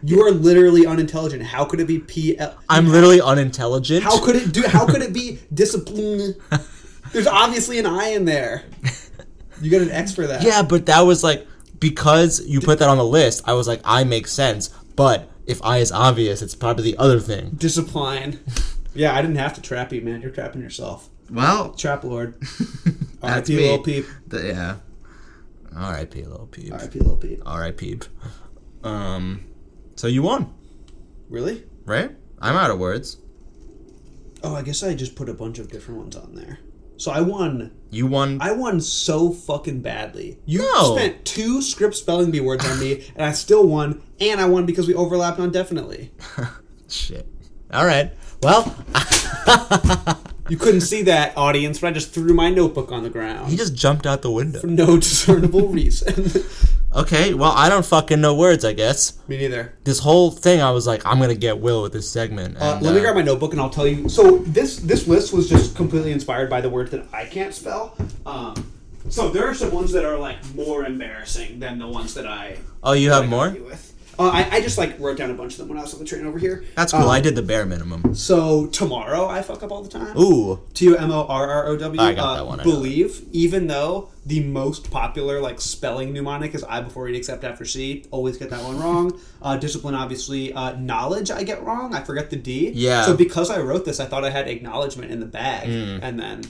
You 0.02 0.26
are 0.26 0.32
literally 0.32 0.84
unintelligent. 0.86 1.44
How 1.44 1.64
could 1.64 1.78
it 1.78 1.86
be 1.86 2.00
P 2.00 2.36
L? 2.36 2.58
I'm 2.68 2.88
literally 2.88 3.20
unintelligent. 3.20 4.02
How 4.02 4.18
could 4.22 4.34
it 4.34 4.52
do? 4.52 4.64
How 4.66 4.86
could 4.86 5.02
it 5.02 5.12
be 5.12 5.38
discipline? 5.54 6.34
There's 7.12 7.28
obviously 7.28 7.78
an 7.78 7.86
I 7.86 8.08
in 8.08 8.24
there. 8.24 8.64
You 9.62 9.70
got 9.70 9.82
an 9.82 9.92
X 9.92 10.12
for 10.12 10.26
that. 10.26 10.42
Yeah, 10.42 10.62
but 10.62 10.86
that 10.86 11.02
was 11.02 11.22
like 11.22 11.46
because 11.78 12.44
you 12.44 12.60
put 12.60 12.80
that 12.80 12.88
on 12.88 12.98
the 12.98 13.04
list. 13.06 13.42
I 13.46 13.52
was 13.52 13.68
like, 13.68 13.80
I 13.84 14.02
make 14.02 14.26
sense. 14.26 14.70
But 14.96 15.30
if 15.46 15.62
I 15.62 15.78
is 15.78 15.92
obvious, 15.92 16.42
it's 16.42 16.56
probably 16.56 16.90
the 16.90 16.98
other 16.98 17.20
thing. 17.20 17.50
Discipline. 17.50 18.40
Yeah, 18.94 19.14
I 19.16 19.22
didn't 19.22 19.36
have 19.36 19.54
to 19.54 19.62
trap 19.62 19.92
you, 19.92 20.00
man. 20.00 20.22
You're 20.22 20.32
trapping 20.32 20.60
yourself. 20.60 21.08
Well, 21.30 21.72
Trap 21.74 22.02
lord. 22.02 22.34
that's 23.20 23.48
R.I.P. 23.48 23.56
me. 23.56 23.78
peep. 23.84 24.06
The- 24.26 24.46
yeah. 24.48 24.76
R.I.P. 25.76 26.24
Lil 26.24 26.48
Peep. 26.50 26.72
R.I.P. 26.72 26.98
Lil 27.00 27.16
Peep. 27.16 27.42
R.I.P. 27.44 28.00
Um, 28.82 29.44
so 29.96 30.06
you 30.06 30.22
won, 30.22 30.52
Really? 31.28 31.64
right? 31.84 32.10
I'm 32.40 32.56
out 32.56 32.70
of 32.70 32.78
words. 32.78 33.18
Oh, 34.42 34.54
I 34.54 34.62
guess 34.62 34.82
I 34.82 34.94
just 34.94 35.16
put 35.16 35.28
a 35.28 35.34
bunch 35.34 35.58
of 35.58 35.70
different 35.70 36.00
ones 36.00 36.16
on 36.16 36.34
there. 36.34 36.58
So 36.96 37.10
I 37.10 37.22
won. 37.22 37.72
You 37.90 38.06
won. 38.06 38.38
I 38.40 38.52
won 38.52 38.80
so 38.80 39.30
fucking 39.32 39.80
badly. 39.80 40.38
You 40.44 40.60
No. 40.60 40.94
spent 40.96 41.24
two 41.24 41.60
Scripps 41.62 41.98
spelling 41.98 42.30
bee 42.30 42.40
words 42.40 42.64
on 42.70 42.78
me, 42.78 43.06
and 43.16 43.24
I 43.26 43.32
still 43.32 43.66
won. 43.66 44.00
And 44.20 44.40
I 44.40 44.44
won 44.44 44.64
because 44.66 44.86
we 44.86 44.94
overlapped 44.94 45.40
on 45.40 45.50
definitely. 45.50 46.12
Shit. 46.88 47.26
All 47.72 47.84
right. 47.86 48.12
Well, 48.42 48.64
You 50.48 50.56
couldn't 50.58 50.82
see 50.82 51.02
that, 51.02 51.36
audience, 51.36 51.78
but 51.78 51.88
I 51.88 51.90
just 51.92 52.12
threw 52.12 52.34
my 52.34 52.50
notebook 52.50 52.92
on 52.92 53.02
the 53.02 53.10
ground. 53.10 53.50
he 53.50 53.56
just 53.56 53.74
jumped 53.74 54.06
out 54.06 54.22
the 54.22 54.30
window. 54.30 54.60
for 54.60 54.66
no 54.66 54.98
discernible 54.98 55.68
reason. 55.68 56.42
Okay. 56.94 57.34
Well, 57.34 57.50
I 57.50 57.68
don't 57.68 57.84
fucking 57.84 58.20
know 58.20 58.34
words. 58.36 58.64
I 58.64 58.72
guess 58.72 59.18
me 59.26 59.36
neither. 59.36 59.74
this 59.82 59.98
whole 59.98 60.30
thing, 60.30 60.62
I 60.62 60.70
was 60.70 60.86
like, 60.86 61.04
I'm 61.04 61.18
gonna 61.18 61.34
get 61.34 61.58
Will 61.58 61.82
with 61.82 61.92
this 61.92 62.08
segment. 62.08 62.56
Uh, 62.56 62.74
and, 62.74 62.82
let 62.82 62.92
me 62.94 63.00
uh, 63.00 63.02
grab 63.02 63.16
my 63.16 63.22
notebook 63.22 63.52
and 63.52 63.60
I'll 63.60 63.70
tell 63.70 63.86
you. 63.86 64.08
So 64.08 64.38
this 64.46 64.76
this 64.76 65.08
list 65.08 65.32
was 65.32 65.48
just 65.48 65.74
completely 65.74 66.12
inspired 66.12 66.48
by 66.48 66.60
the 66.60 66.70
words 66.70 66.92
that 66.92 67.04
I 67.12 67.24
can't 67.24 67.52
spell. 67.52 67.96
Um, 68.24 68.70
so 69.08 69.28
there 69.28 69.46
are 69.46 69.54
some 69.54 69.72
ones 69.72 69.90
that 69.92 70.04
are 70.04 70.16
like 70.16 70.36
more 70.54 70.84
embarrassing 70.84 71.58
than 71.58 71.78
the 71.78 71.88
ones 71.88 72.14
that 72.14 72.26
I. 72.28 72.58
Oh, 72.82 72.92
you 72.92 73.08
that 73.08 73.16
I 73.16 73.20
have 73.22 73.28
more? 73.30 73.50
With. 73.50 73.93
Uh, 74.18 74.30
I, 74.32 74.48
I 74.56 74.60
just 74.60 74.78
like 74.78 74.98
wrote 75.00 75.16
down 75.18 75.30
a 75.30 75.34
bunch 75.34 75.52
of 75.54 75.58
them 75.58 75.68
when 75.68 75.78
I 75.78 75.82
was 75.82 75.92
on 75.94 76.00
the 76.00 76.06
train 76.06 76.26
over 76.26 76.38
here. 76.38 76.64
That's 76.76 76.92
cool. 76.92 77.02
Um, 77.02 77.08
I 77.10 77.20
did 77.20 77.34
the 77.34 77.42
bare 77.42 77.66
minimum. 77.66 78.14
So 78.14 78.66
tomorrow 78.66 79.26
I 79.26 79.42
fuck 79.42 79.62
up 79.62 79.70
all 79.72 79.82
the 79.82 79.88
time. 79.88 80.16
Ooh. 80.18 80.60
T 80.74 80.84
U 80.86 80.96
M 80.96 81.10
O 81.10 81.26
R 81.26 81.50
R 81.50 81.66
O 81.68 81.76
W. 81.76 82.00
I 82.00 82.14
got 82.14 82.24
uh, 82.24 82.34
that 82.36 82.46
one, 82.46 82.60
I 82.60 82.64
know 82.64 82.70
Believe, 82.70 83.22
even 83.32 83.66
though 83.66 84.10
the 84.26 84.40
most 84.40 84.90
popular 84.90 85.40
like 85.40 85.60
spelling 85.60 86.12
mnemonic 86.12 86.54
is 86.54 86.64
I 86.64 86.80
before 86.80 87.08
E 87.08 87.16
except 87.16 87.44
after 87.44 87.64
C. 87.64 88.04
Always 88.10 88.36
get 88.38 88.50
that 88.50 88.62
one 88.62 88.78
wrong. 88.80 89.18
Uh, 89.44 89.58
discipline, 89.58 89.94
obviously. 89.94 90.54
Uh, 90.54 90.72
knowledge, 90.76 91.30
I 91.30 91.42
get 91.42 91.62
wrong. 91.62 91.94
I 91.94 92.02
forget 92.02 92.30
the 92.30 92.36
D. 92.36 92.70
Yeah. 92.70 93.02
So 93.04 93.14
because 93.14 93.50
I 93.50 93.58
wrote 93.60 93.84
this, 93.84 94.00
I 94.00 94.06
thought 94.06 94.24
I 94.24 94.30
had 94.30 94.48
acknowledgement 94.48 95.10
in 95.12 95.20
the 95.20 95.26
bag, 95.26 95.68
Mm. 95.68 95.98
and 96.02 96.18
then 96.18 96.44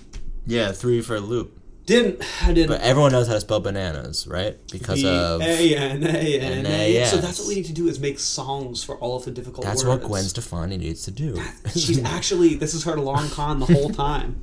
Yeah, 0.46 0.70
three 0.70 1.00
for 1.00 1.16
a 1.16 1.20
loop. 1.20 1.58
Didn't. 1.86 2.22
I 2.42 2.52
didn't. 2.52 2.68
But 2.68 2.80
everyone 2.80 3.12
knows 3.12 3.26
how 3.26 3.34
to 3.34 3.40
spell 3.40 3.60
bananas, 3.60 4.26
right? 4.26 4.56
Because 4.72 5.04
of 5.04 5.42
A 5.42 5.76
N 5.76 6.02
A 6.04 6.40
N 6.40 6.66
A. 6.66 7.04
So 7.06 7.18
that's 7.18 7.38
what 7.38 7.48
we 7.48 7.56
need 7.56 7.66
to 7.66 7.72
do 7.72 7.88
is 7.88 8.00
make 8.00 8.18
songs 8.18 8.82
for 8.82 8.96
all 8.96 9.16
of 9.16 9.24
the 9.24 9.30
difficult 9.30 9.66
that's 9.66 9.84
words. 9.84 10.02
what 10.02 10.08
Gwen 10.08 10.24
Stefani 10.24 10.78
needs 10.78 11.02
to 11.02 11.10
do. 11.10 11.42
She's 11.72 12.02
actually 12.04 12.54
this 12.54 12.72
is 12.74 12.84
her 12.84 12.96
long 12.96 13.28
con 13.28 13.60
the 13.60 13.66
whole 13.66 13.90
time. 13.90 14.42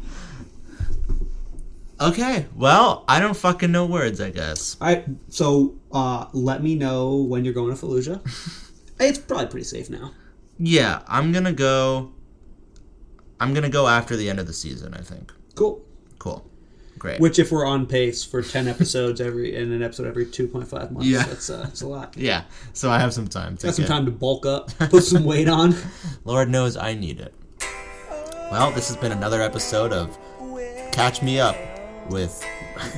okay, 1.99 2.45
well, 2.55 3.05
I 3.07 3.19
don't 3.19 3.35
fucking 3.35 3.71
know 3.71 3.87
words. 3.87 4.21
I 4.21 4.29
guess. 4.29 4.77
All 4.79 4.87
right, 4.87 5.05
so 5.29 5.75
uh, 5.91 6.27
let 6.33 6.61
me 6.61 6.75
know 6.75 7.15
when 7.15 7.43
you're 7.43 7.55
going 7.55 7.75
to 7.75 7.85
Fallujah. 7.85 8.21
it's 8.99 9.17
probably 9.17 9.47
pretty 9.47 9.65
safe 9.65 9.89
now. 9.89 10.11
Yeah, 10.59 11.01
I'm 11.07 11.31
gonna 11.31 11.53
go. 11.53 12.11
I'm 13.39 13.55
gonna 13.55 13.69
go 13.69 13.87
after 13.87 14.15
the 14.15 14.29
end 14.29 14.39
of 14.39 14.45
the 14.45 14.53
season. 14.53 14.93
I 14.93 15.01
think. 15.01 15.33
Cool. 15.55 15.83
Cool. 16.19 16.50
Great. 17.01 17.19
Which, 17.19 17.39
if 17.39 17.51
we're 17.51 17.65
on 17.65 17.87
pace 17.87 18.23
for 18.23 18.43
ten 18.43 18.67
episodes 18.67 19.19
every 19.19 19.55
in 19.55 19.71
an 19.71 19.81
episode 19.81 20.05
every 20.05 20.23
two 20.27 20.47
point 20.47 20.67
five 20.67 20.91
months, 20.91 21.07
Yeah. 21.07 21.23
that's 21.23 21.49
uh, 21.49 21.63
that's 21.63 21.81
a 21.81 21.87
lot. 21.87 22.15
yeah. 22.15 22.43
So 22.73 22.91
I 22.91 22.99
have 22.99 23.11
some 23.11 23.27
time. 23.27 23.57
To 23.57 23.65
Got 23.67 23.75
some 23.75 23.85
time 23.85 24.05
to 24.05 24.11
bulk 24.11 24.45
up, 24.45 24.69
put 24.77 25.03
some 25.03 25.23
weight 25.23 25.49
on. 25.49 25.73
Lord 26.25 26.47
knows 26.49 26.77
I 26.77 26.93
need 26.93 27.19
it. 27.19 27.33
Well, 28.51 28.69
this 28.71 28.87
has 28.89 28.97
been 28.97 29.11
another 29.11 29.41
episode 29.41 29.91
of 29.93 30.15
Catch 30.91 31.23
Me 31.23 31.39
Up 31.39 31.55
with 32.11 32.45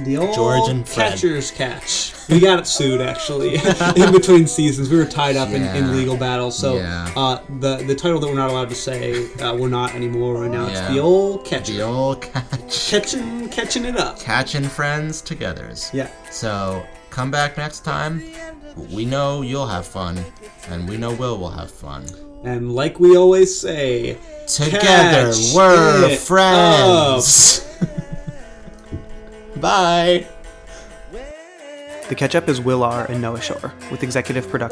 The 0.03 0.17
old 0.17 0.33
George 0.35 0.69
and 0.69 0.87
Fred. 0.87 1.11
catcher's 1.11 1.51
catch. 1.51 2.13
We 2.29 2.39
got 2.39 2.59
it 2.59 2.67
sued 2.67 3.01
actually 3.01 3.55
in 3.95 4.11
between 4.11 4.47
seasons. 4.47 4.89
We 4.89 4.97
were 4.97 5.05
tied 5.05 5.35
up 5.35 5.49
in, 5.49 5.63
Yeah. 5.63 5.75
in 5.75 5.95
legal 5.95 6.15
battles. 6.17 6.57
So 6.57 6.77
Yeah. 6.77 7.09
uh, 7.15 7.39
the 7.59 7.77
the 7.77 7.95
title 7.95 8.19
that 8.19 8.27
we're 8.27 8.33
not 8.35 8.49
allowed 8.49 8.69
to 8.69 8.75
say 8.75 9.29
uh, 9.39 9.55
we're 9.55 9.67
not 9.69 9.93
anymore. 9.95 10.41
Right 10.41 10.51
now 10.51 10.65
it's 10.67 10.73
Yeah. 10.79 10.93
the 10.93 10.99
old 10.99 11.45
catcher. 11.45 11.73
the 11.73 11.81
old 11.81 12.21
catch. 12.21 12.89
catching 12.89 13.49
catching 13.49 13.85
it 13.85 13.97
up. 13.97 14.19
Catching 14.19 14.63
friends 14.63 15.21
togethers. 15.21 15.91
Yeah. 15.93 16.07
So 16.31 16.85
come 17.09 17.29
back 17.31 17.57
next 17.57 17.81
time. 17.81 18.21
We 18.91 19.05
know 19.05 19.41
you'll 19.43 19.67
have 19.67 19.85
fun, 19.85 20.17
and 20.69 20.89
we 20.89 20.97
know 20.97 21.13
Will 21.13 21.37
will 21.37 21.51
have 21.51 21.69
fun. 21.69 22.05
And 22.43 22.73
like 22.73 22.99
we 22.99 23.15
always 23.15 23.55
say, 23.57 24.17
Together 24.47 25.31
we're 25.55 26.15
friends. 26.17 27.59
Bye. 29.63 30.27
The 32.09 32.15
Catch 32.15 32.35
Up 32.35 32.49
is 32.49 32.59
Will 32.59 32.83
R. 32.83 33.09
and 33.09 33.21
Noah 33.21 33.39
Shore, 33.39 33.73
with 33.89 34.03
executive 34.03 34.49
production. 34.49 34.71